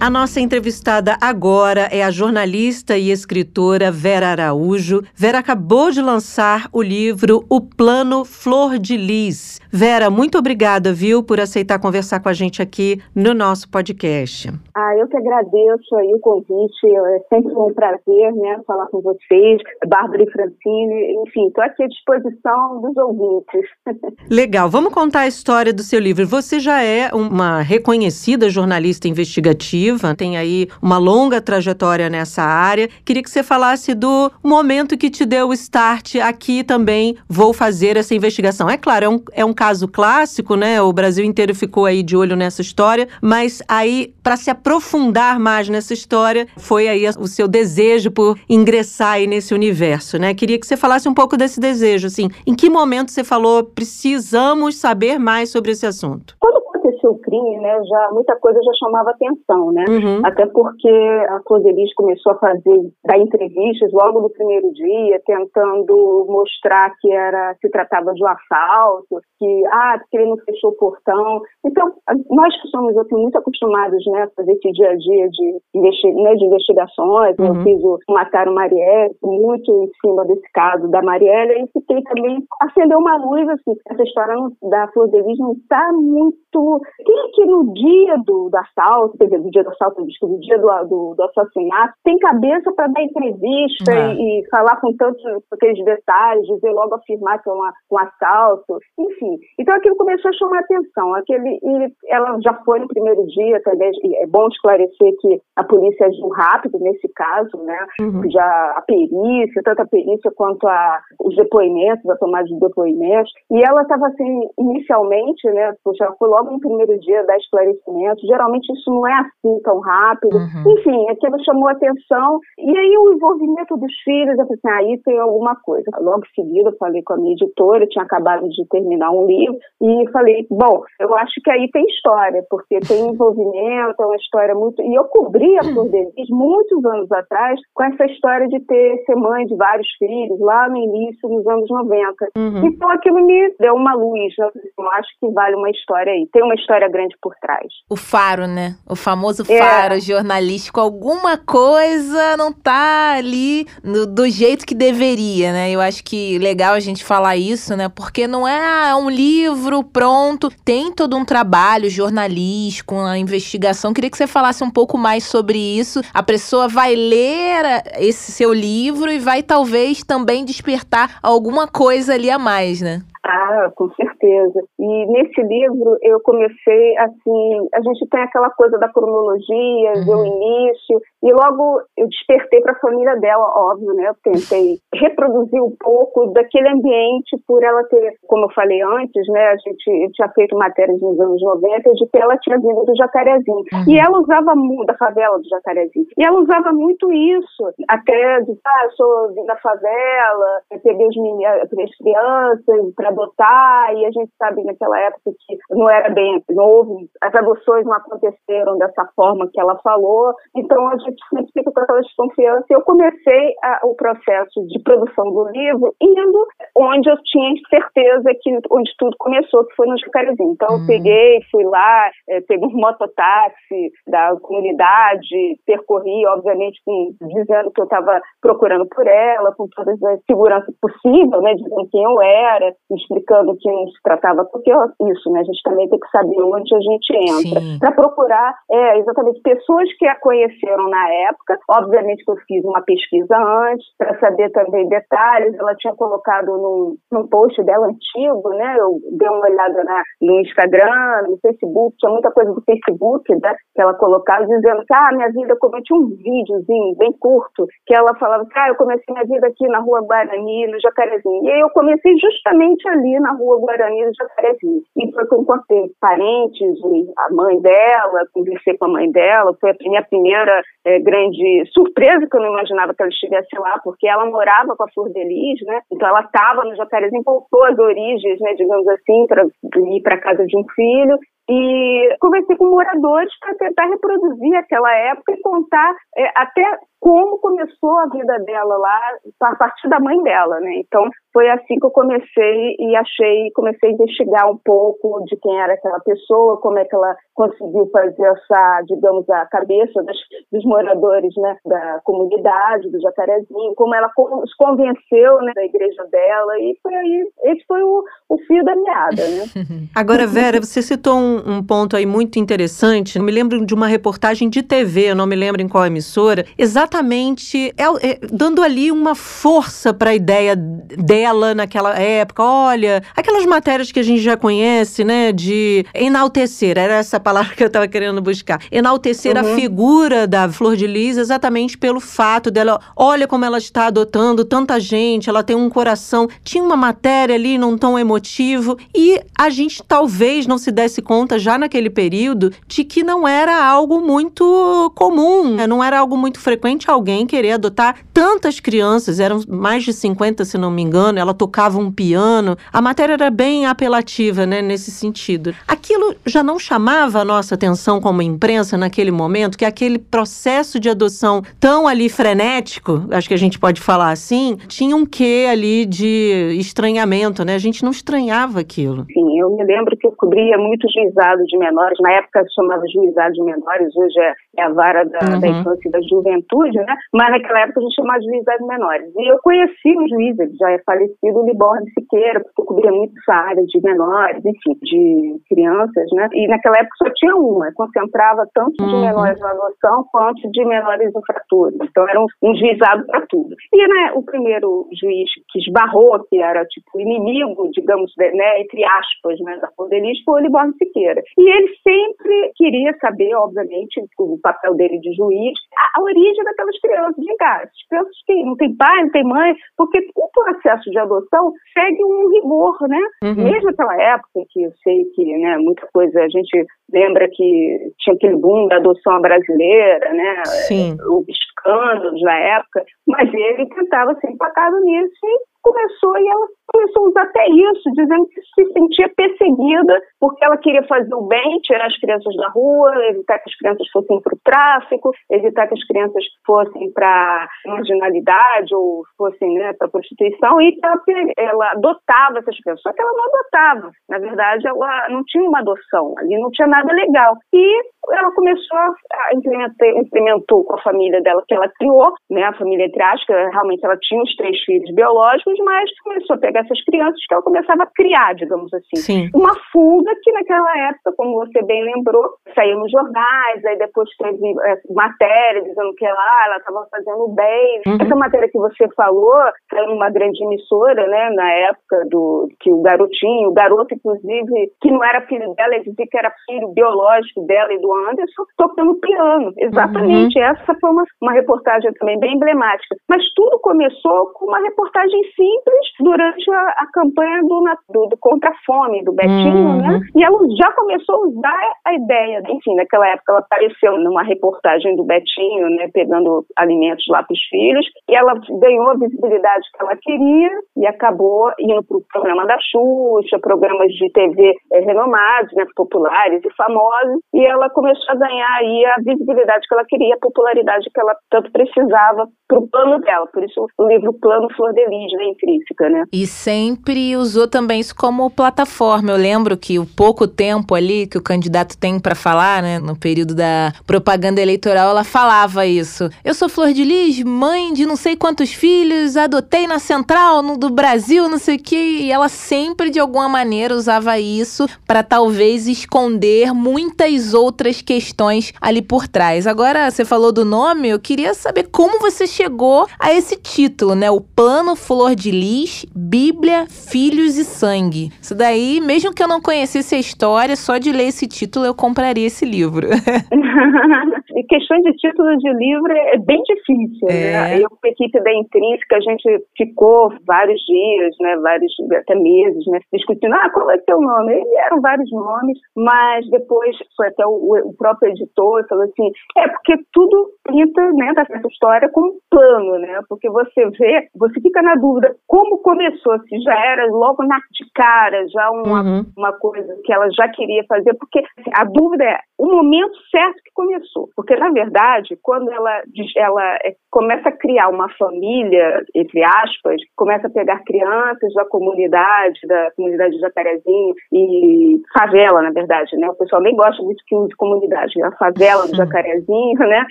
A 0.00 0.08
nossa 0.08 0.40
entrevistada 0.40 1.16
agora 1.20 1.88
é 1.90 2.04
a 2.04 2.10
jornalista 2.12 2.96
e 2.96 3.10
escritora 3.10 3.90
Vera 3.90 4.28
Araújo. 4.28 5.02
Vera 5.12 5.40
acabou 5.40 5.90
de 5.90 6.00
lançar 6.00 6.68
o 6.72 6.80
livro 6.80 7.44
O 7.50 7.60
Plano 7.60 8.24
Flor 8.24 8.78
de 8.78 8.96
Lis. 8.96 9.60
Vera, 9.72 10.08
muito 10.08 10.38
obrigada, 10.38 10.92
viu, 10.92 11.20
por 11.20 11.40
aceitar 11.40 11.80
conversar 11.80 12.20
com 12.20 12.28
a 12.28 12.32
gente 12.32 12.62
aqui 12.62 13.02
no 13.12 13.34
nosso 13.34 13.68
podcast. 13.68 14.48
Ah, 14.72 14.96
eu 14.96 15.08
que 15.08 15.16
agradeço 15.16 15.96
aí 15.96 16.14
o 16.14 16.20
convite. 16.20 16.86
É 16.86 17.18
sempre 17.28 17.52
um 17.52 17.74
prazer, 17.74 18.32
né, 18.34 18.60
falar 18.68 18.86
com 18.86 19.00
vocês, 19.00 19.60
Bárbara 19.88 20.22
e 20.22 20.30
Francine. 20.30 21.24
Enfim, 21.26 21.48
estou 21.48 21.64
aqui 21.64 21.82
à 21.82 21.88
disposição 21.88 22.80
dos 22.80 22.96
ouvintes. 22.96 23.68
Legal. 24.30 24.70
Vamos 24.70 24.94
contar 24.94 25.22
a 25.22 25.26
história 25.26 25.72
do 25.72 25.82
seu 25.82 25.98
livro. 25.98 26.24
Você 26.24 26.60
já 26.60 26.84
é 26.84 27.10
uma 27.12 27.62
reconhecida 27.62 28.48
jornalista 28.48 29.08
investigativa 29.08 29.87
tem 30.16 30.36
aí 30.36 30.68
uma 30.82 30.98
longa 30.98 31.40
trajetória 31.40 32.10
nessa 32.10 32.42
área. 32.42 32.88
Queria 33.04 33.22
que 33.22 33.30
você 33.30 33.42
falasse 33.42 33.94
do 33.94 34.30
momento 34.42 34.96
que 34.96 35.08
te 35.08 35.24
deu 35.24 35.48
o 35.48 35.52
start 35.52 36.16
aqui 36.16 36.62
também 36.62 37.16
vou 37.28 37.52
fazer 37.52 37.96
essa 37.96 38.14
investigação. 38.14 38.68
É 38.68 38.76
claro, 38.76 39.04
é 39.04 39.08
um, 39.08 39.22
é 39.32 39.44
um 39.44 39.52
caso 39.52 39.88
clássico, 39.88 40.56
né? 40.56 40.80
O 40.82 40.92
Brasil 40.92 41.24
inteiro 41.24 41.54
ficou 41.54 41.86
aí 41.86 42.02
de 42.02 42.16
olho 42.16 42.36
nessa 42.36 42.60
história, 42.60 43.08
mas 43.22 43.62
aí, 43.68 44.14
para 44.22 44.36
se 44.36 44.50
aprofundar 44.50 45.38
mais 45.38 45.68
nessa 45.68 45.94
história, 45.94 46.46
foi 46.56 46.88
aí 46.88 47.04
o 47.18 47.26
seu 47.26 47.48
desejo 47.48 48.10
por 48.10 48.38
ingressar 48.48 49.12
aí 49.12 49.26
nesse 49.26 49.54
universo, 49.54 50.18
né? 50.18 50.34
Queria 50.34 50.58
que 50.58 50.66
você 50.66 50.76
falasse 50.76 51.08
um 51.08 51.14
pouco 51.14 51.36
desse 51.36 51.60
desejo, 51.60 52.06
assim. 52.06 52.28
Em 52.46 52.54
que 52.54 52.68
momento 52.68 53.10
você 53.10 53.24
falou, 53.24 53.64
precisamos 53.64 54.76
saber 54.76 55.18
mais 55.18 55.50
sobre 55.50 55.72
esse 55.72 55.86
assunto? 55.86 56.36
Quando 56.38 56.67
aconteceu 56.98 57.10
o 57.10 57.18
crime, 57.18 57.56
né, 57.58 57.80
já 57.84 58.10
muita 58.12 58.36
coisa 58.36 58.58
já 58.62 58.72
chamava 58.78 59.10
atenção, 59.10 59.72
né? 59.72 59.84
Uhum. 59.88 60.20
Até 60.24 60.46
porque 60.46 60.90
a 61.28 61.40
Closelis 61.44 61.94
começou 61.94 62.32
a 62.32 62.38
fazer 62.38 62.92
dar 63.04 63.18
entrevistas 63.18 63.92
logo 63.92 64.20
no 64.20 64.30
primeiro 64.30 64.72
dia, 64.72 65.20
tentando 65.24 66.26
mostrar 66.28 66.92
que 67.00 67.12
era 67.12 67.54
se 67.60 67.70
tratava 67.70 68.12
de 68.12 68.22
um 68.22 68.28
assalto, 68.28 69.20
que 69.38 69.66
ah, 69.66 69.96
porque 69.98 70.16
ele 70.18 70.30
não 70.30 70.36
fechou 70.38 70.70
o 70.70 70.76
portão. 70.76 71.40
Então, 71.64 71.92
nós 72.30 72.60
que 72.60 72.68
somos 72.68 72.96
assim, 72.96 73.16
muito 73.16 73.38
acostumados, 73.38 74.04
né, 74.06 74.22
a 74.22 74.30
fazer 74.36 74.52
esse 74.52 74.72
dia 74.72 74.90
a 74.90 74.96
dia 74.96 75.28
de, 75.28 75.58
investi 75.74 76.12
né, 76.12 76.34
de 76.34 76.44
investigações, 76.44 77.36
uhum. 77.38 77.46
eu 77.46 77.54
fiz 77.62 77.82
o 77.84 77.98
Matar 78.10 78.48
o 78.48 78.54
Marielle, 78.54 79.14
muito 79.22 79.70
em 79.70 79.90
cima 80.00 80.24
desse 80.24 80.50
caso 80.52 80.88
da 80.88 81.02
Marielle, 81.02 81.64
e 81.64 81.80
fiquei 81.80 82.02
também, 82.02 82.38
acendeu 82.62 82.98
uma 82.98 83.16
luz, 83.16 83.48
assim, 83.48 83.74
essa 83.90 84.02
história 84.02 84.34
da 84.62 84.88
Flor 84.88 85.08
de 85.08 85.20
Lis 85.22 85.38
não 85.38 85.52
está 85.52 85.92
muito 85.92 86.80
quem 87.04 87.30
que 87.32 87.44
no 87.46 87.72
dia 87.72 88.16
do, 88.24 88.48
do 88.50 88.56
assalto, 88.56 89.16
quer 89.18 89.26
dizer, 89.26 89.40
do 89.40 89.50
dia 89.50 89.62
do 89.62 89.70
assalto, 89.70 90.04
do 90.04 90.40
dia 90.40 90.58
do, 90.58 90.84
do, 90.88 91.14
do 91.14 91.22
assassinato, 91.22 91.94
tem 92.04 92.18
cabeça 92.18 92.72
para 92.72 92.88
dar 92.88 93.02
entrevista 93.02 93.92
é. 93.92 94.14
e, 94.14 94.40
e, 94.40 94.48
falar 94.50 94.76
com 94.80 94.92
tantos 94.96 95.22
aqueles 95.52 95.84
detalhes, 95.84 96.46
dizer 96.46 96.70
logo 96.70 96.94
afirmar 96.94 97.42
que 97.42 97.48
é 97.48 97.52
uma, 97.52 97.72
um 97.90 97.98
assalto, 97.98 98.78
enfim. 98.98 99.38
Então 99.58 99.74
aquilo 99.74 99.96
começou 99.96 100.30
a 100.30 100.34
chamar 100.34 100.60
atenção. 100.60 101.14
Aquele, 101.14 101.58
e 101.62 101.92
ela 102.08 102.38
já 102.42 102.54
foi 102.64 102.80
no 102.80 102.88
primeiro 102.88 103.26
dia, 103.26 103.62
também 103.62 103.90
é 104.20 104.26
bom 104.26 104.48
esclarecer 104.48 105.14
que 105.20 105.40
a 105.56 105.64
polícia 105.64 106.06
agiu 106.06 106.28
rápido 106.28 106.78
nesse 106.80 107.08
caso, 107.14 107.56
né? 107.64 107.86
Uhum. 108.00 108.30
Já 108.30 108.74
a 108.76 108.82
perícia, 108.82 109.62
tanto 109.64 109.82
a 109.82 109.86
perícia 109.86 110.30
quanto 110.34 110.66
a, 110.66 111.00
os 111.20 111.34
depoimentos, 111.36 112.08
a 112.08 112.16
tomada 112.16 112.44
de 112.44 112.58
depoimentos. 112.58 113.32
E 113.50 113.62
ela 113.62 113.82
estava 113.82 114.08
assim, 114.08 114.48
inicialmente, 114.58 115.48
né? 115.50 115.74
Já 115.98 116.12
foi 116.18 116.28
logo 116.28 116.50
no 116.50 116.60
primeiro 116.60 116.77
primeiro 116.78 117.00
dia 117.00 117.24
dar 117.24 117.36
esclarecimento. 117.36 118.26
Geralmente 118.26 118.72
isso 118.72 118.90
não 118.90 119.06
é 119.06 119.12
assim 119.14 119.60
tão 119.62 119.80
rápido. 119.80 120.36
Uhum. 120.36 120.72
Enfim, 120.72 121.08
aquilo 121.10 121.44
chamou 121.44 121.68
atenção. 121.68 122.38
E 122.58 122.78
aí 122.78 122.96
o 122.98 123.14
envolvimento 123.14 123.76
dos 123.76 123.92
filhos, 124.04 124.38
eu 124.38 124.46
falei 124.46 124.58
assim, 124.64 124.90
aí 124.90 125.02
tem 125.02 125.18
alguma 125.18 125.56
coisa. 125.56 125.90
Logo 126.00 126.22
em 126.24 126.42
seguida 126.42 126.70
eu 126.70 126.76
falei 126.76 127.02
com 127.02 127.14
a 127.14 127.16
minha 127.16 127.32
editora, 127.32 127.84
eu 127.84 127.88
tinha 127.88 128.04
acabado 128.04 128.48
de 128.48 128.66
terminar 128.68 129.10
um 129.10 129.26
livro, 129.26 129.58
e 129.82 130.10
falei, 130.10 130.46
bom, 130.50 130.82
eu 131.00 131.14
acho 131.16 131.40
que 131.42 131.50
aí 131.50 131.68
tem 131.70 131.84
história, 131.86 132.44
porque 132.48 132.78
tem 132.80 133.08
envolvimento, 133.10 134.00
é 134.00 134.06
uma 134.06 134.16
história 134.16 134.54
muito... 134.54 134.82
E 134.82 134.94
eu 134.94 135.04
cobri 135.04 135.58
a 135.58 135.64
Flor 135.64 135.88
Delis 135.88 136.28
muitos 136.30 136.84
anos 136.84 137.10
atrás 137.10 137.60
com 137.74 137.84
essa 137.84 138.04
história 138.06 138.48
de 138.48 138.60
ter, 138.60 139.02
ser 139.04 139.16
mãe 139.16 139.46
de 139.46 139.56
vários 139.56 139.88
filhos, 139.98 140.38
lá 140.40 140.68
no 140.68 140.76
início, 140.76 141.28
nos 141.28 141.46
anos 141.46 141.68
90. 141.68 142.28
Uhum. 142.36 142.66
Então 142.66 142.90
aquilo 142.90 143.24
me 143.24 143.54
deu 143.58 143.74
uma 143.74 143.94
luz, 143.94 144.34
né? 144.38 144.48
eu 144.78 144.90
acho 144.92 145.08
que 145.20 145.30
vale 145.32 145.56
uma 145.56 145.70
história 145.70 146.12
aí. 146.12 146.28
Tem 146.32 146.42
uma 146.42 146.54
história 146.54 146.67
história 146.68 146.88
grande 146.88 147.16
por 147.22 147.34
trás. 147.40 147.66
O 147.88 147.96
faro, 147.96 148.46
né? 148.46 148.76
O 148.86 148.94
famoso 148.94 149.42
é. 149.48 149.58
faro 149.58 149.94
é. 149.94 150.00
jornalístico. 150.00 150.78
Alguma 150.78 151.38
coisa 151.38 152.36
não 152.36 152.52
tá 152.52 153.14
ali 153.16 153.66
no, 153.82 154.06
do 154.06 154.28
jeito 154.28 154.66
que 154.66 154.74
deveria, 154.74 155.50
né? 155.52 155.70
Eu 155.70 155.80
acho 155.80 156.04
que 156.04 156.38
legal 156.38 156.74
a 156.74 156.80
gente 156.80 157.02
falar 157.02 157.36
isso, 157.36 157.74
né? 157.74 157.88
Porque 157.88 158.26
não 158.26 158.46
é 158.46 158.90
ah, 158.90 158.96
um 158.96 159.08
livro 159.08 159.82
pronto. 159.82 160.50
Tem 160.62 160.92
todo 160.92 161.16
um 161.16 161.24
trabalho 161.24 161.88
jornalístico, 161.88 162.94
uma 162.94 163.16
investigação. 163.16 163.94
Queria 163.94 164.10
que 164.10 164.18
você 164.18 164.26
falasse 164.26 164.62
um 164.62 164.70
pouco 164.70 164.98
mais 164.98 165.24
sobre 165.24 165.58
isso. 165.58 166.02
A 166.12 166.22
pessoa 166.22 166.68
vai 166.68 166.94
ler 166.94 167.82
esse 167.96 168.30
seu 168.30 168.52
livro 168.52 169.10
e 169.10 169.18
vai 169.18 169.42
talvez 169.42 170.02
também 170.04 170.44
despertar 170.44 171.18
alguma 171.22 171.66
coisa 171.66 172.12
ali 172.12 172.30
a 172.30 172.38
mais, 172.38 172.82
né? 172.82 173.00
Ah, 173.24 173.70
com 173.74 173.88
certeza. 173.94 174.17
E 174.26 175.06
nesse 175.06 175.42
livro 175.42 175.96
eu 176.02 176.20
comecei 176.20 176.96
assim, 176.98 177.68
a 177.74 177.80
gente 177.80 178.08
tem 178.10 178.22
aquela 178.22 178.50
coisa 178.50 178.78
da 178.78 178.88
cronologia, 178.88 179.92
uhum. 179.96 180.04
do 180.04 180.26
início, 180.26 181.00
e 181.22 181.32
logo 181.32 181.80
eu 181.96 182.08
despertei 182.08 182.60
para 182.60 182.72
a 182.72 182.80
família 182.80 183.16
dela, 183.16 183.44
óbvio, 183.56 183.92
né? 183.94 184.08
Eu 184.08 184.14
tentei 184.22 184.78
reproduzir 184.94 185.62
um 185.62 185.74
pouco 185.78 186.32
daquele 186.32 186.68
ambiente 186.68 187.36
por 187.46 187.62
ela 187.62 187.82
ter, 187.84 188.14
como 188.26 188.44
eu 188.44 188.50
falei 188.50 188.80
antes, 188.82 189.26
né? 189.28 189.48
A 189.48 189.56
gente 189.56 190.12
tinha 190.12 190.28
feito 190.30 190.56
matérias 190.56 191.00
nos 191.00 191.18
anos 191.20 191.42
90 191.42 191.90
de 191.94 192.06
que 192.06 192.18
ela 192.18 192.36
tinha 192.38 192.58
vindo 192.58 192.84
do 192.84 192.96
Jacarezinho. 192.96 193.64
Uhum. 193.72 193.84
E 193.88 193.98
ela 193.98 194.18
usava 194.18 194.54
muito, 194.54 194.86
da 194.86 194.94
favela 194.94 195.38
do 195.38 195.48
Jacarezinho. 195.48 196.06
E 196.16 196.24
ela 196.24 196.40
usava 196.40 196.72
muito 196.72 197.12
isso, 197.12 197.72
até 197.88 198.40
de, 198.40 198.58
ah, 198.64 198.84
eu 198.84 198.90
sou 198.92 199.34
da 199.46 199.56
favela, 199.56 200.60
eu 200.72 200.80
peguei 200.80 201.06
os 201.06 201.16
meninos, 201.16 201.62
as 201.62 201.96
crianças 201.96 202.94
para 202.94 203.08
adotar, 203.08 203.94
e 203.94 204.06
a 204.08 204.10
gente 204.10 204.32
sabe 204.38 204.64
naquela 204.64 204.98
época 205.00 205.30
que 205.46 205.56
não 205.70 205.88
era 205.88 206.10
bem 206.10 206.42
novo, 206.50 207.06
as 207.22 207.34
adoções 207.34 207.84
não 207.84 207.94
aconteceram 207.94 208.76
dessa 208.78 209.06
forma 209.14 209.48
que 209.52 209.60
ela 209.60 209.76
falou, 209.78 210.34
então 210.56 210.88
a 210.88 210.96
gente 210.98 211.22
sempre 211.28 211.52
fica 211.52 211.70
com 211.70 211.80
aquela 211.80 212.00
desconfiança. 212.00 212.64
Eu 212.70 212.82
comecei 212.82 213.54
a, 213.62 213.80
o 213.84 213.94
processo 213.94 214.66
de 214.66 214.82
produção 214.82 215.30
do 215.32 215.48
livro 215.50 215.94
indo 216.00 216.46
onde 216.76 217.10
eu 217.10 217.16
tinha 217.22 217.52
certeza 217.68 218.30
que 218.40 218.58
onde 218.70 218.90
tudo 218.98 219.16
começou, 219.18 219.64
que 219.66 219.74
foi 219.74 219.86
no 219.86 219.98
Jacarezinho. 219.98 220.52
Então 220.52 220.68
eu 220.70 220.80
uhum. 220.80 220.86
peguei, 220.86 221.40
fui 221.50 221.64
lá, 221.64 222.10
é, 222.28 222.40
peguei 222.42 222.66
um 222.66 222.72
mototáxi 222.72 223.92
da 224.06 224.34
comunidade, 224.40 225.58
percorri, 225.66 226.26
obviamente, 226.26 226.80
com, 226.84 227.14
dizendo 227.20 227.70
que 227.70 227.80
eu 227.80 227.84
estava 227.84 228.20
procurando 228.40 228.86
por 228.86 229.06
ela, 229.06 229.54
com 229.54 229.68
toda 229.68 229.92
a 229.92 230.18
segurança 230.26 230.72
possível, 230.80 231.40
né, 231.42 231.54
dizendo 231.54 231.88
quem 231.90 232.02
eu 232.02 232.20
era, 232.22 232.74
explicando 232.90 233.56
que 233.56 233.70
não 233.70 233.84
se 233.98 234.02
tratava, 234.02 234.44
porque 234.46 234.70
isso, 234.70 235.30
né? 235.32 235.40
A 235.40 235.44
gente 235.44 235.62
também 235.62 235.88
tem 235.88 235.98
que 235.98 236.10
saber 236.10 236.40
onde 236.40 236.74
a 236.74 236.80
gente 236.80 237.10
entra. 237.12 237.60
Para 237.80 237.92
procurar, 237.92 238.54
é, 238.70 238.98
exatamente, 238.98 239.40
pessoas 239.42 239.88
que 239.98 240.06
a 240.06 240.14
conheceram 240.20 240.88
na 240.88 241.08
época. 241.30 241.58
Obviamente 241.68 242.24
que 242.24 242.30
eu 242.30 242.36
fiz 242.46 242.64
uma 242.64 242.82
pesquisa 242.82 243.36
antes, 243.36 243.86
para 243.96 244.18
saber 244.18 244.50
também 244.50 244.88
detalhes. 244.88 245.54
Ela 245.58 245.74
tinha 245.76 245.94
colocado 245.94 246.46
num, 246.46 246.96
num 247.10 247.26
post 247.28 247.62
dela 247.64 247.86
antigo, 247.86 248.48
né? 248.50 248.76
Eu 248.78 248.98
dei 249.16 249.28
uma 249.28 249.46
olhada 249.46 249.84
na, 249.84 250.02
no 250.22 250.40
Instagram, 250.40 251.28
no 251.28 251.38
Facebook, 251.40 251.96
tinha 251.98 252.12
muita 252.12 252.30
coisa 252.30 252.52
do 252.52 252.62
Facebook, 252.62 253.24
né? 253.34 253.54
Que 253.74 253.82
ela 253.82 253.94
colocava, 253.94 254.46
dizendo 254.46 254.84
que, 254.86 254.94
ah, 254.94 255.10
minha 255.12 255.30
vida, 255.30 255.56
como 255.58 255.76
eu 255.76 255.82
tinha 255.82 255.98
um 255.98 256.08
videozinho 256.08 256.96
bem 256.96 257.12
curto, 257.18 257.66
que 257.86 257.94
ela 257.94 258.14
falava 258.16 258.44
que, 258.46 258.58
ah, 258.58 258.68
eu 258.68 258.76
comecei 258.76 259.04
minha 259.10 259.24
vida 259.24 259.46
aqui 259.46 259.66
na 259.68 259.80
Rua 259.80 260.02
Guarani, 260.02 260.66
no 260.66 260.80
Jacarezinho. 260.80 261.44
E 261.44 261.50
aí 261.50 261.60
eu 261.60 261.70
comecei 261.70 262.12
justamente 262.18 262.86
ali 262.88 263.18
na 263.20 263.32
rua 263.32 263.58
Guarani 263.58 263.87
do 263.88 264.12
Jacarezinho. 264.14 264.82
E 264.96 265.12
foi 265.12 265.24
encontrei 265.40 265.90
parentes, 266.00 266.78
a 267.16 267.32
mãe 267.32 267.60
dela, 267.60 268.26
conversei 268.32 268.76
com 268.76 268.86
a 268.86 268.88
mãe 268.88 269.10
dela, 269.10 269.56
foi 269.60 269.70
a 269.70 269.74
minha 269.80 270.02
primeira 270.02 270.62
é, 270.84 270.98
grande 271.00 271.64
surpresa 271.72 272.26
que 272.28 272.36
eu 272.36 272.40
não 272.40 272.52
imaginava 272.52 272.94
que 272.94 273.02
ela 273.02 273.10
estivesse 273.10 273.58
lá, 273.58 273.78
porque 273.82 274.08
ela 274.08 274.26
morava 274.26 274.76
com 274.76 274.84
a 274.84 274.90
Flor 274.92 275.10
Delis, 275.12 275.60
né? 275.66 275.80
Então 275.92 276.08
ela 276.08 276.20
estava 276.20 276.64
no 276.64 276.76
Jacarezinho, 276.76 277.22
voltou 277.24 277.64
às 277.64 277.78
origens, 277.78 278.40
né, 278.40 278.54
digamos 278.54 278.86
assim, 278.88 279.26
para 279.26 279.44
ir 279.44 280.02
para 280.02 280.20
casa 280.20 280.44
de 280.46 280.56
um 280.58 280.64
filho 280.74 281.18
e 281.50 282.16
conversei 282.20 282.56
com 282.56 282.66
moradores 282.66 283.32
para 283.40 283.54
tentar 283.54 283.86
reproduzir 283.86 284.54
aquela 284.56 284.92
época 284.94 285.32
e 285.32 285.40
contar 285.40 285.96
é, 286.16 286.30
até 286.36 286.62
como 287.00 287.38
começou 287.38 287.98
a 288.00 288.08
vida 288.08 288.38
dela 288.40 288.76
lá 288.76 289.00
a 289.42 289.56
partir 289.56 289.88
da 289.88 289.98
mãe 289.98 290.22
dela, 290.22 290.60
né? 290.60 290.74
Então 290.76 291.08
foi 291.38 291.48
assim 291.50 291.78
que 291.78 291.86
eu 291.86 291.90
comecei 291.92 292.74
e 292.80 292.96
achei, 292.96 293.52
comecei 293.54 293.90
a 293.90 293.92
investigar 293.92 294.50
um 294.50 294.58
pouco 294.58 295.22
de 295.24 295.36
quem 295.36 295.56
era 295.56 295.74
aquela 295.74 296.00
pessoa, 296.00 296.56
como 296.56 296.80
é 296.80 296.84
que 296.84 296.96
ela 296.96 297.14
conseguiu 297.32 297.88
fazer 297.92 298.26
essa, 298.26 298.82
digamos, 298.88 299.30
a 299.30 299.46
cabeça 299.46 300.02
das, 300.02 300.16
dos 300.50 300.64
moradores, 300.64 301.32
né, 301.36 301.56
da 301.64 302.00
comunidade, 302.02 302.90
do 302.90 303.00
Jacarezinho, 303.00 303.72
como 303.76 303.94
ela 303.94 304.10
os 304.42 304.52
convenceu, 304.54 305.40
né, 305.42 305.52
da 305.54 305.64
igreja 305.64 306.04
dela 306.10 306.58
e 306.58 306.76
foi 306.82 306.92
aí, 306.92 307.30
esse 307.44 307.64
foi 307.68 307.84
o, 307.84 308.02
o 308.30 308.38
fio 308.38 308.64
da 308.64 308.74
meada, 308.74 309.22
né? 309.28 309.44
Agora, 309.94 310.26
Vera, 310.26 310.60
você 310.60 310.82
citou 310.82 311.14
um, 311.14 311.58
um 311.58 311.62
ponto 311.64 311.96
aí 311.96 312.04
muito 312.04 312.40
interessante. 312.40 313.16
Eu 313.16 313.22
me 313.22 313.30
lembro 313.30 313.64
de 313.64 313.74
uma 313.74 313.86
reportagem 313.86 314.50
de 314.50 314.60
TV, 314.60 315.12
eu 315.12 315.14
não 315.14 315.26
me 315.26 315.36
lembro 315.36 315.62
em 315.62 315.68
qual 315.68 315.86
emissora, 315.86 316.44
exatamente 316.58 317.72
é, 317.78 317.84
é, 318.02 318.18
dando 318.32 318.60
ali 318.60 318.90
uma 318.90 319.14
força 319.14 319.94
para 319.94 320.10
a 320.10 320.14
ideia 320.16 320.56
dela 320.56 321.27
naquela 321.54 321.98
época. 321.98 322.42
Olha, 322.42 323.02
aquelas 323.16 323.44
matérias 323.46 323.92
que 323.92 324.00
a 324.00 324.02
gente 324.02 324.20
já 324.20 324.36
conhece, 324.36 325.04
né, 325.04 325.32
de 325.32 325.84
enaltecer, 325.94 326.78
era 326.78 326.94
essa 326.94 327.18
palavra 327.20 327.54
que 327.54 327.62
eu 327.62 327.68
estava 327.68 327.88
querendo 327.88 328.20
buscar. 328.20 328.60
Enaltecer 328.70 329.36
uhum. 329.36 329.40
a 329.40 329.56
figura 329.56 330.26
da 330.26 330.48
Flor 330.48 330.76
de 330.76 330.86
Lis 330.86 331.16
exatamente 331.16 331.76
pelo 331.76 332.00
fato 332.00 332.50
dela, 332.50 332.80
olha 332.96 333.26
como 333.26 333.44
ela 333.44 333.58
está 333.58 333.86
adotando 333.86 334.44
tanta 334.44 334.78
gente, 334.80 335.28
ela 335.28 335.42
tem 335.42 335.56
um 335.56 335.70
coração. 335.70 336.28
Tinha 336.42 336.62
uma 336.62 336.76
matéria 336.76 337.34
ali 337.34 337.58
num 337.58 337.76
tom 337.76 337.98
emotivo 337.98 338.76
e 338.94 339.20
a 339.36 339.50
gente 339.50 339.82
talvez 339.86 340.46
não 340.46 340.58
se 340.58 340.70
desse 340.70 341.00
conta 341.02 341.38
já 341.38 341.58
naquele 341.58 341.90
período 341.90 342.52
de 342.66 342.84
que 342.84 343.02
não 343.02 343.26
era 343.26 343.64
algo 343.64 344.00
muito 344.00 344.92
comum, 344.94 345.54
né? 345.54 345.66
não 345.66 345.82
era 345.82 345.98
algo 345.98 346.16
muito 346.16 346.40
frequente 346.40 346.90
alguém 346.90 347.26
querer 347.26 347.52
adotar 347.52 347.96
tantas 348.12 348.60
crianças, 348.60 349.20
eram 349.20 349.40
mais 349.48 349.84
de 349.84 349.92
50, 349.92 350.44
se 350.44 350.58
não 350.58 350.70
me 350.70 350.82
engano, 350.82 351.17
ela 351.18 351.34
tocava 351.34 351.78
um 351.78 351.90
piano. 351.90 352.56
A 352.72 352.80
matéria 352.80 353.14
era 353.14 353.30
bem 353.30 353.66
apelativa, 353.66 354.46
né, 354.46 354.62
nesse 354.62 354.90
sentido. 354.90 355.54
Aquilo 355.66 356.14
já 356.26 356.42
não 356.42 356.58
chamava 356.58 357.20
a 357.20 357.24
nossa 357.24 357.54
atenção 357.54 358.00
como 358.00 358.22
imprensa 358.22 358.76
naquele 358.76 359.10
momento, 359.10 359.58
que 359.58 359.64
aquele 359.64 359.98
processo 359.98 360.78
de 360.78 360.88
adoção 360.88 361.42
tão 361.60 361.86
ali 361.86 362.08
frenético, 362.08 363.04
acho 363.10 363.28
que 363.28 363.34
a 363.34 363.38
gente 363.38 363.58
pode 363.58 363.80
falar 363.80 364.10
assim, 364.10 364.56
tinha 364.68 364.96
um 364.96 365.06
quê 365.06 365.46
ali 365.50 365.84
de 365.86 366.56
estranhamento, 366.58 367.44
né? 367.44 367.54
A 367.54 367.58
gente 367.58 367.82
não 367.82 367.90
estranhava 367.90 368.60
aquilo. 368.60 369.06
Sim, 369.12 369.40
eu 369.40 369.50
me 369.56 369.64
lembro 369.64 369.96
que 369.96 370.06
eu 370.06 370.12
cobria 370.12 370.56
muito 370.58 370.86
juizado 370.92 371.44
de 371.44 371.58
menores, 371.58 371.98
na 372.00 372.12
época 372.12 372.44
chamava 372.54 372.82
juizado 372.92 373.32
de 373.32 373.42
menores, 373.42 373.94
hoje 373.96 374.18
é, 374.18 374.34
é 374.58 374.64
a 374.64 374.68
vara 374.70 375.04
da, 375.04 375.18
uhum. 375.22 375.40
da, 375.40 375.48
infância 375.48 375.88
e 375.88 375.92
da 375.92 376.00
juventude, 376.02 376.78
né? 376.78 376.94
Mas 377.12 377.30
naquela 377.30 377.60
época 377.60 377.80
a 377.80 377.82
gente 377.82 377.94
chamava 377.94 378.18
de 378.18 378.26
juizado 378.26 378.58
de 378.58 378.66
menores. 378.66 379.12
E 379.16 379.32
eu 379.32 379.38
conheci 379.42 379.96
o 379.96 380.08
juiz, 380.08 380.38
ele 380.38 380.54
já 380.58 380.70
é 380.72 380.78
falecido, 380.84 381.40
o 381.40 381.46
Liborne 381.46 381.90
Siqueira, 381.92 382.40
porque 382.40 382.62
eu 382.62 382.66
cobria 382.66 382.90
muito 382.90 383.14
essa 383.18 383.38
área 383.38 383.64
de 383.64 383.80
menores, 383.82 384.44
enfim, 384.44 384.78
de 384.82 385.40
crianças, 385.48 386.06
né? 386.12 386.28
E 386.32 386.48
naquela 386.48 386.78
época 386.78 386.96
só 386.98 387.10
tinha 387.14 387.34
uma, 387.34 387.72
concentrava 387.74 388.46
tanto 388.54 388.76
de 388.76 388.82
uhum. 388.82 389.00
menores 389.00 389.40
na 389.40 389.50
adoção 389.50 390.04
quanto 390.10 390.50
de 390.50 390.64
menores 390.64 391.12
infratores. 391.14 391.78
Então 391.82 392.08
era 392.08 392.20
um, 392.20 392.26
um 392.42 392.54
juizado 392.54 393.06
para 393.06 393.26
tudo. 393.26 393.54
E 393.72 393.88
né, 393.88 394.12
o 394.14 394.22
primeiro 394.22 394.88
juiz 395.00 395.28
que 395.50 395.58
esbarrou, 395.60 396.24
que 396.28 396.40
era 396.40 396.64
tipo 396.66 397.00
inimigo, 397.00 397.70
digamos, 397.72 398.12
né, 398.18 398.60
entre 398.60 398.84
aspas, 398.84 399.38
né, 399.40 399.58
da 399.58 399.68
Fondelis, 399.76 400.22
foi 400.24 400.40
o 400.40 400.44
Liborne 400.44 400.74
Siqueira. 400.76 401.22
E 401.38 401.48
ele 401.48 401.68
sempre 401.82 402.52
queria 402.56 402.94
saber, 403.00 403.34
obviamente, 403.34 404.00
o 404.18 404.38
papel 404.52 404.74
dele 404.74 404.98
de 405.00 405.12
juiz, 405.14 405.58
a, 405.76 405.98
a 405.98 406.02
origem 406.02 406.44
daquelas 406.44 406.78
crianças. 406.80 407.24
Vem 407.24 407.36
cá, 407.36 407.62
as 407.64 407.88
crianças 407.88 408.16
que 408.26 408.44
não 408.44 408.56
tem 408.56 408.74
pai, 408.76 409.02
não 409.02 409.10
tem 409.10 409.24
mãe, 409.24 409.54
porque 409.76 409.98
o 410.16 410.28
processo 410.30 410.90
de 410.90 410.98
adoção 410.98 411.52
segue 411.72 412.04
um 412.04 412.28
rigor, 412.30 412.76
né? 412.88 413.00
Uhum. 413.24 413.44
Mesmo 413.44 413.70
naquela 413.70 413.96
época 414.00 414.44
que 414.50 414.62
eu 414.62 414.72
sei 414.82 415.04
que, 415.14 415.24
né, 415.24 415.56
muita 415.58 415.86
coisa, 415.92 416.20
a 416.20 416.28
gente 416.28 416.66
lembra 416.92 417.28
que 417.30 417.92
tinha 417.98 418.14
aquele 418.14 418.36
boom 418.36 418.68
da 418.68 418.76
adoção 418.76 419.20
brasileira, 419.20 420.12
né? 420.12 420.42
Sim. 420.44 420.96
Os 421.08 421.26
escândalos 421.28 422.22
na 422.22 422.38
época, 422.38 422.84
mas 423.06 423.32
ele 423.32 423.66
tentava 423.68 424.14
ser 424.16 424.30
empacado 424.30 424.80
nisso 424.80 425.18
e 425.24 425.58
começou 425.62 426.16
e 426.18 426.28
ela 426.28 426.46
começou 426.68 427.04
a 427.04 427.08
usar 427.08 427.22
até 427.22 427.46
isso, 427.48 427.90
dizendo 427.94 428.26
que 428.28 428.40
se 428.40 428.72
sentia 428.72 429.08
perseguida 429.16 430.00
porque 430.20 430.44
ela 430.44 430.56
queria 430.56 430.82
fazer 430.84 431.12
o 431.14 431.26
bem, 431.26 431.58
tirar 431.62 431.86
as 431.86 431.98
crianças 431.98 432.34
da 432.36 432.48
rua, 432.48 432.92
evitar 433.06 433.38
que 433.38 433.50
as 433.50 433.56
crianças 433.56 433.88
fossem 433.92 434.20
para 434.20 434.34
o 434.34 434.40
tráfico, 434.44 435.10
evitar 435.30 435.66
que 435.66 435.74
as 435.74 435.86
crianças 435.86 436.24
fossem 436.46 436.92
para 436.92 437.48
marginalidade 437.66 438.74
ou 438.74 439.02
fossem 439.16 439.54
né, 439.54 439.72
para 439.74 439.88
prostituição 439.88 440.60
e 440.60 440.72
que 440.72 440.80
ela, 440.84 441.02
ela 441.36 441.70
adotava 441.72 442.38
essas 442.38 442.58
crianças. 442.60 442.82
Só 442.82 442.92
que 442.92 443.02
ela 443.02 443.12
não 443.12 443.24
adotava. 443.24 443.90
Na 444.08 444.18
verdade, 444.18 444.66
ela 444.66 445.08
não 445.08 445.22
tinha 445.24 445.44
uma 445.44 445.60
adoção, 445.60 446.14
ali 446.18 446.38
não 446.38 446.50
tinha 446.50 446.68
nada 446.68 446.77
legal. 446.86 447.34
E 447.52 447.82
ela 448.10 448.32
começou 448.32 448.78
a 448.78 449.34
implementar, 449.34 449.88
implementou 449.96 450.64
com 450.64 450.74
a 450.74 450.82
família 450.82 451.20
dela 451.20 451.42
que 451.46 451.54
ela 451.54 451.68
criou, 451.78 452.12
né, 452.30 452.44
a 452.44 452.54
família 452.54 452.86
entre 452.86 453.02
aspas, 453.02 453.36
realmente 453.52 453.84
ela 453.84 453.96
tinha 454.00 454.22
os 454.22 454.34
três 454.36 454.58
filhos 454.64 454.94
biológicos, 454.94 455.58
mas 455.64 455.90
começou 456.02 456.36
a 456.36 456.38
pegar 456.38 456.60
essas 456.60 456.82
crianças 456.84 457.20
que 457.26 457.34
ela 457.34 457.42
começava 457.42 457.82
a 457.82 457.90
criar, 457.94 458.34
digamos 458.34 458.72
assim. 458.72 458.96
Sim. 458.96 459.30
Uma 459.34 459.54
fuga 459.72 460.12
que 460.22 460.32
naquela 460.32 460.88
época, 460.88 461.12
como 461.16 461.36
você 461.36 461.62
bem 461.62 461.84
lembrou, 461.84 462.30
saiu 462.54 462.78
nos 462.78 462.90
jornais, 462.90 463.64
aí 463.64 463.76
depois 463.78 464.08
teve 464.16 464.54
é, 464.64 464.80
matéria 464.90 465.62
dizendo 465.62 465.94
que 465.94 466.06
ela 466.06 466.46
ela 466.46 466.56
estava 466.56 466.86
fazendo 466.90 467.28
bem. 467.28 467.82
Uhum. 467.86 467.98
Essa 468.00 468.16
matéria 468.16 468.48
que 468.48 468.58
você 468.58 468.88
falou 468.96 469.34
saiu 469.70 469.88
numa 469.88 470.10
grande 470.10 470.42
emissora, 470.42 471.06
né, 471.06 471.30
na 471.30 471.52
época 471.52 472.04
do 472.10 472.48
que 472.60 472.72
o 472.72 472.82
garotinho, 472.82 473.50
o 473.50 473.54
garoto 473.54 473.94
inclusive 473.94 474.72
que 474.80 474.90
não 474.90 475.04
era 475.04 475.26
filho 475.26 475.54
dela, 475.54 475.74
ele 475.74 475.84
dizia 475.84 476.06
que 476.10 476.18
era 476.18 476.32
filho 476.46 476.67
biológico 476.74 477.46
dela 477.46 477.72
e 477.72 477.80
do 477.80 477.92
Anderson, 478.08 478.44
tocando 478.56 478.94
piano. 478.96 479.52
Exatamente. 479.58 480.38
Uhum. 480.38 480.44
Essa 480.44 480.74
foi 480.80 480.90
uma, 480.90 481.04
uma 481.20 481.32
reportagem 481.32 481.92
também 481.94 482.18
bem 482.18 482.34
emblemática. 482.34 482.96
Mas 483.08 483.22
tudo 483.34 483.58
começou 483.60 484.32
com 484.34 484.46
uma 484.46 484.58
reportagem 484.58 485.22
simples 485.34 485.86
durante 486.00 486.50
a, 486.50 486.60
a 486.78 486.86
campanha 486.92 487.42
do, 487.42 487.64
do, 487.90 488.06
do, 488.06 488.16
Contra 488.20 488.50
a 488.50 488.54
Fome, 488.66 489.04
do 489.04 489.12
Betinho, 489.12 489.68
uhum. 489.68 489.78
né? 489.78 490.00
E 490.14 490.22
ela 490.24 490.38
já 490.56 490.72
começou 490.72 491.16
a 491.16 491.28
usar 491.28 491.72
a 491.86 491.94
ideia. 491.94 492.42
Enfim, 492.48 492.74
naquela 492.74 493.08
época 493.08 493.32
ela 493.32 493.40
apareceu 493.40 493.98
numa 493.98 494.22
reportagem 494.22 494.96
do 494.96 495.04
Betinho, 495.04 495.70
né? 495.70 495.88
Pegando 495.92 496.44
alimentos 496.56 497.04
lá 497.08 497.22
para 497.22 497.34
os 497.34 497.44
filhos. 497.48 497.86
E 498.08 498.14
ela 498.14 498.34
ganhou 498.60 498.90
a 498.90 498.94
visibilidade 498.94 499.66
que 499.74 499.82
ela 499.82 499.96
queria 499.96 500.50
e 500.76 500.86
acabou 500.86 501.50
indo 501.58 501.82
para 501.82 501.96
o 501.96 502.04
programa 502.12 502.46
da 502.46 502.56
Xuxa, 502.60 503.38
programas 503.40 503.92
de 503.92 504.10
TV 504.12 504.54
é, 504.72 504.80
renomados, 504.80 505.52
né? 505.54 505.64
Populares 505.74 506.42
e 506.44 506.56
famosos. 506.58 507.20
E 507.32 507.46
ela 507.46 507.70
começou 507.70 508.04
a 508.10 508.16
ganhar 508.16 508.52
aí 508.56 508.84
a 508.84 508.96
visibilidade 508.98 509.66
que 509.66 509.74
ela 509.74 509.84
queria, 509.86 510.14
a 510.16 510.20
popularidade 510.20 510.90
que 510.92 511.00
ela 511.00 511.16
tanto 511.30 511.50
precisava 511.52 512.28
para 512.48 512.58
o 512.58 512.66
plano 512.66 512.98
dela. 513.00 513.26
Por 513.26 513.44
isso 513.44 513.66
o 513.76 513.86
livro 513.86 514.12
Plano 514.14 514.48
Flor 514.56 514.72
de 514.72 514.84
Lis, 514.86 515.12
né, 515.12 515.24
intrínseca, 515.28 515.88
né? 515.90 516.04
E 516.10 516.26
sempre 516.26 517.14
usou 517.16 517.46
também 517.46 517.80
isso 517.80 517.94
como 517.94 518.30
plataforma. 518.30 519.10
Eu 519.10 519.16
lembro 519.16 519.56
que 519.56 519.78
o 519.78 519.84
pouco 519.84 520.26
tempo 520.26 520.74
ali 520.74 521.06
que 521.06 521.18
o 521.18 521.22
candidato 521.22 521.76
tem 521.76 522.00
para 522.00 522.14
falar, 522.14 522.62
né, 522.62 522.78
no 522.78 522.96
período 522.96 523.34
da 523.34 523.72
propaganda 523.86 524.40
eleitoral, 524.40 524.90
ela 524.90 525.04
falava 525.04 525.66
isso. 525.66 526.08
Eu 526.24 526.34
sou 526.34 526.48
Flor 526.48 526.72
de 526.72 526.84
Lis, 526.84 527.22
mãe 527.22 527.72
de 527.72 527.84
não 527.84 527.96
sei 527.96 528.16
quantos 528.16 528.52
filhos, 528.52 529.16
adotei 529.16 529.66
na 529.66 529.78
Central, 529.78 530.42
no 530.42 530.56
do 530.56 530.70
Brasil, 530.70 531.28
não 531.28 531.38
sei 531.38 531.56
o 531.56 531.62
quê. 531.62 531.98
E 532.00 532.10
ela 532.10 532.28
sempre, 532.28 532.88
de 532.88 532.98
alguma 532.98 533.28
maneira, 533.28 533.74
usava 533.74 534.18
isso 534.18 534.66
para 534.86 535.02
talvez 535.02 535.66
esconder 535.66 536.54
muitas 536.54 537.34
outras 537.34 537.82
questões 537.82 538.54
ali 538.60 538.80
por 538.80 539.06
trás. 539.06 539.46
Agora, 539.46 539.90
você 539.90 540.04
falou 540.04 540.32
do 540.32 540.44
nome, 540.44 540.88
eu 540.88 540.98
queria 540.98 541.34
saber 541.34 541.68
como 541.70 542.00
você 542.00 542.26
chegou 542.38 542.86
a 543.00 543.12
esse 543.12 543.36
título, 543.36 543.96
né? 543.96 544.08
O 544.10 544.20
Plano 544.20 544.76
Flor 544.76 545.16
de 545.16 545.32
Lis, 545.32 545.84
Bíblia, 545.94 546.66
Filhos 546.68 547.36
e 547.36 547.44
Sangue. 547.44 548.12
Isso 548.22 548.34
daí, 548.34 548.80
mesmo 548.80 549.12
que 549.12 549.20
eu 549.20 549.26
não 549.26 549.40
conhecesse 549.40 549.96
a 549.96 549.98
história, 549.98 550.54
só 550.54 550.78
de 550.78 550.92
ler 550.92 551.08
esse 551.08 551.26
título 551.26 551.66
eu 551.66 551.74
compraria 551.74 552.26
esse 552.26 552.44
livro. 552.44 552.88
e 554.38 554.44
questões 554.44 554.82
de 554.82 554.92
título 554.92 555.36
de 555.36 555.52
livro 555.52 555.92
é 555.92 556.16
bem 556.18 556.40
difícil, 556.44 557.08
é. 557.08 557.32
né? 557.32 557.58
Eu, 557.58 557.68
com 557.70 557.78
a 557.84 557.88
equipe 557.88 558.20
da 558.20 558.32
Intrínseca, 558.32 558.96
a 558.96 559.00
gente 559.00 559.44
ficou 559.56 560.12
vários 560.24 560.60
dias, 560.64 561.16
né? 561.20 561.36
Vários, 561.38 561.72
até 561.92 562.14
meses, 562.14 562.64
né? 562.68 562.78
Discutindo, 562.92 563.34
ah, 563.34 563.50
qual 563.50 563.68
é 563.70 563.74
o 563.74 563.84
teu 563.84 564.00
nome? 564.00 564.34
E 564.34 564.58
eram 564.58 564.80
vários 564.80 565.10
nomes, 565.10 565.58
mas 565.76 566.28
depois 566.30 566.76
foi 566.96 567.08
até 567.08 567.26
o, 567.26 567.56
o 567.64 567.76
próprio 567.76 568.12
editor 568.12 568.64
falou 568.68 568.84
assim, 568.84 569.10
é 569.36 569.48
porque 569.48 569.74
tudo 569.92 570.30
pinta, 570.44 570.92
né, 570.92 571.12
dessa 571.14 571.48
história 571.48 571.88
como 571.88 572.14
plano, 572.30 572.78
né? 572.78 573.00
Porque 573.08 573.28
você 573.28 573.68
vê, 573.70 574.08
você 574.14 574.40
fica 574.40 574.62
na 574.62 574.74
dúvida 574.74 575.16
como 575.26 575.58
começou, 575.58 576.18
se 576.20 576.40
já 576.40 576.54
era 576.54 576.86
logo 576.86 577.24
na 577.24 577.38
de 577.50 577.70
cara, 577.74 578.26
já 578.28 578.50
uma, 578.50 578.82
uhum. 578.82 579.04
uma 579.16 579.32
coisa 579.32 579.74
que 579.84 579.92
ela 579.92 580.08
já 580.10 580.28
queria 580.28 580.64
fazer, 580.68 580.94
porque 580.94 581.18
assim, 581.18 581.50
a 581.54 581.64
dúvida 581.64 582.04
é 582.04 582.18
o 582.38 582.46
momento 582.46 582.96
certo 583.10 583.42
que 583.42 583.50
começou. 583.52 584.08
Porque, 584.14 584.27
na 584.36 584.50
verdade, 584.50 585.18
quando 585.22 585.50
ela, 585.50 585.82
ela 586.16 586.54
é, 586.64 586.74
começa 586.90 587.28
a 587.28 587.36
criar 587.36 587.68
uma 587.68 587.88
família, 587.96 588.82
entre 588.94 589.22
aspas, 589.24 589.80
começa 589.96 590.26
a 590.26 590.30
pegar 590.30 590.62
crianças 590.64 591.32
da 591.34 591.44
comunidade, 591.44 592.40
da 592.46 592.70
comunidade 592.72 593.14
de 593.14 593.20
Jacarezinho 593.20 593.94
e 594.12 594.80
favela, 594.92 595.42
na 595.42 595.50
verdade, 595.50 595.96
né? 595.96 596.08
O 596.08 596.14
pessoal 596.14 596.42
nem 596.42 596.56
gosta 596.56 596.82
muito 596.82 597.02
que 597.06 597.14
use 597.14 597.34
comunidade, 597.36 597.98
né? 597.98 598.08
a 598.08 598.12
favela 598.12 598.66
do 598.66 598.76
Jacarezinho, 598.76 599.58
né? 599.58 599.84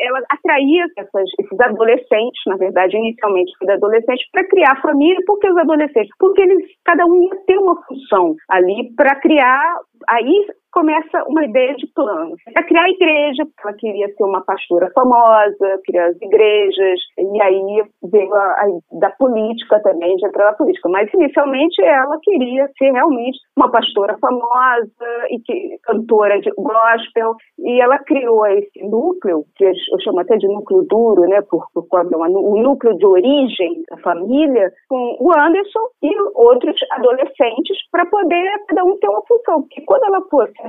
Ela 0.00 0.20
atraía 0.30 0.86
essas, 0.98 1.28
esses 1.38 1.60
adolescentes, 1.60 2.42
na 2.46 2.56
verdade, 2.56 2.96
inicialmente 2.96 3.52
foi 3.58 3.72
adolescentes, 3.72 4.28
para 4.30 4.46
criar 4.48 4.80
família. 4.80 5.18
Por 5.26 5.38
que 5.38 5.50
os 5.50 5.56
adolescentes? 5.56 6.10
Porque 6.18 6.42
eles, 6.42 6.64
cada 6.84 7.04
um 7.06 7.22
ia 7.24 7.36
ter 7.46 7.58
uma 7.58 7.80
função 7.82 8.34
ali 8.48 8.92
para 8.96 9.14
criar 9.16 9.78
aí 10.08 10.46
começa 10.74 11.22
uma 11.28 11.44
ideia 11.44 11.74
de 11.76 11.86
plano. 11.94 12.34
É 12.56 12.62
criar 12.64 12.82
a 12.82 12.90
igreja, 12.90 13.46
ela 13.62 13.72
queria 13.74 14.08
ser 14.08 14.24
uma 14.24 14.44
pastora 14.44 14.90
famosa, 14.92 15.80
criar 15.86 16.06
as 16.06 16.20
igrejas, 16.20 17.00
e 17.16 17.42
aí 17.42 17.84
veio 18.02 18.34
a, 18.34 18.44
a, 18.44 18.66
da 18.98 19.10
política 19.10 19.80
também, 19.82 20.16
de 20.16 20.26
entrar 20.26 20.46
na 20.46 20.56
política. 20.56 20.88
Mas 20.88 21.08
inicialmente 21.14 21.80
ela 21.80 22.18
queria 22.20 22.68
ser 22.76 22.90
realmente 22.90 23.38
uma 23.56 23.70
pastora 23.70 24.18
famosa 24.18 25.06
e 25.30 25.38
que, 25.38 25.78
cantora 25.84 26.40
de 26.40 26.50
gospel, 26.58 27.36
e 27.60 27.80
ela 27.80 27.98
criou 28.00 28.44
esse 28.46 28.82
núcleo, 28.82 29.44
que 29.54 29.64
eu 29.64 30.00
chamo 30.02 30.20
até 30.20 30.36
de 30.36 30.48
núcleo 30.48 30.82
duro, 30.90 31.22
né, 31.22 31.40
por, 31.42 31.66
por 31.72 31.86
o 31.94 32.62
núcleo 32.62 32.98
de 32.98 33.06
origem 33.06 33.84
da 33.88 33.96
família, 33.98 34.72
com 34.88 35.16
o 35.20 35.30
Anderson 35.32 35.86
e 36.02 36.10
outros 36.34 36.74
adolescentes, 36.90 37.78
para 37.92 38.04
poder 38.06 38.50
cada 38.66 38.84
um 38.84 38.98
ter 38.98 39.08
uma 39.08 39.22
função. 39.22 39.62
Porque 39.62 39.80
quando 39.82 40.04
ela 40.06 40.20
fosse 40.28 40.63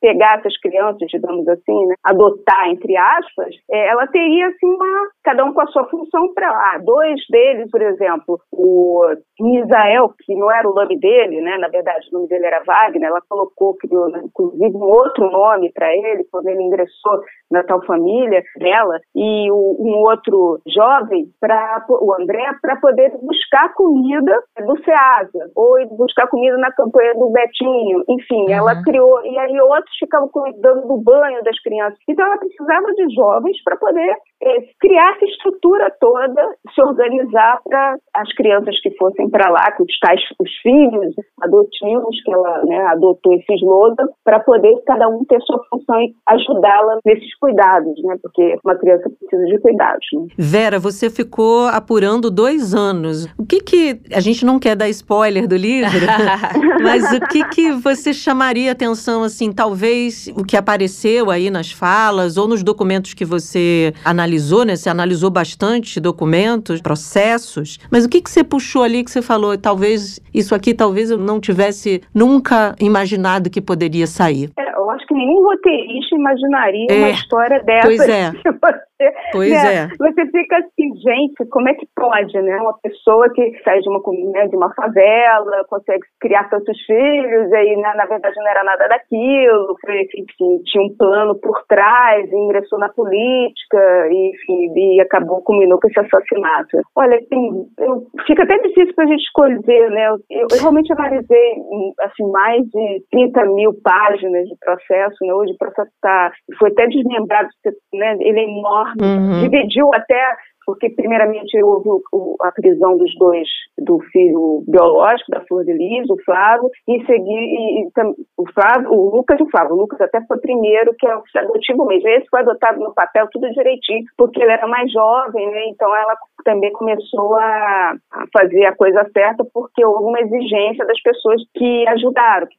pegar 0.00 0.38
essas 0.38 0.56
crianças, 0.58 1.08
digamos 1.08 1.46
assim, 1.48 1.86
né, 1.86 1.94
adotar, 2.04 2.68
entre 2.68 2.96
aspas, 2.96 3.54
é, 3.70 3.88
ela 3.88 4.06
teria 4.06 4.48
assim 4.48 4.66
uma, 4.66 5.08
cada 5.24 5.44
um 5.44 5.52
com 5.52 5.60
a 5.60 5.66
sua 5.66 5.84
função 5.88 6.32
para 6.34 6.50
lá. 6.50 6.78
Dois 6.78 7.20
deles, 7.28 7.70
por 7.70 7.82
exemplo, 7.82 8.40
o 8.52 9.14
Misael, 9.40 10.12
que 10.24 10.34
não 10.34 10.50
era 10.50 10.68
o 10.68 10.74
nome 10.74 10.98
dele, 10.98 11.40
né, 11.40 11.58
na 11.58 11.68
verdade 11.68 12.08
o 12.10 12.14
nome 12.14 12.28
dele 12.28 12.46
era 12.46 12.62
Wagner, 12.62 13.08
ela 13.08 13.20
colocou, 13.28 13.76
criou 13.76 14.08
inclusive 14.16 14.76
um 14.76 14.82
outro 14.82 15.30
nome 15.30 15.70
para 15.72 15.94
ele 15.94 16.24
quando 16.30 16.48
ele 16.48 16.62
ingressou 16.62 17.20
na 17.50 17.62
tal 17.64 17.84
família 17.84 18.42
dela, 18.58 19.00
e 19.14 19.50
o, 19.50 19.76
um 19.80 19.98
outro 20.08 20.60
jovem, 20.66 21.26
pra, 21.40 21.84
o 21.88 22.14
André, 22.20 22.44
para 22.62 22.76
poder 22.76 23.12
buscar 23.22 23.72
comida 23.74 24.38
do 24.66 24.82
Ceasa, 24.82 25.50
ou 25.56 25.76
buscar 25.96 26.28
comida 26.28 26.56
na 26.58 26.72
campanha 26.72 27.14
do 27.14 27.30
Betinho, 27.30 28.04
enfim, 28.08 28.42
uhum. 28.42 28.50
ela 28.50 28.82
criou, 28.82 29.24
e 29.24 29.38
aí 29.38 29.60
outros 29.60 29.96
ficavam 29.98 30.28
cuidando 30.28 30.86
do 30.86 30.98
banho 30.98 31.42
das 31.42 31.60
crianças. 31.62 31.98
Então 32.08 32.24
ela 32.26 32.38
precisava 32.38 32.92
de 32.94 33.14
jovens 33.14 33.62
para 33.64 33.76
poder 33.76 34.16
é, 34.42 34.60
criar 34.80 35.16
essa 35.16 35.24
estrutura 35.24 35.94
toda, 36.00 36.54
se 36.74 36.82
organizar 36.82 37.60
para 37.64 37.96
as 38.14 38.32
crianças 38.34 38.80
que 38.80 38.90
fossem 38.96 39.28
para 39.28 39.50
lá, 39.50 39.72
com 39.76 39.84
os 39.84 39.98
tais 39.98 40.20
os 40.38 40.56
filhos 40.62 41.14
adotivos 41.42 42.22
que 42.22 42.32
ela 42.32 42.64
né, 42.64 42.78
adotou 42.86 43.34
esse 43.34 43.54
slogan, 43.54 44.06
para 44.24 44.40
poder 44.40 44.74
cada 44.86 45.08
um 45.08 45.24
ter 45.24 45.40
sua 45.42 45.60
função 45.68 46.00
e 46.00 46.14
ajudá-la 46.28 46.98
nesses 47.04 47.36
cuidados, 47.40 47.94
né? 48.04 48.16
Porque 48.22 48.58
uma 48.62 48.76
criança 48.76 49.10
precisa 49.18 49.44
de 49.46 49.58
cuidados. 49.58 50.06
Né? 50.12 50.26
Vera, 50.36 50.78
você 50.78 51.08
ficou 51.08 51.66
apurando 51.66 52.30
dois 52.30 52.74
anos. 52.74 53.26
O 53.38 53.46
que 53.46 53.60
que 53.60 54.00
a 54.12 54.20
gente 54.20 54.44
não 54.44 54.58
quer 54.58 54.76
dar 54.76 54.88
spoiler 54.90 55.48
do 55.48 55.56
livro, 55.56 55.90
mas 56.82 57.10
o 57.12 57.20
que 57.28 57.42
que 57.48 57.72
você 57.72 58.12
chamaria 58.12 58.70
atenção 58.70 59.22
assim, 59.22 59.50
talvez 59.50 60.30
o 60.36 60.44
que 60.44 60.56
apareceu 60.56 61.30
aí 61.30 61.50
nas 61.50 61.72
falas 61.72 62.36
ou 62.36 62.46
nos 62.46 62.62
documentos 62.62 63.14
que 63.14 63.24
você 63.24 63.92
analisou, 64.04 64.64
né? 64.64 64.76
Você 64.76 64.90
analisou 64.90 65.30
bastante 65.30 65.98
documentos, 65.98 66.80
processos, 66.80 67.78
mas 67.90 68.04
o 68.04 68.08
que 68.08 68.20
que 68.20 68.30
você 68.30 68.44
puxou 68.44 68.82
ali 68.82 69.02
que 69.02 69.10
você 69.10 69.22
falou, 69.22 69.56
talvez 69.56 70.20
isso 70.34 70.54
aqui 70.54 70.74
talvez 70.74 71.10
eu 71.10 71.18
não 71.18 71.40
tivesse 71.40 72.02
nunca 72.14 72.74
imaginado 72.78 73.48
que 73.48 73.60
poderia 73.60 74.06
sair? 74.06 74.50
É, 74.58 74.79
acho 74.90 75.06
que 75.06 75.14
nenhum 75.14 75.42
roteirista 75.42 76.14
imaginaria 76.14 76.86
é, 76.90 76.98
uma 76.98 77.10
história 77.10 77.62
dessa. 77.62 77.86
Pois 77.86 78.08
é. 78.08 78.32
Pois 79.32 79.50
né? 79.50 79.74
é. 79.74 79.88
Você 79.98 80.26
fica 80.26 80.58
assim, 80.58 80.94
gente, 80.96 81.48
como 81.50 81.68
é 81.68 81.74
que 81.74 81.86
pode, 81.96 82.40
né? 82.40 82.56
Uma 82.60 82.78
pessoa 82.82 83.30
que 83.32 83.58
sai 83.64 83.80
de 83.80 83.88
uma, 83.88 84.00
né, 84.32 84.46
de 84.48 84.56
uma 84.56 84.72
favela, 84.74 85.64
consegue 85.68 86.02
criar 86.20 86.48
tantos 86.50 86.78
filhos, 86.84 87.52
aí 87.52 87.76
né, 87.76 87.94
na 87.96 88.06
verdade 88.06 88.36
não 88.36 88.48
era 88.48 88.64
nada 88.64 88.88
daquilo, 88.88 89.76
foi, 89.80 90.02
enfim, 90.02 90.62
tinha 90.64 90.84
um 90.84 90.96
plano 90.96 91.34
por 91.40 91.62
trás, 91.68 92.30
ingressou 92.32 92.78
na 92.78 92.88
política, 92.88 94.08
e, 94.10 94.30
enfim, 94.34 94.72
e 94.76 95.00
acabou, 95.00 95.42
culminou 95.42 95.78
com 95.80 95.88
esse 95.88 96.00
assassinato. 96.00 96.78
Olha, 96.96 97.16
assim, 97.16 97.66
eu, 97.78 98.06
fica 98.26 98.42
até 98.42 98.58
difícil 98.58 98.94
para 98.94 99.04
a 99.04 99.08
gente 99.08 99.22
escolher, 99.22 99.90
né? 99.90 100.08
Eu, 100.08 100.16
eu, 100.30 100.46
eu, 100.50 100.60
realmente 100.60 100.92
analisei, 100.92 101.52
assim, 102.00 102.30
mais 102.30 102.62
de 102.62 103.04
30 103.10 103.44
mil 103.46 103.74
páginas 103.82 104.46
de 104.46 104.56
processo, 104.60 105.16
né? 105.22 105.34
Hoje 105.34 105.52
o 105.52 105.58
processo 105.58 105.90
está, 105.94 106.32
foi 106.58 106.70
até 106.70 106.86
desmembrado, 106.86 107.48
né? 107.94 108.16
Ele 108.20 108.40
é 108.40 108.44
enorme, 108.44 108.89
Uhum. 109.00 109.42
Dividiu 109.42 109.90
até 109.94 110.20
porque 110.64 110.90
primeiramente 110.90 111.62
houve 111.62 111.88
o, 112.12 112.36
a 112.42 112.52
prisão 112.52 112.96
dos 112.96 113.12
dois, 113.18 113.48
do 113.78 113.98
filho 114.12 114.62
biológico 114.68 115.30
da 115.30 115.40
Flor 115.46 115.64
de 115.64 115.72
Lis, 115.72 116.08
o 116.10 116.16
Flávio, 116.24 116.68
e 116.88 117.04
seguir 117.06 117.88
o 118.36 118.44
Flávio, 118.52 118.92
o 118.92 119.16
Lucas 119.16 119.38
e 119.40 119.42
o 119.42 119.50
Flávio. 119.50 119.74
O 119.74 119.80
Lucas 119.80 120.00
até 120.00 120.20
foi 120.26 120.38
primeiro, 120.38 120.94
que 120.98 121.06
é 121.06 121.16
o 121.16 121.22
adotivo 121.36 121.86
mesmo. 121.86 122.08
Esse 122.08 122.26
foi 122.30 122.40
adotado 122.40 122.78
no 122.80 122.94
papel 122.94 123.28
tudo 123.32 123.50
direitinho, 123.50 124.04
porque 124.16 124.42
ele 124.42 124.52
era 124.52 124.66
mais 124.66 124.90
jovem, 124.92 125.46
né? 125.50 125.64
Então 125.68 125.94
ela 125.94 126.16
também 126.44 126.72
começou 126.72 127.36
a, 127.36 127.94
a 128.12 128.24
fazer 128.32 128.64
a 128.66 128.76
coisa 128.76 129.06
certa, 129.12 129.44
porque 129.52 129.84
houve 129.84 130.04
uma 130.04 130.20
exigência 130.20 130.86
das 130.86 131.00
pessoas 131.02 131.42
que 131.54 131.86
ajudaram, 131.88 132.46
que 132.46 132.56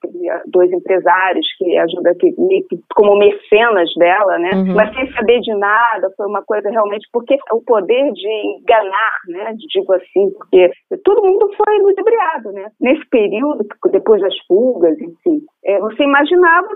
dois 0.48 0.72
empresários 0.72 1.46
que 1.58 1.78
ajudam 1.78 2.14
que, 2.16 2.34
como 2.96 3.18
mecenas 3.18 3.90
dela, 3.98 4.38
né? 4.38 4.52
Uhum. 4.54 4.76
Mas 4.76 4.94
sem 4.96 5.12
saber 5.14 5.40
de 5.42 5.54
nada, 5.56 6.12
foi 6.16 6.28
uma 6.28 6.44
coisa 6.44 6.70
realmente 6.70 7.08
porque 7.12 7.38
o 7.52 7.62
poder 7.62 7.91
poder 7.92 8.14
de 8.14 8.60
enganar, 8.60 9.18
né? 9.28 9.54
Digo 9.74 9.94
assim, 9.94 10.32
porque 10.38 10.72
todo 11.04 11.24
mundo 11.24 11.50
foi 11.56 11.80
ludibriado, 11.80 12.52
né? 12.54 12.68
Nesse 12.80 13.08
período, 13.10 13.66
depois 13.92 14.22
das 14.22 14.34
fugas, 14.48 14.98
enfim, 15.00 15.42
é, 15.66 15.80
você 15.80 16.04
imaginava, 16.04 16.68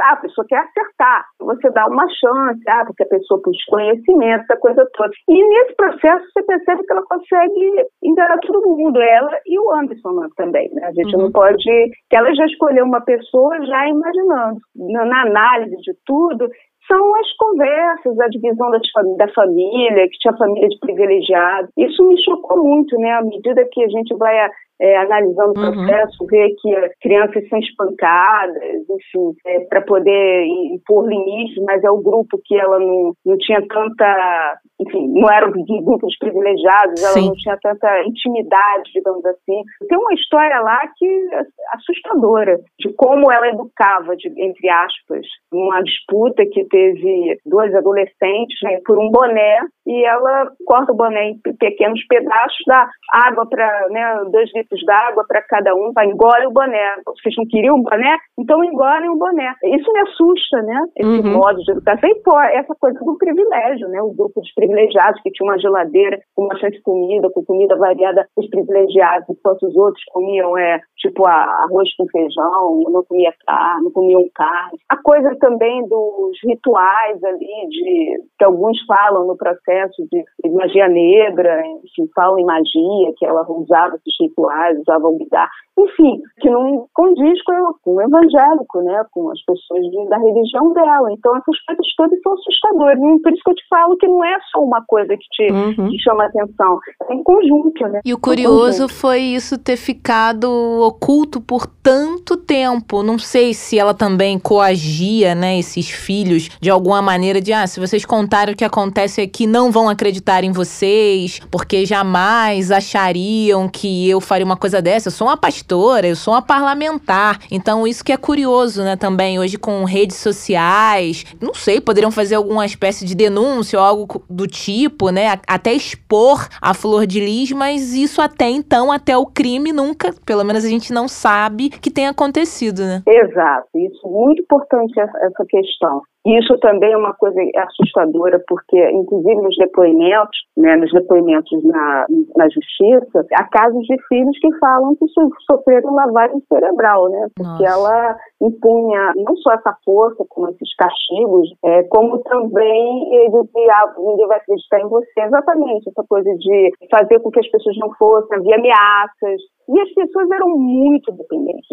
ah, 0.00 0.12
a 0.12 0.16
pessoa 0.16 0.46
quer 0.48 0.58
acertar, 0.58 1.24
você 1.38 1.70
dá 1.70 1.86
uma 1.86 2.06
chance, 2.08 2.60
ah, 2.68 2.84
porque 2.86 3.02
a 3.02 3.08
pessoa 3.08 3.40
pôs 3.42 3.64
conhecimento, 3.66 4.42
essa 4.42 4.56
coisa 4.56 4.88
toda. 4.94 5.10
E 5.28 5.48
nesse 5.48 5.76
processo 5.76 6.24
você 6.32 6.42
percebe 6.42 6.82
que 6.84 6.92
ela 6.92 7.02
consegue 7.02 7.86
enganar 8.02 8.38
todo 8.40 8.76
mundo, 8.76 9.00
ela 9.00 9.30
e 9.46 9.58
o 9.58 9.74
Anderson 9.74 10.28
também, 10.36 10.70
né? 10.72 10.86
A 10.86 10.92
gente 10.92 11.14
uhum. 11.14 11.22
não 11.22 11.32
pode, 11.32 11.62
que 11.62 12.16
ela 12.16 12.34
já 12.34 12.46
escolheu 12.46 12.84
uma 12.84 13.00
pessoa 13.00 13.64
já 13.64 13.88
imaginando. 13.88 14.58
Na, 14.74 15.04
na 15.04 15.22
análise 15.22 15.76
de 15.76 15.92
tudo, 16.04 16.48
são 16.86 17.14
as 17.16 17.32
conversas, 17.36 18.18
a 18.18 18.28
divisão 18.28 18.70
das, 18.70 18.82
da 19.16 19.28
família, 19.32 20.08
que 20.08 20.18
tinha 20.18 20.36
família 20.36 20.68
de 20.68 20.78
privilegiado. 20.78 21.68
Isso 21.76 22.06
me 22.06 22.22
chocou 22.22 22.64
muito, 22.64 22.96
né? 22.98 23.12
À 23.12 23.22
medida 23.22 23.68
que 23.70 23.84
a 23.84 23.88
gente 23.88 24.14
vai 24.16 24.38
é, 24.80 24.96
analisando 24.96 25.52
o 25.56 25.64
uhum. 25.64 25.72
processo, 25.72 26.26
vê 26.26 26.48
que 26.60 26.74
as 26.76 26.92
crianças 27.00 27.48
são 27.48 27.58
espancadas, 27.58 28.56
enfim, 28.90 29.32
é, 29.46 29.60
para 29.66 29.82
poder 29.82 30.46
impor 30.72 31.08
limites, 31.08 31.62
mas 31.64 31.82
é 31.84 31.90
o 31.90 32.02
grupo 32.02 32.38
que 32.44 32.58
ela 32.58 32.78
não, 32.78 33.12
não 33.24 33.36
tinha 33.38 33.60
tanta, 33.68 34.58
enfim, 34.80 35.08
não 35.08 35.30
era 35.30 35.46
um 35.46 35.82
grupo 35.84 36.06
de 36.06 36.18
privilegiados, 36.18 37.02
ela 37.02 37.12
Sim. 37.12 37.26
não 37.28 37.34
tinha 37.34 37.56
tanta 37.62 38.04
intimidade, 38.04 38.90
digamos 38.94 39.24
assim. 39.24 39.62
Tem 39.88 39.98
uma 39.98 40.14
história 40.14 40.60
lá 40.60 40.80
que 40.96 41.06
é 41.06 41.42
assustadora, 41.74 42.58
de 42.78 42.92
como 42.94 43.30
ela 43.30 43.48
educava, 43.48 44.16
de, 44.16 44.28
entre 44.36 44.68
aspas, 44.68 45.26
uma 45.52 45.82
disputa 45.82 46.44
que 46.50 46.64
teve 46.64 47.38
dois 47.46 47.74
adolescentes 47.74 48.58
né, 48.62 48.78
por 48.84 48.98
um 48.98 49.10
boné, 49.10 49.60
e 49.86 50.04
ela 50.04 50.50
corta 50.66 50.92
o 50.92 50.96
boné 50.96 51.30
em 51.30 51.40
pequenos 51.58 52.04
pedaços, 52.06 52.58
dá 52.66 52.88
água 53.12 53.46
para 53.48 53.88
né, 53.90 54.24
dois 54.30 54.50
litros 54.62 54.84
d'água 54.86 55.24
para 55.26 55.42
cada 55.42 55.74
um, 55.74 55.92
vai 55.92 56.06
engole 56.06 56.46
o 56.46 56.52
boné. 56.52 56.96
Vocês 57.04 57.34
não 57.36 57.46
queriam 57.46 57.76
o 57.76 57.82
boné? 57.82 58.16
Então 58.38 58.64
engolem 58.64 59.10
o 59.10 59.18
boné. 59.18 59.54
Isso 59.64 59.92
me 59.92 60.00
assusta, 60.00 60.62
né? 60.62 60.80
Esse 60.96 61.08
uhum. 61.08 61.32
modo 61.38 61.58
de 61.62 61.72
educação. 61.72 62.08
E 62.08 62.14
pô, 62.22 62.40
essa 62.40 62.74
coisa 62.78 62.98
do 63.00 63.16
privilégio, 63.18 63.88
né? 63.88 64.00
O 64.02 64.14
grupo 64.14 64.40
dos 64.40 64.54
privilegiados 64.54 65.20
que 65.22 65.30
tinha 65.30 65.48
uma 65.48 65.58
geladeira 65.58 66.18
com 66.34 66.46
bastante 66.48 66.80
comida, 66.82 67.30
com 67.30 67.44
comida 67.44 67.76
variada, 67.76 68.26
os 68.36 68.48
privilegiados, 68.48 69.28
enquanto 69.28 69.62
os 69.64 69.76
outros 69.76 70.02
comiam, 70.12 70.56
é, 70.56 70.80
tipo, 70.98 71.26
arroz 71.26 71.88
com 71.96 72.06
feijão, 72.08 72.84
não 72.90 73.04
comia 73.04 73.32
carne, 73.46 73.84
não 73.84 73.90
comiam 73.90 74.24
carne. 74.34 74.78
A 74.88 74.96
coisa 75.02 75.34
também 75.40 75.86
dos 75.88 76.38
rituais 76.44 77.22
ali, 77.24 77.68
de 77.68 78.22
que 78.38 78.44
alguns 78.44 78.78
falam 78.86 79.26
no 79.26 79.36
processo 79.36 80.02
de, 80.10 80.24
de 80.44 80.50
magia 80.50 80.88
negra, 80.88 81.62
enfim, 81.66 82.08
falam 82.14 82.38
em 82.38 82.44
magia, 82.44 83.12
que 83.16 83.26
ela 83.26 83.44
usava 83.48 83.96
esses 83.96 84.14
rituais 84.20 84.51
rituais, 84.52 84.78
usavam 84.80 85.16
bidar, 85.16 85.48
enfim, 85.78 86.20
que 86.40 86.50
não 86.50 86.86
condiz 86.92 87.42
com, 87.44 87.74
com 87.82 87.94
o 87.94 88.02
evangélico, 88.02 88.82
né, 88.82 89.02
com 89.10 89.30
as 89.30 89.42
pessoas 89.42 89.82
de, 89.90 90.08
da 90.08 90.18
religião 90.18 90.72
dela. 90.74 91.10
Então, 91.12 91.34
essas 91.36 91.58
coisas 91.64 91.86
todas 91.96 92.20
são 92.22 92.34
assustadoras. 92.34 92.98
E 92.98 93.22
por 93.22 93.32
isso 93.32 93.42
que 93.42 93.50
eu 93.50 93.54
te 93.54 93.68
falo 93.68 93.96
que 93.96 94.06
não 94.06 94.22
é 94.22 94.36
só 94.52 94.62
uma 94.62 94.84
coisa 94.86 95.16
que 95.16 95.24
te, 95.30 95.50
uhum. 95.50 95.88
te 95.88 96.02
chama 96.02 96.26
atenção, 96.26 96.78
é 97.08 97.14
em 97.14 97.22
conjunto, 97.22 97.88
né? 97.88 98.00
E 98.04 98.12
o 98.12 98.18
curioso 98.18 98.86
foi 98.88 99.20
isso 99.20 99.58
ter 99.58 99.76
ficado 99.76 100.46
oculto 100.82 101.40
por 101.40 101.66
tanto 101.66 102.36
tempo. 102.36 103.02
Não 103.02 103.18
sei 103.18 103.54
se 103.54 103.78
ela 103.78 103.94
também 103.94 104.38
coagia, 104.38 105.34
né, 105.34 105.58
esses 105.58 105.88
filhos 105.90 106.50
de 106.60 106.70
alguma 106.70 107.00
maneira 107.00 107.40
de, 107.40 107.52
ah, 107.52 107.66
se 107.66 107.80
vocês 107.80 108.04
contarem 108.04 108.54
o 108.54 108.56
que 108.56 108.64
acontece 108.64 109.22
aqui, 109.22 109.46
não 109.46 109.70
vão 109.70 109.88
acreditar 109.88 110.44
em 110.44 110.52
vocês, 110.52 111.40
porque 111.50 111.86
jamais 111.86 112.70
achariam 112.70 113.68
que 113.68 114.08
eu 114.08 114.20
faria 114.20 114.41
uma 114.44 114.56
coisa 114.56 114.80
dessa? 114.80 115.08
Eu 115.08 115.12
sou 115.12 115.26
uma 115.26 115.36
pastora, 115.36 116.06
eu 116.06 116.16
sou 116.16 116.34
uma 116.34 116.42
parlamentar. 116.42 117.38
Então, 117.50 117.86
isso 117.86 118.04
que 118.04 118.12
é 118.12 118.16
curioso, 118.16 118.82
né, 118.82 118.96
também, 118.96 119.38
hoje 119.38 119.56
com 119.56 119.84
redes 119.84 120.16
sociais. 120.16 121.24
Não 121.40 121.54
sei, 121.54 121.80
poderiam 121.80 122.10
fazer 122.10 122.34
alguma 122.34 122.64
espécie 122.66 123.04
de 123.04 123.14
denúncia 123.14 123.78
ou 123.78 123.84
algo 123.84 124.24
do 124.28 124.46
tipo, 124.46 125.10
né? 125.10 125.38
Até 125.46 125.72
expor 125.72 126.48
a 126.60 126.74
Flor 126.74 127.06
de 127.06 127.20
Lis, 127.20 127.52
mas 127.52 127.94
isso 127.94 128.20
até 128.20 128.48
então, 128.48 128.90
até 128.90 129.16
o 129.16 129.26
crime, 129.26 129.72
nunca, 129.72 130.14
pelo 130.24 130.44
menos 130.44 130.64
a 130.64 130.68
gente 130.68 130.92
não 130.92 131.08
sabe 131.08 131.70
que 131.70 131.90
tem 131.90 132.06
acontecido, 132.06 132.82
né? 132.82 133.02
Exato, 133.06 133.68
isso 133.74 134.08
muito 134.08 134.42
importante 134.42 134.98
essa 135.00 135.44
questão. 135.48 136.02
Isso 136.24 136.56
também 136.58 136.92
é 136.92 136.96
uma 136.96 137.14
coisa 137.14 137.40
assustadora, 137.56 138.40
porque, 138.46 138.78
inclusive, 138.90 139.42
nos 139.42 139.56
depoimentos, 139.56 140.38
né, 140.56 140.76
nos 140.76 140.92
depoimentos 140.92 141.64
na, 141.64 142.06
na 142.36 142.48
justiça, 142.48 143.26
há 143.34 143.44
casos 143.48 143.82
de 143.86 143.96
filhos 144.06 144.38
que 144.38 144.54
falam 144.58 144.94
que 144.94 145.06
sofreram 145.46 145.94
lavagem 145.94 146.40
cerebral, 146.48 147.08
né? 147.08 147.26
Porque 147.34 147.64
Nossa. 147.64 147.74
ela 147.74 148.16
impunha 148.40 149.12
não 149.16 149.36
só 149.36 149.52
essa 149.54 149.76
força, 149.84 150.24
como 150.28 150.48
esses 150.50 150.74
castigos, 150.76 151.50
é, 151.64 151.82
como 151.84 152.18
também 152.20 153.14
ele 153.14 153.42
dizia, 153.42 153.92
ninguém 153.98 154.26
vai 154.28 154.38
acreditar 154.38 154.80
em 154.80 154.88
você. 154.88 155.20
Exatamente, 155.22 155.88
essa 155.88 156.04
coisa 156.08 156.32
de 156.36 156.70
fazer 156.88 157.18
com 157.18 157.32
que 157.32 157.40
as 157.40 157.50
pessoas 157.50 157.76
não 157.78 157.92
fossem, 157.94 158.38
havia 158.38 158.56
ameaças. 158.56 159.42
E 159.68 159.80
as 159.80 159.92
pessoas 159.94 160.30
eram 160.30 160.50
muito 160.50 161.10
dependentes. 161.12 161.66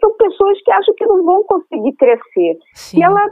São 0.00 0.16
pessoas 0.16 0.60
que 0.62 0.70
acham 0.70 0.94
que 0.96 1.06
não 1.06 1.24
vão 1.24 1.42
conseguir 1.44 1.92
crescer. 1.94 2.58
Sim. 2.74 2.98
E 3.00 3.02
ela 3.02 3.30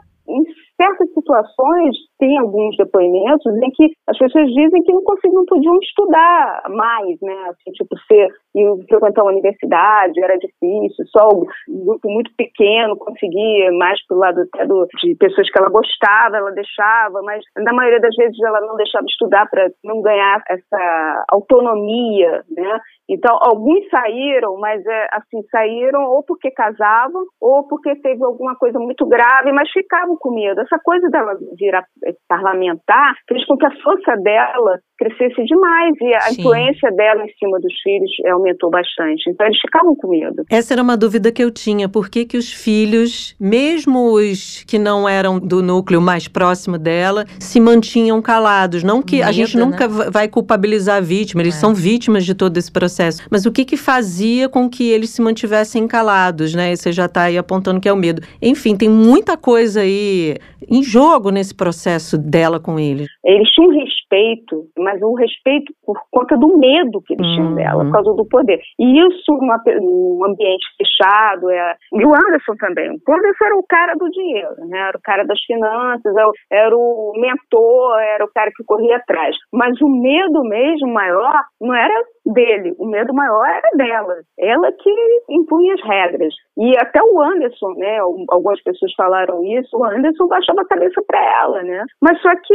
certas 0.76 1.12
situações, 1.12 1.96
tem 2.18 2.38
alguns 2.38 2.76
depoimentos 2.76 3.46
em 3.62 3.70
que 3.70 3.92
as 4.08 4.18
pessoas 4.18 4.46
dizem 4.48 4.82
que 4.82 4.92
não 4.92 5.02
conseguiam, 5.02 5.34
não 5.34 5.46
podiam 5.46 5.78
estudar 5.78 6.62
mais, 6.70 7.18
né? 7.22 7.34
Assim, 7.48 7.70
tipo, 7.72 7.96
ser, 8.06 8.28
e 8.54 8.84
frequentar 8.88 9.22
a 9.22 9.26
universidade 9.26 10.22
era 10.22 10.36
difícil, 10.36 11.04
só 11.08 11.28
um 11.68 11.84
grupo 11.84 12.10
muito 12.10 12.30
pequeno 12.36 12.96
conseguia, 12.96 13.72
mais 13.72 14.04
pro 14.06 14.18
lado 14.18 14.40
até 14.42 14.66
do, 14.66 14.86
de 15.02 15.14
pessoas 15.16 15.50
que 15.50 15.58
ela 15.58 15.70
gostava, 15.70 16.36
ela 16.36 16.50
deixava, 16.52 17.22
mas 17.22 17.42
na 17.56 17.72
maioria 17.72 18.00
das 18.00 18.14
vezes 18.16 18.38
ela 18.42 18.60
não 18.60 18.76
deixava 18.76 19.04
estudar 19.06 19.48
para 19.50 19.68
não 19.84 20.02
ganhar 20.02 20.42
essa 20.48 21.24
autonomia, 21.30 22.42
né? 22.50 22.80
Então, 23.08 23.36
alguns 23.40 23.86
saíram, 23.90 24.56
mas 24.58 24.84
é, 24.86 25.08
assim, 25.12 25.42
saíram 25.50 26.04
ou 26.04 26.22
porque 26.22 26.50
casavam, 26.50 27.24
ou 27.40 27.68
porque 27.68 27.94
teve 27.96 28.24
alguma 28.24 28.56
coisa 28.56 28.78
muito 28.78 29.06
grave, 29.06 29.52
mas 29.52 29.70
ficavam 29.70 30.16
com 30.16 30.34
medo. 30.34 30.63
Essa 30.64 30.78
coisa 30.82 31.08
dela 31.10 31.36
virar 31.58 31.84
parlamentar 32.28 33.14
fez 33.28 33.44
com 33.46 33.56
que 33.56 33.66
a 33.66 33.82
força 33.82 34.16
dela 34.22 34.78
crescesse 34.96 35.44
demais 35.44 35.94
e 36.00 36.14
a 36.14 36.20
Sim. 36.20 36.40
influência 36.40 36.90
dela 36.92 37.24
em 37.24 37.32
cima 37.38 37.58
dos 37.60 37.74
filhos 37.82 38.10
aumentou 38.32 38.70
bastante. 38.70 39.28
Então 39.28 39.46
eles 39.46 39.58
ficavam 39.60 39.94
com 39.96 40.08
medo. 40.08 40.44
Essa 40.50 40.74
era 40.74 40.82
uma 40.82 40.96
dúvida 40.96 41.32
que 41.32 41.42
eu 41.42 41.50
tinha. 41.50 41.88
Por 41.88 42.08
que, 42.08 42.24
que 42.24 42.36
os 42.36 42.52
filhos, 42.52 43.36
mesmo 43.38 44.12
os 44.12 44.64
que 44.64 44.78
não 44.78 45.08
eram 45.08 45.38
do 45.38 45.62
núcleo 45.62 46.00
mais 46.00 46.28
próximo 46.28 46.78
dela, 46.78 47.24
se 47.38 47.60
mantinham 47.60 48.22
calados? 48.22 48.82
Não 48.82 49.02
que 49.02 49.16
medo, 49.16 49.28
a 49.28 49.32
gente 49.32 49.56
nunca 49.56 49.88
né? 49.88 50.10
vai 50.12 50.28
culpabilizar 50.28 50.98
a 50.98 51.00
vítima, 51.00 51.42
eles 51.42 51.56
é. 51.56 51.58
são 51.58 51.74
vítimas 51.74 52.24
de 52.24 52.34
todo 52.34 52.56
esse 52.56 52.70
processo. 52.70 53.22
Mas 53.30 53.44
o 53.46 53.52
que 53.52 53.64
que 53.64 53.76
fazia 53.76 54.48
com 54.48 54.68
que 54.70 54.90
eles 54.90 55.10
se 55.10 55.20
mantivessem 55.20 55.86
calados, 55.88 56.54
né? 56.54 56.74
Você 56.74 56.92
já 56.92 57.06
está 57.06 57.22
aí 57.24 57.36
apontando 57.36 57.80
que 57.80 57.88
é 57.88 57.92
o 57.92 57.96
medo. 57.96 58.22
Enfim, 58.40 58.76
tem 58.76 58.88
muita 58.88 59.36
coisa 59.36 59.80
aí 59.80 60.36
em 60.68 60.82
jogo 60.82 61.30
nesse 61.30 61.54
processo 61.54 62.16
dela 62.18 62.60
com 62.60 62.78
eles. 62.78 63.08
Eles 63.24 63.48
tinham 63.50 63.70
respeito, 64.04 64.66
mas 64.78 65.00
o 65.02 65.14
respeito 65.14 65.72
por 65.84 65.98
conta 66.10 66.36
do 66.36 66.58
medo 66.58 67.02
que 67.02 67.14
eles 67.14 67.26
tinham 67.34 67.54
dela, 67.54 67.78
por 67.78 67.86
uhum. 67.86 67.92
causa 67.92 68.12
do 68.14 68.26
poder. 68.26 68.60
E 68.78 69.00
isso 69.00 69.32
num 69.80 70.24
ambiente 70.24 70.64
fechado, 70.76 71.50
é... 71.50 71.76
e 71.92 72.04
o 72.04 72.14
Anderson 72.14 72.54
também. 72.58 72.90
O 72.90 73.12
Anderson 73.12 73.44
era 73.44 73.56
o 73.56 73.66
cara 73.68 73.94
do 73.94 74.10
dinheiro, 74.10 74.54
né? 74.68 74.78
era 74.78 74.96
o 74.96 75.02
cara 75.02 75.24
das 75.24 75.40
finanças, 75.44 76.14
era 76.50 76.76
o 76.76 77.12
mentor, 77.16 77.98
era 77.98 78.24
o 78.24 78.30
cara 78.32 78.50
que 78.54 78.64
corria 78.64 78.96
atrás. 78.96 79.36
Mas 79.52 79.80
o 79.80 79.88
medo 79.88 80.42
mesmo 80.44 80.92
maior 80.92 81.32
não 81.60 81.74
era 81.74 81.94
dele, 82.26 82.74
o 82.78 82.86
medo 82.86 83.12
maior 83.12 83.46
era 83.46 83.70
dela. 83.76 84.16
Ela 84.38 84.72
que 84.72 84.90
impunha 85.30 85.74
as 85.74 85.82
regras. 85.82 86.34
E 86.56 86.76
até 86.78 87.02
o 87.02 87.20
Anderson, 87.20 87.74
né? 87.76 87.98
Algumas 88.28 88.62
pessoas 88.62 88.92
falaram 88.94 89.44
isso, 89.44 89.76
o 89.76 89.84
Anderson 89.84 90.26
baixava 90.26 90.62
a 90.62 90.66
cabeça 90.66 91.02
para 91.06 91.20
ela, 91.42 91.62
né? 91.62 91.84
Mas 92.00 92.20
só 92.20 92.30
que 92.36 92.54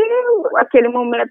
aquele 0.57 0.89
momento, 0.89 1.29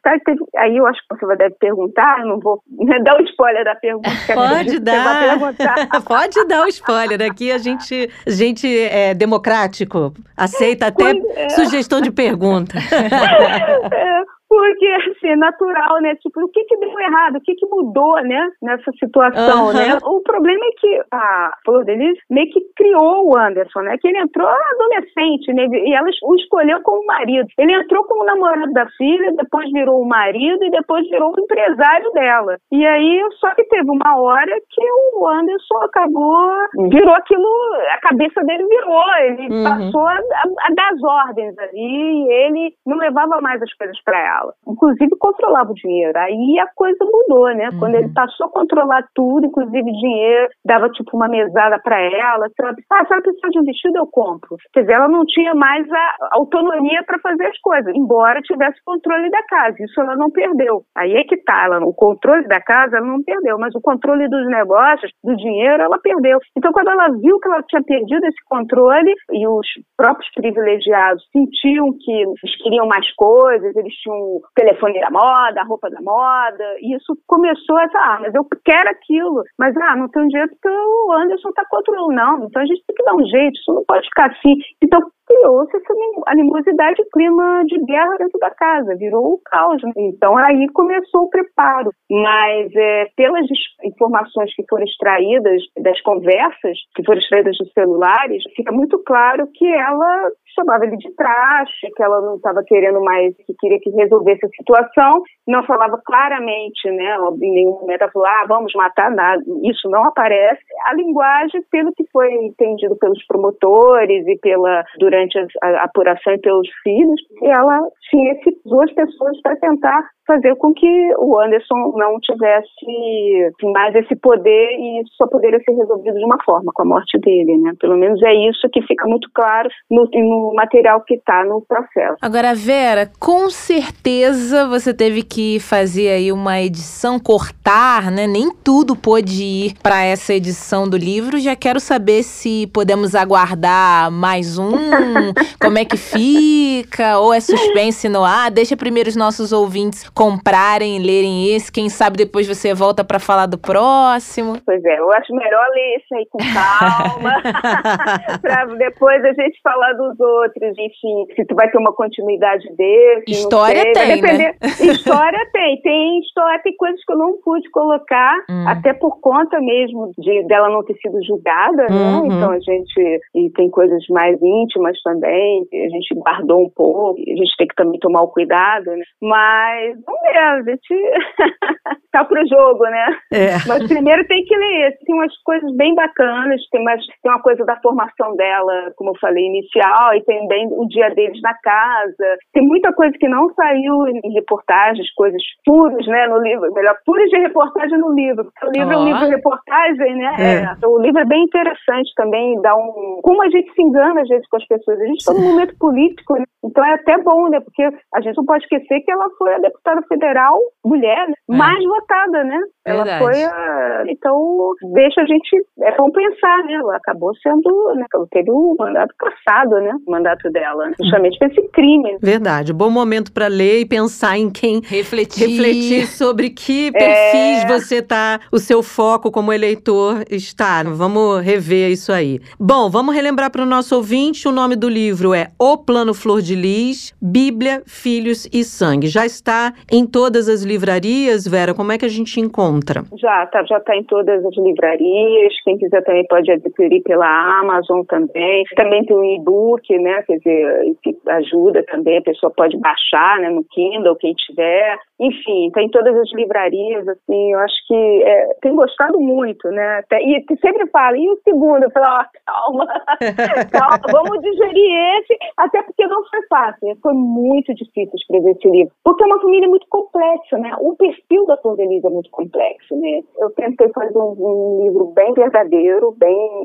aí 0.57 0.77
eu 0.77 0.87
acho 0.87 1.01
que 1.01 1.17
você 1.17 1.37
deve 1.37 1.55
perguntar, 1.57 2.21
eu 2.21 2.27
não 2.29 2.41
vou 2.41 2.63
né, 2.71 2.99
dar 3.03 3.21
o 3.21 3.25
spoiler 3.25 3.65
da 3.65 3.75
pergunta. 3.75 4.09
Pode 4.35 4.79
dar. 4.81 5.39
Pode 6.07 6.47
dar 6.47 6.65
o 6.65 6.69
spoiler. 6.69 7.23
Aqui 7.31 7.53
a 7.53 7.59
gente, 7.59 8.11
a 8.27 8.31
gente 8.31 8.67
é 8.67 9.15
democrático, 9.15 10.13
aceita 10.37 10.87
até 10.87 11.13
é. 11.37 11.49
sugestão 11.51 12.01
de 12.01 12.11
pergunta. 12.11 12.79
é. 13.93 14.38
Porque, 14.49 14.87
assim, 14.87 15.29
é 15.29 15.37
natural, 15.37 16.01
né? 16.01 16.15
Tipo, 16.17 16.43
o 16.43 16.49
que 16.49 16.65
que 16.65 16.77
deu 16.79 16.99
errado? 16.99 17.37
O 17.37 17.41
que 17.41 17.55
que 17.55 17.67
mudou, 17.67 18.15
né? 18.23 18.51
Nessa 18.63 18.91
situação, 18.99 19.67
uhum. 19.67 19.73
né? 19.75 19.99
O 20.03 20.21
problema 20.23 20.65
é 20.65 20.81
que 20.81 21.03
a 21.13 21.53
Flor 21.65 21.85
Denise 21.85 22.19
meio 22.31 22.51
que 22.51 22.61
criou 22.75 23.29
o 23.29 23.39
Anderson, 23.39 23.81
né? 23.81 23.97
Que 23.99 24.09
ele 24.09 24.19
entrou 24.19 24.49
adolescente, 24.49 25.53
né? 25.53 25.67
E 25.71 25.95
ela 25.95 26.09
o 26.23 26.35
escolheu 26.37 26.81
como 26.83 27.05
marido. 27.07 27.47
Ele 27.59 27.75
entrou 27.75 28.03
como 28.05 28.25
namorado 28.25 28.73
da 28.73 28.87
filha, 28.97 29.35
depois 29.37 29.71
virou 29.71 30.01
o 30.01 30.09
marido 30.09 30.65
e 30.65 30.71
depois 30.71 31.07
virou 31.11 31.31
o 31.37 31.41
empresário 31.41 32.11
dela. 32.13 32.57
E 32.73 32.87
aí, 32.87 33.21
só 33.41 33.55
que 33.55 33.65
teve 33.65 33.91
uma 33.91 34.19
hora 34.19 34.53
que 34.71 34.85
o 35.15 35.29
Anderson 35.29 35.79
acabou, 35.83 36.49
virou 36.91 37.15
aquilo, 37.15 37.49
a 37.93 38.01
cabeça 38.01 38.43
dele 38.45 38.65
virou. 38.67 39.05
Ele 39.21 39.55
uhum. 39.55 39.65
passou 39.65 40.07
a, 40.07 40.15
a, 40.15 40.45
a 40.63 40.75
dar 40.75 40.89
as 40.95 41.03
ordens 41.03 41.59
ali 41.59 41.79
e 41.79 42.33
ele 42.33 42.75
não 42.87 42.97
levava 42.97 43.41
mais 43.43 43.61
as 43.61 43.73
coisas 43.75 44.01
para 44.03 44.19
ela 44.19 44.38
dela. 44.39 44.55
Inclusive 44.67 45.11
controlava 45.19 45.71
o 45.71 45.75
dinheiro. 45.75 46.19
Aí 46.19 46.59
a 46.61 46.67
coisa 46.75 46.99
mudou, 47.05 47.49
né? 47.55 47.71
Uhum. 47.71 47.79
Quando 47.79 47.95
ele 47.97 48.13
passou 48.13 48.47
a 48.47 48.51
controlar 48.51 49.05
tudo, 49.15 49.47
inclusive 49.47 49.83
dinheiro, 49.83 50.49
dava 50.65 50.89
tipo 50.91 51.17
uma 51.17 51.29
mesada 51.29 51.79
para 51.83 52.01
ela. 52.01 52.49
Se 52.49 52.63
ela, 52.63 52.75
ah, 52.93 53.05
se 53.05 53.13
ela 53.13 53.23
precisar 53.23 53.49
de 53.51 53.59
um 53.59 53.65
vestido, 53.65 53.99
eu 53.99 54.07
compro. 54.07 54.57
Quer 54.73 54.83
dizer, 54.83 54.95
ela 54.95 55.09
não 55.09 55.25
tinha 55.27 55.55
mais 55.55 55.87
a 55.91 56.29
autonomia 56.33 57.03
para 57.05 57.19
fazer 57.19 57.47
as 57.47 57.59
coisas, 57.61 57.95
embora 57.95 58.41
tivesse 58.43 58.79
controle 58.85 59.31
da 59.31 59.43
casa. 59.45 59.77
Isso 59.81 60.01
ela 60.01 60.17
não 60.17 60.31
perdeu. 60.31 60.83
Aí 60.97 61.15
é 61.15 61.25
que 61.25 61.37
tá, 61.39 61.65
ela, 61.65 61.85
o 61.85 61.95
controle 61.95 62.47
da 62.47 62.61
casa 62.61 62.97
ela 62.97 63.07
não 63.07 63.23
perdeu, 63.23 63.59
mas 63.59 63.75
o 63.75 63.81
controle 63.81 64.29
dos 64.29 64.47
negócios, 64.49 65.11
do 65.23 65.37
dinheiro, 65.37 65.83
ela 65.83 65.99
perdeu. 65.99 66.39
Então, 66.57 66.73
quando 66.73 66.91
ela 66.91 67.09
viu 67.09 67.39
que 67.39 67.49
ela 67.49 67.63
tinha 67.63 67.83
perdido 67.83 68.25
esse 68.27 68.45
controle 68.47 69.13
e 69.33 69.47
os 69.47 69.67
próprios 69.97 70.31
privilegiados 70.35 71.25
sentiam 71.33 71.91
que 71.99 72.13
eles 72.13 72.63
queriam 72.63 72.87
mais 72.87 73.09
coisas, 73.15 73.75
eles 73.77 73.95
tinham 73.95 74.28
o 74.37 74.43
telefone 74.55 75.01
da 75.01 75.11
moda, 75.11 75.61
a 75.61 75.65
roupa 75.65 75.91
da 75.91 76.01
moda, 76.01 76.65
e 76.81 76.97
isso 76.97 77.17
começou 77.27 77.79
essa, 77.81 77.99
ah, 77.99 78.19
mas 78.21 78.35
eu 78.35 78.47
quero 78.65 78.91
aquilo, 78.91 79.43
mas 79.59 79.77
ah, 79.77 79.97
não 79.97 80.09
tenho 80.09 80.29
dinheiro 80.29 80.51
porque 80.51 80.69
o 80.69 81.13
Anderson 81.13 81.49
está 81.51 81.65
controlando, 81.69 82.13
não, 82.13 82.45
então 82.45 82.63
a 82.63 82.67
gente 82.67 82.83
tem 82.87 82.97
que 82.97 83.05
dar 83.05 83.15
um 83.15 83.25
jeito, 83.27 83.59
isso 83.59 83.73
não 83.73 83.85
pode 83.85 84.07
ficar 84.07 84.31
assim. 84.31 84.57
Então 84.83 85.01
criou-se 85.39 85.77
essa 85.77 85.95
animosidade, 86.27 87.03
clima 87.13 87.63
de 87.67 87.79
guerra 87.85 88.17
dentro 88.19 88.39
da 88.39 88.51
casa, 88.51 88.97
virou 88.97 89.35
o 89.35 89.41
caos. 89.45 89.83
Né? 89.83 89.93
Então 89.97 90.37
aí 90.37 90.67
começou 90.73 91.23
o 91.23 91.31
preparo. 91.31 91.91
Mas 92.11 92.75
é, 92.75 93.07
pelas 93.17 93.47
informações 93.85 94.55
que 94.55 94.65
foram 94.69 94.85
extraídas 94.85 95.63
das 95.83 96.01
conversas, 96.03 96.79
que 96.95 97.05
foram 97.05 97.21
extraídas 97.21 97.57
dos 97.59 97.73
celulares, 97.73 98.43
fica 98.57 98.73
muito 98.73 98.99
claro 99.05 99.47
que 99.55 99.67
ela 99.67 100.31
chamava 100.55 100.85
ele 100.85 100.97
de 100.97 101.15
traste, 101.15 101.91
que 101.95 102.03
ela 102.03 102.21
não 102.21 102.37
estava 102.37 102.63
querendo 102.67 103.01
mais, 103.03 103.35
que 103.37 103.55
queria 103.59 103.79
que 103.81 103.91
resolvesse 103.91 104.45
a 104.45 104.49
situação, 104.49 105.23
não 105.47 105.65
falava 105.65 106.01
claramente, 106.05 106.91
né? 106.91 107.17
Em 107.43 107.53
nenhum 107.53 107.73
momento 107.81 108.03
ela 108.03 108.11
falou, 108.11 108.29
ah, 108.29 108.45
vamos 108.49 108.73
matar 108.75 109.11
nada. 109.11 109.43
Isso 109.65 109.89
não 109.89 110.05
aparece. 110.05 110.63
A 110.87 110.95
linguagem, 110.95 111.63
pelo 111.71 111.93
que 111.93 112.05
foi 112.11 112.33
entendido 112.33 112.97
pelos 112.97 113.25
promotores 113.27 114.27
e 114.27 114.39
pela 114.39 114.85
durante 114.99 115.28
a, 115.37 115.67
a 115.67 115.85
apuração 115.85 116.33
e 116.33 116.41
pelos 116.41 116.69
filhos, 116.83 117.21
ela 117.43 117.81
tinha 118.11 118.33
esse, 118.33 118.61
duas 118.65 118.93
pessoas 118.93 119.41
para 119.43 119.57
tentar 119.57 120.09
fazer 120.29 120.55
com 120.57 120.75
que 120.75 120.87
o 121.17 121.41
Anderson 121.41 121.95
não 121.97 122.21
tivesse 122.21 123.73
mais 123.73 123.95
esse 123.95 124.15
poder 124.17 124.69
e 124.79 125.03
só 125.17 125.27
poderia 125.27 125.59
ser 125.61 125.73
resolvido 125.73 126.19
de 126.19 126.25
uma 126.25 126.37
forma, 126.45 126.71
com 126.75 126.83
a 126.83 126.85
morte 126.85 127.19
dele, 127.19 127.57
né? 127.57 127.73
Pelo 127.81 127.97
menos 127.97 128.23
é 128.23 128.35
isso 128.35 128.69
que 128.71 128.83
fica 128.83 129.09
muito 129.09 129.31
claro 129.35 129.71
no, 129.91 130.05
no 130.13 130.53
material 130.55 131.03
que 131.07 131.15
está 131.15 131.45
no 131.45 131.63
processo. 131.67 132.17
Agora, 132.21 132.55
Vera, 132.55 133.11
com 133.19 133.49
certeza 133.49 134.69
você 134.69 134.93
teve 134.93 135.23
que 135.23 135.59
fazer 135.61 136.11
aí 136.11 136.31
uma 136.31 136.61
edição, 136.61 137.19
cortar, 137.19 138.11
né? 138.11 138.27
Nem 138.27 138.51
tudo 138.63 138.95
pôde 138.95 139.43
ir 139.43 139.75
para 139.83 140.05
essa 140.05 140.35
edição 140.35 140.89
do 140.89 140.97
livro. 140.97 141.39
Já 141.39 141.57
quero 141.57 141.81
saber 141.81 142.23
se 142.23 142.67
podemos 142.67 143.15
aguardar 143.15 144.11
mais 144.11 144.59
um, 144.59 144.73
como 145.59 145.79
é 145.79 145.87
que 145.87 145.97
fica, 145.97 147.19
ou 147.19 147.33
é 147.33 147.41
suspense 147.41 148.09
no 148.11 148.23
ar. 148.23 148.51
Deixa 148.51 148.77
primeiro 148.77 149.09
os 149.09 149.17
nossos 149.17 149.53
ouvintes 149.53 150.07
comprarem 150.19 150.97
e 150.97 150.99
lerem 150.99 151.55
esse. 151.55 151.71
Quem 151.71 151.89
sabe 151.89 152.17
depois 152.17 152.49
você 152.49 152.75
volta 152.75 153.05
para 153.05 153.21
falar 153.21 153.47
do 153.47 153.57
próximo. 153.57 154.59
Pois 154.67 154.85
é, 154.85 154.99
eu 154.99 155.13
acho 155.13 155.33
melhor 155.33 155.65
ler 155.73 155.97
esse 155.97 156.13
aí 156.13 156.27
com 156.27 156.39
calma, 156.39 157.35
para 158.43 158.65
depois 158.75 159.25
a 159.25 159.33
gente 159.33 159.61
falar 159.63 159.93
dos 159.93 160.19
outros. 160.19 160.73
Enfim, 160.77 161.35
se 161.37 161.45
tu 161.47 161.55
vai 161.55 161.71
ter 161.71 161.79
uma 161.79 161.95
continuidade 161.95 162.67
desse. 162.77 163.31
História 163.31 163.93
tem, 163.93 164.21
né? 164.21 164.55
História 164.61 165.39
tem. 165.53 165.81
Tem 165.83 166.19
história, 166.19 166.61
tem 166.65 166.75
coisas 166.77 167.01
que 167.05 167.13
eu 167.13 167.19
não 167.19 167.35
pude 167.45 167.71
colocar, 167.71 168.35
hum. 168.51 168.65
até 168.67 168.93
por 168.93 169.21
conta 169.21 169.61
mesmo 169.61 170.11
de 170.19 170.43
dela 170.49 170.69
não 170.69 170.83
ter 170.83 170.95
sido 170.95 171.23
julgada, 171.25 171.87
né? 171.89 171.95
uhum. 171.95 172.29
né? 172.29 172.35
Então 172.35 172.51
a 172.51 172.59
gente. 172.59 173.21
E 173.37 173.51
tem 173.51 173.71
coisas 173.71 174.03
mais 174.11 174.37
íntimas 174.43 175.01
também, 175.03 175.65
a 175.73 175.89
gente 175.89 176.13
guardou 176.17 176.65
um 176.65 176.71
pouco, 176.71 177.21
a 177.21 177.37
gente 177.37 177.57
tem 177.57 177.69
que 177.69 177.77
também 177.77 178.01
tomar 178.01 178.23
o 178.23 178.29
cuidado, 178.29 178.87
né? 178.87 179.05
Mas 179.23 180.08
vamos 180.09 180.21
ver, 180.23 180.39
a 180.39 180.63
gente 180.63 181.13
tá 182.11 182.25
pro 182.25 182.47
jogo, 182.49 182.85
né? 182.85 183.19
É. 183.33 183.53
Mas 183.67 183.87
primeiro 183.87 184.27
tem 184.27 184.45
que 184.45 184.57
ler. 184.57 184.97
Tem 185.05 185.15
umas 185.15 185.37
coisas 185.43 185.71
bem 185.77 185.95
bacanas, 185.95 186.61
tem, 186.71 186.83
mais, 186.83 187.05
tem 187.23 187.31
uma 187.31 187.43
coisa 187.43 187.65
da 187.65 187.77
formação 187.81 188.35
dela, 188.37 188.93
como 188.97 189.11
eu 189.11 189.19
falei, 189.21 189.45
inicial, 189.45 190.15
e 190.15 190.25
tem 190.25 190.47
bem 190.49 190.69
o 190.71 190.87
dia 190.89 191.11
deles 191.11 191.41
na 191.43 191.55
casa. 191.63 192.39
Tem 192.53 192.67
muita 192.67 192.93
coisa 192.93 193.17
que 193.19 193.29
não 193.29 193.53
saiu 193.55 194.07
em 194.09 194.33
reportagens, 194.33 195.13
coisas 195.15 195.43
puras, 195.65 196.07
né, 196.07 196.27
no 196.29 196.39
livro. 196.39 196.73
Melhor, 196.73 196.97
puras 197.05 197.29
de 197.29 197.39
reportagem 197.39 197.99
no 197.99 198.13
livro. 198.15 198.51
O 198.63 198.71
livro 198.71 198.89
oh. 198.89 198.93
é 198.93 198.97
um 198.97 199.05
livro 199.05 199.25
de 199.27 199.35
reportagem, 199.35 200.17
né? 200.17 200.37
É. 200.39 200.85
É. 200.85 200.87
O 200.87 200.99
livro 200.99 201.21
é 201.21 201.25
bem 201.25 201.45
interessante 201.45 202.11
também, 202.17 202.61
dá 202.63 202.75
um. 202.75 203.21
Como 203.23 203.43
a 203.43 203.51
gente 203.51 203.73
se 203.73 203.83
engana 203.83 204.23
às 204.23 204.29
vezes 204.29 204.49
com 204.49 204.57
as 204.57 204.67
pessoas. 204.67 205.01
A 205.01 205.07
gente 205.07 205.19
está 205.19 205.33
num 205.33 205.43
momento 205.43 205.77
político, 205.79 206.35
né? 206.35 206.45
então 206.65 206.85
é 206.85 206.95
até 206.95 207.19
bom, 207.19 207.49
né? 207.49 207.61
Porque 207.61 207.83
a 208.15 208.21
gente 208.21 208.37
não 208.37 208.45
pode 208.45 208.65
esquecer 208.65 209.01
que 209.01 209.11
ela 209.11 209.29
foi 209.39 209.55
a 209.55 209.59
deputada 209.59 209.98
federal, 210.03 210.59
mulher, 210.85 211.29
né? 211.29 211.35
É. 211.51 211.57
mais 211.57 211.85
votada, 211.85 212.45
né? 212.45 212.59
Verdade. 212.89 213.11
Ela 213.11 213.19
foi 213.19 213.45
a. 213.45 214.05
Então, 214.09 214.71
deixa 214.95 215.21
a 215.23 215.27
gente. 215.27 215.57
É 215.81 215.97
bom 215.97 216.11
pensar, 216.11 216.65
né? 216.65 216.75
Ela 216.75 216.97
acabou 216.97 217.33
sendo. 217.37 217.95
Né? 217.95 218.07
Ela 218.13 218.27
teve 218.31 218.51
o 218.51 218.75
mandato 218.79 219.15
cassado, 219.19 219.77
né? 219.77 219.95
O 220.07 220.11
mandato 220.11 220.51
dela, 220.51 220.87
né? 220.87 220.95
justamente 221.01 221.39
por 221.39 221.49
esse 221.49 221.69
crime. 221.69 222.17
Verdade. 222.21 222.73
Bom 222.73 222.91
momento 222.91 223.33
para 223.33 223.47
ler 223.47 223.81
e 223.81 223.87
pensar 223.87 224.39
em 224.39 224.51
quem 224.51 224.81
refletir, 224.81 225.49
refletir 225.49 226.07
sobre 226.07 226.51
que 226.51 226.91
perfis 226.93 227.65
é... 227.65 227.67
você 227.67 228.03
tá, 228.03 228.41
o 228.53 228.59
seu 228.59 228.83
foco 228.83 229.31
como 229.31 229.53
eleitor 229.53 230.25
está. 230.31 230.83
Vamos 230.83 231.43
rever 231.43 231.91
isso 231.91 232.13
aí. 232.13 232.41
Bom, 232.59 232.89
vamos 232.91 233.15
relembrar 233.15 233.51
para 233.51 233.63
o 233.63 233.67
nosso 233.67 233.97
ouvinte: 233.97 234.47
o 234.49 234.53
nome 234.53 234.77
do 234.77 234.89
livro 234.89 235.35
é 235.35 235.49
O 235.59 235.77
Plano 235.77 236.15
Flor 236.15 236.43
de 236.43 236.55
Lis, 236.55 237.15
Bíblia, 237.21 237.83
Filhos 237.87 238.49
e 238.53 238.65
Sangue. 238.65 239.09
Já 239.09 239.27
está 239.27 239.73
em 239.91 240.07
todas 240.07 240.49
as 240.49 240.63
livrarias, 240.63 241.47
Vera? 241.47 241.75
Como 241.75 241.93
é 241.93 241.99
que 241.99 242.05
a 242.05 242.09
gente 242.09 242.41
encontra? 242.41 242.78
Já, 243.17 243.47
tá, 243.47 243.65
já 243.65 243.79
está 243.79 243.97
em 243.97 244.05
todas 244.05 244.45
as 244.45 244.57
livrarias. 244.57 245.55
Quem 245.65 245.79
quiser 245.79 246.03
também 246.05 246.27
pode 246.27 246.51
adquirir 246.51 247.03
pela 247.03 247.61
Amazon 247.61 248.03
também. 248.05 248.65
Também 248.77 249.05
tem 249.05 249.17
um 249.17 249.25
e-book, 249.25 249.99
né? 249.99 250.23
Quer 250.23 250.39
dizer, 250.39 250.97
que 251.03 251.17
ajuda 251.29 251.83
também. 251.85 252.19
A 252.19 252.23
pessoa 252.23 252.53
pode 252.55 252.77
baixar, 252.79 253.39
né? 253.41 253.51
No 253.51 253.65
Kindle, 253.65 254.17
quem 254.17 254.35
tiver. 254.35 254.99
Enfim, 255.21 255.71
tem 255.73 255.89
todas 255.91 256.17
as 256.17 256.33
livrarias, 256.33 257.07
assim. 257.09 257.53
Eu 257.53 257.59
acho 257.61 257.75
que 257.87 258.23
é, 258.23 258.55
tem 258.63 258.75
gostado 258.75 259.21
muito, 259.21 259.69
né? 259.71 260.03
E 260.13 260.45
sempre 260.61 260.87
fala, 260.91 261.17
e 261.17 261.29
o 261.29 261.41
segundo? 261.43 261.85
Eu 261.85 261.91
falo, 261.91 262.07
ó, 262.07 262.25
calma, 262.47 262.87
calma, 263.73 264.01
vamos 264.13 264.41
digerir 264.41 265.19
esse. 265.19 265.37
Até 265.57 265.83
porque 265.83 266.07
não 266.07 266.23
foi 266.29 266.43
fácil. 266.49 266.97
Foi 267.03 267.13
muito 267.13 267.75
difícil 267.75 268.15
escrever 268.15 268.53
esse 268.53 268.69
livro. 268.69 268.93
Porque 269.05 269.25
é 269.25 269.27
uma 269.27 269.41
família 269.41 269.69
muito 269.69 269.87
complexa, 269.89 270.59
né? 270.59 270.73
O 270.81 270.95
perfil 270.97 271.47
da 271.47 271.57
Flor 271.57 271.77
Denise 271.77 272.07
é 272.07 272.11
muito 272.11 272.31
complexo, 272.31 272.97
né? 272.97 273.21
Eu 273.39 273.51
tentei 273.51 273.89
fazer 273.91 274.17
um, 274.17 274.35
um 274.39 274.85
livro 274.85 275.07
bem 275.15 275.33
verdadeiro, 275.35 276.15
bem 276.17 276.65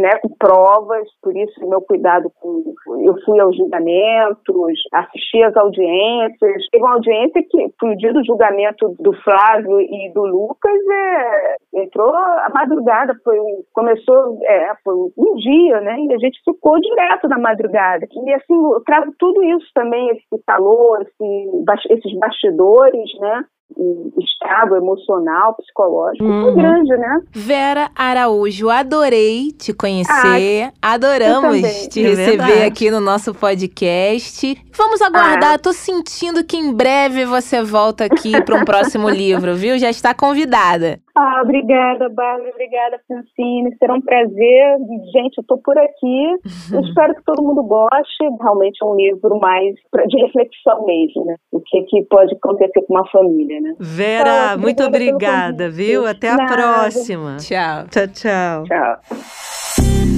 né, 0.00 0.10
com 0.20 0.28
provas, 0.30 1.08
por 1.22 1.36
isso 1.36 1.52
meu 1.68 1.80
cuidado 1.82 2.30
com. 2.40 2.74
Eu 3.04 3.16
fui 3.24 3.40
aos 3.40 3.56
julgamentos, 3.56 4.80
assisti 4.92 5.42
às 5.42 5.56
audiências. 5.56 6.68
Teve 6.70 6.84
uma 6.84 6.94
audiência 6.94 7.42
que, 7.42 7.68
no 7.92 7.96
dia 7.96 8.12
do 8.12 8.24
julgamento 8.24 8.96
do 8.98 9.12
Flávio 9.22 9.80
e 9.80 10.10
do 10.14 10.22
Lucas, 10.22 10.72
é, 10.90 11.56
entrou 11.82 12.14
a 12.14 12.50
madrugada, 12.52 13.14
foi 13.22 13.36
começou, 13.72 14.38
é, 14.44 14.72
foi 14.82 14.94
um 14.94 15.34
dia, 15.36 15.80
né? 15.80 15.96
E 16.00 16.14
a 16.14 16.18
gente 16.18 16.40
ficou 16.44 16.80
direto 16.80 17.28
na 17.28 17.38
madrugada. 17.38 18.06
E 18.10 18.34
assim, 18.34 18.54
eu 18.54 18.82
trago 18.84 19.12
tudo 19.18 19.42
isso 19.44 19.66
também, 19.74 20.08
esse 20.10 20.42
calor, 20.46 21.02
esse, 21.02 21.94
esses 21.94 22.18
bastidores, 22.18 23.10
né? 23.20 23.44
Um 23.76 24.12
estrago 24.18 24.76
emocional, 24.76 25.54
psicológico 25.56 26.24
uhum. 26.24 26.42
muito 26.42 26.56
grande, 26.56 26.96
né? 26.96 27.20
Vera 27.32 27.90
Araújo, 27.94 28.70
adorei 28.70 29.52
te 29.52 29.72
conhecer, 29.72 30.72
ah, 30.80 30.92
adoramos 30.94 31.60
te 31.88 32.04
é 32.04 32.08
receber 32.08 32.36
verdade. 32.36 32.62
aqui 32.62 32.90
no 32.90 33.00
nosso 33.00 33.34
podcast. 33.34 34.56
Vamos 34.76 35.02
aguardar, 35.02 35.54
ah. 35.54 35.58
tô 35.58 35.72
sentindo 35.72 36.44
que 36.44 36.56
em 36.56 36.72
breve 36.72 37.24
você 37.24 37.62
volta 37.62 38.04
aqui 38.04 38.40
para 38.42 38.56
um 38.56 38.64
próximo 38.64 39.08
livro, 39.10 39.54
viu? 39.54 39.78
Já 39.78 39.90
está 39.90 40.14
convidada. 40.14 41.00
Ah, 41.14 41.42
obrigada, 41.42 42.08
Bárbara, 42.08 42.50
obrigada, 42.50 42.98
Francine. 43.06 43.76
Será 43.78 43.94
um 43.94 44.00
prazer. 44.00 44.78
Gente, 45.12 45.38
eu 45.38 45.44
tô 45.46 45.58
por 45.58 45.76
aqui. 45.76 46.36
Eu 46.72 46.80
espero 46.80 47.14
que 47.14 47.22
todo 47.24 47.42
mundo 47.42 47.62
goste. 47.62 48.24
Realmente 48.40 48.78
é 48.82 48.86
um 48.86 48.96
livro 48.96 49.38
mais 49.38 49.74
de 50.08 50.22
reflexão 50.22 50.84
mesmo, 50.86 51.24
né? 51.26 51.36
O 51.52 51.60
que, 51.60 51.82
que 51.82 52.02
pode 52.04 52.34
acontecer 52.34 52.80
com 52.86 52.94
uma 52.94 53.06
família, 53.10 53.60
né? 53.60 53.74
Vera, 53.78 54.46
então, 54.52 54.58
muito 54.60 54.82
obrigada, 54.82 55.68
viu? 55.68 56.06
Até 56.06 56.30
a 56.30 56.36
Nada. 56.36 56.54
próxima. 56.54 57.36
Tchau. 57.36 57.86
Tchau, 57.90 58.08
tchau. 58.08 58.64
Tchau. 58.64 60.11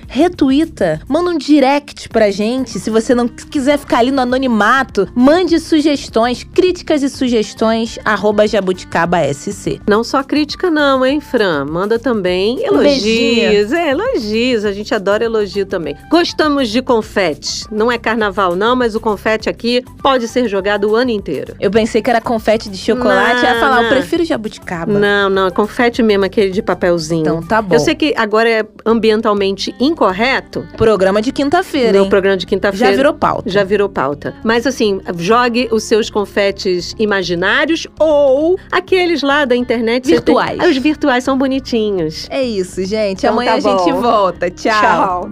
manda 1.08 1.30
um 1.32 1.38
direct 1.38 2.10
pra 2.10 2.30
gente. 2.30 2.80
Se 2.80 2.89
você 2.89 3.16
não 3.16 3.28
quiser 3.28 3.78
ficar 3.80 3.99
ali 3.99 4.12
no 4.12 4.22
anonimato, 4.22 5.08
mande 5.16 5.60
sugestões, 5.60 6.43
críticas 6.43 7.01
e 7.01 7.10
sugestões, 7.10 7.97
arroba 8.06 8.47
jabuticabaSC. 8.47 9.80
Não 9.88 10.04
só 10.04 10.24
crítica, 10.24 10.70
não, 10.70 11.06
hein, 11.06 11.20
Fran? 11.20 11.66
Manda 11.66 11.97
também 11.97 12.58
Um 12.60 12.82
elogios. 12.82 13.72
é, 13.72 13.89
elogios. 13.91 14.66
A 14.66 14.72
gente 14.72 14.93
adora 14.93 15.24
elogio 15.26 15.66
também. 15.66 15.95
Gostamos 16.10 16.70
de 16.70 16.82
confete. 16.82 17.66
Não 17.72 17.91
é 17.91 17.97
carnaval, 17.97 18.56
não, 18.56 18.76
mas 18.76 18.95
o 18.95 18.99
confete 18.99 19.49
aqui 19.49 19.84
pode 20.01 20.28
ser 20.28 20.47
jogado 20.47 20.89
o 20.89 20.95
ano 20.95 21.12
inteiro. 21.12 21.56
Eu 21.60 21.72
pensei 21.72 22.01
que 22.01 22.10
era 22.10 22.22
confete 22.22 22.70
de 22.70 22.78
chocolate, 22.78 23.41
Não, 23.41 23.49
eu 23.49 23.56
ia 23.56 23.60
falar, 23.60 23.78
eu 23.78 23.84
não. 23.84 23.89
prefiro 23.89 24.24
jabuticaba. 24.24 24.99
Não, 24.99 25.30
não, 25.30 25.47
é 25.47 25.51
confete 25.51 26.01
mesmo, 26.04 26.26
aquele 26.26 26.51
de 26.51 26.62
papelzinho. 26.62 27.22
Então 27.22 27.41
tá 27.41 27.62
bom. 27.62 27.76
Eu 27.76 27.80
sei 27.80 27.95
que 27.95 28.14
agora 28.18 28.49
é 28.49 28.66
ambientalmente 28.86 29.74
incorreto 29.80 30.43
Programa 30.78 31.22
de 31.22 31.32
quinta-feira, 31.32 31.98
no 31.98 32.04
hein? 32.06 32.10
programa 32.10 32.38
de 32.38 32.46
quinta-feira. 32.46 32.91
Já 32.91 32.96
virou 32.96 33.14
pauta. 33.14 33.50
Já 33.50 33.64
virou 33.64 33.89
pauta. 33.89 34.34
Mas 34.44 34.66
assim, 34.68 35.00
jogue 35.18 35.68
os 35.72 35.84
seus 35.84 36.10
confetes 36.10 36.96
imaginários 37.00 37.88
ou 38.00 38.58
aqueles 38.72 39.22
lá 39.22 39.46
da 39.46 39.56
internet. 39.56 40.06
você 40.06 40.22
tem- 40.22 40.34
Virtuais. 40.36 40.60
Ah, 40.60 40.68
Os 40.70 40.78
virtuais 40.78 41.24
são 41.24 41.38
bonitinhos. 41.38 42.28
É 42.30 42.41
isso, 42.44 42.84
gente. 42.86 43.20
Então 43.20 43.34
Amanhã 43.34 43.52
tá 43.52 43.58
a 43.58 43.60
gente 43.60 43.91
volta. 43.94 44.50
Tchau. 44.50 45.30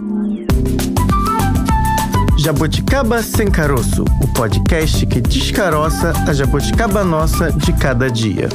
Jabuticaba 2.38 3.22
Sem 3.22 3.48
Caroço, 3.50 4.04
o 4.20 4.26
podcast 4.34 5.06
que 5.06 5.20
descaroça 5.20 6.12
a 6.26 6.32
jabuticaba 6.32 7.04
nossa 7.04 7.52
de 7.52 7.72
cada 7.74 8.10
dia. 8.10 8.48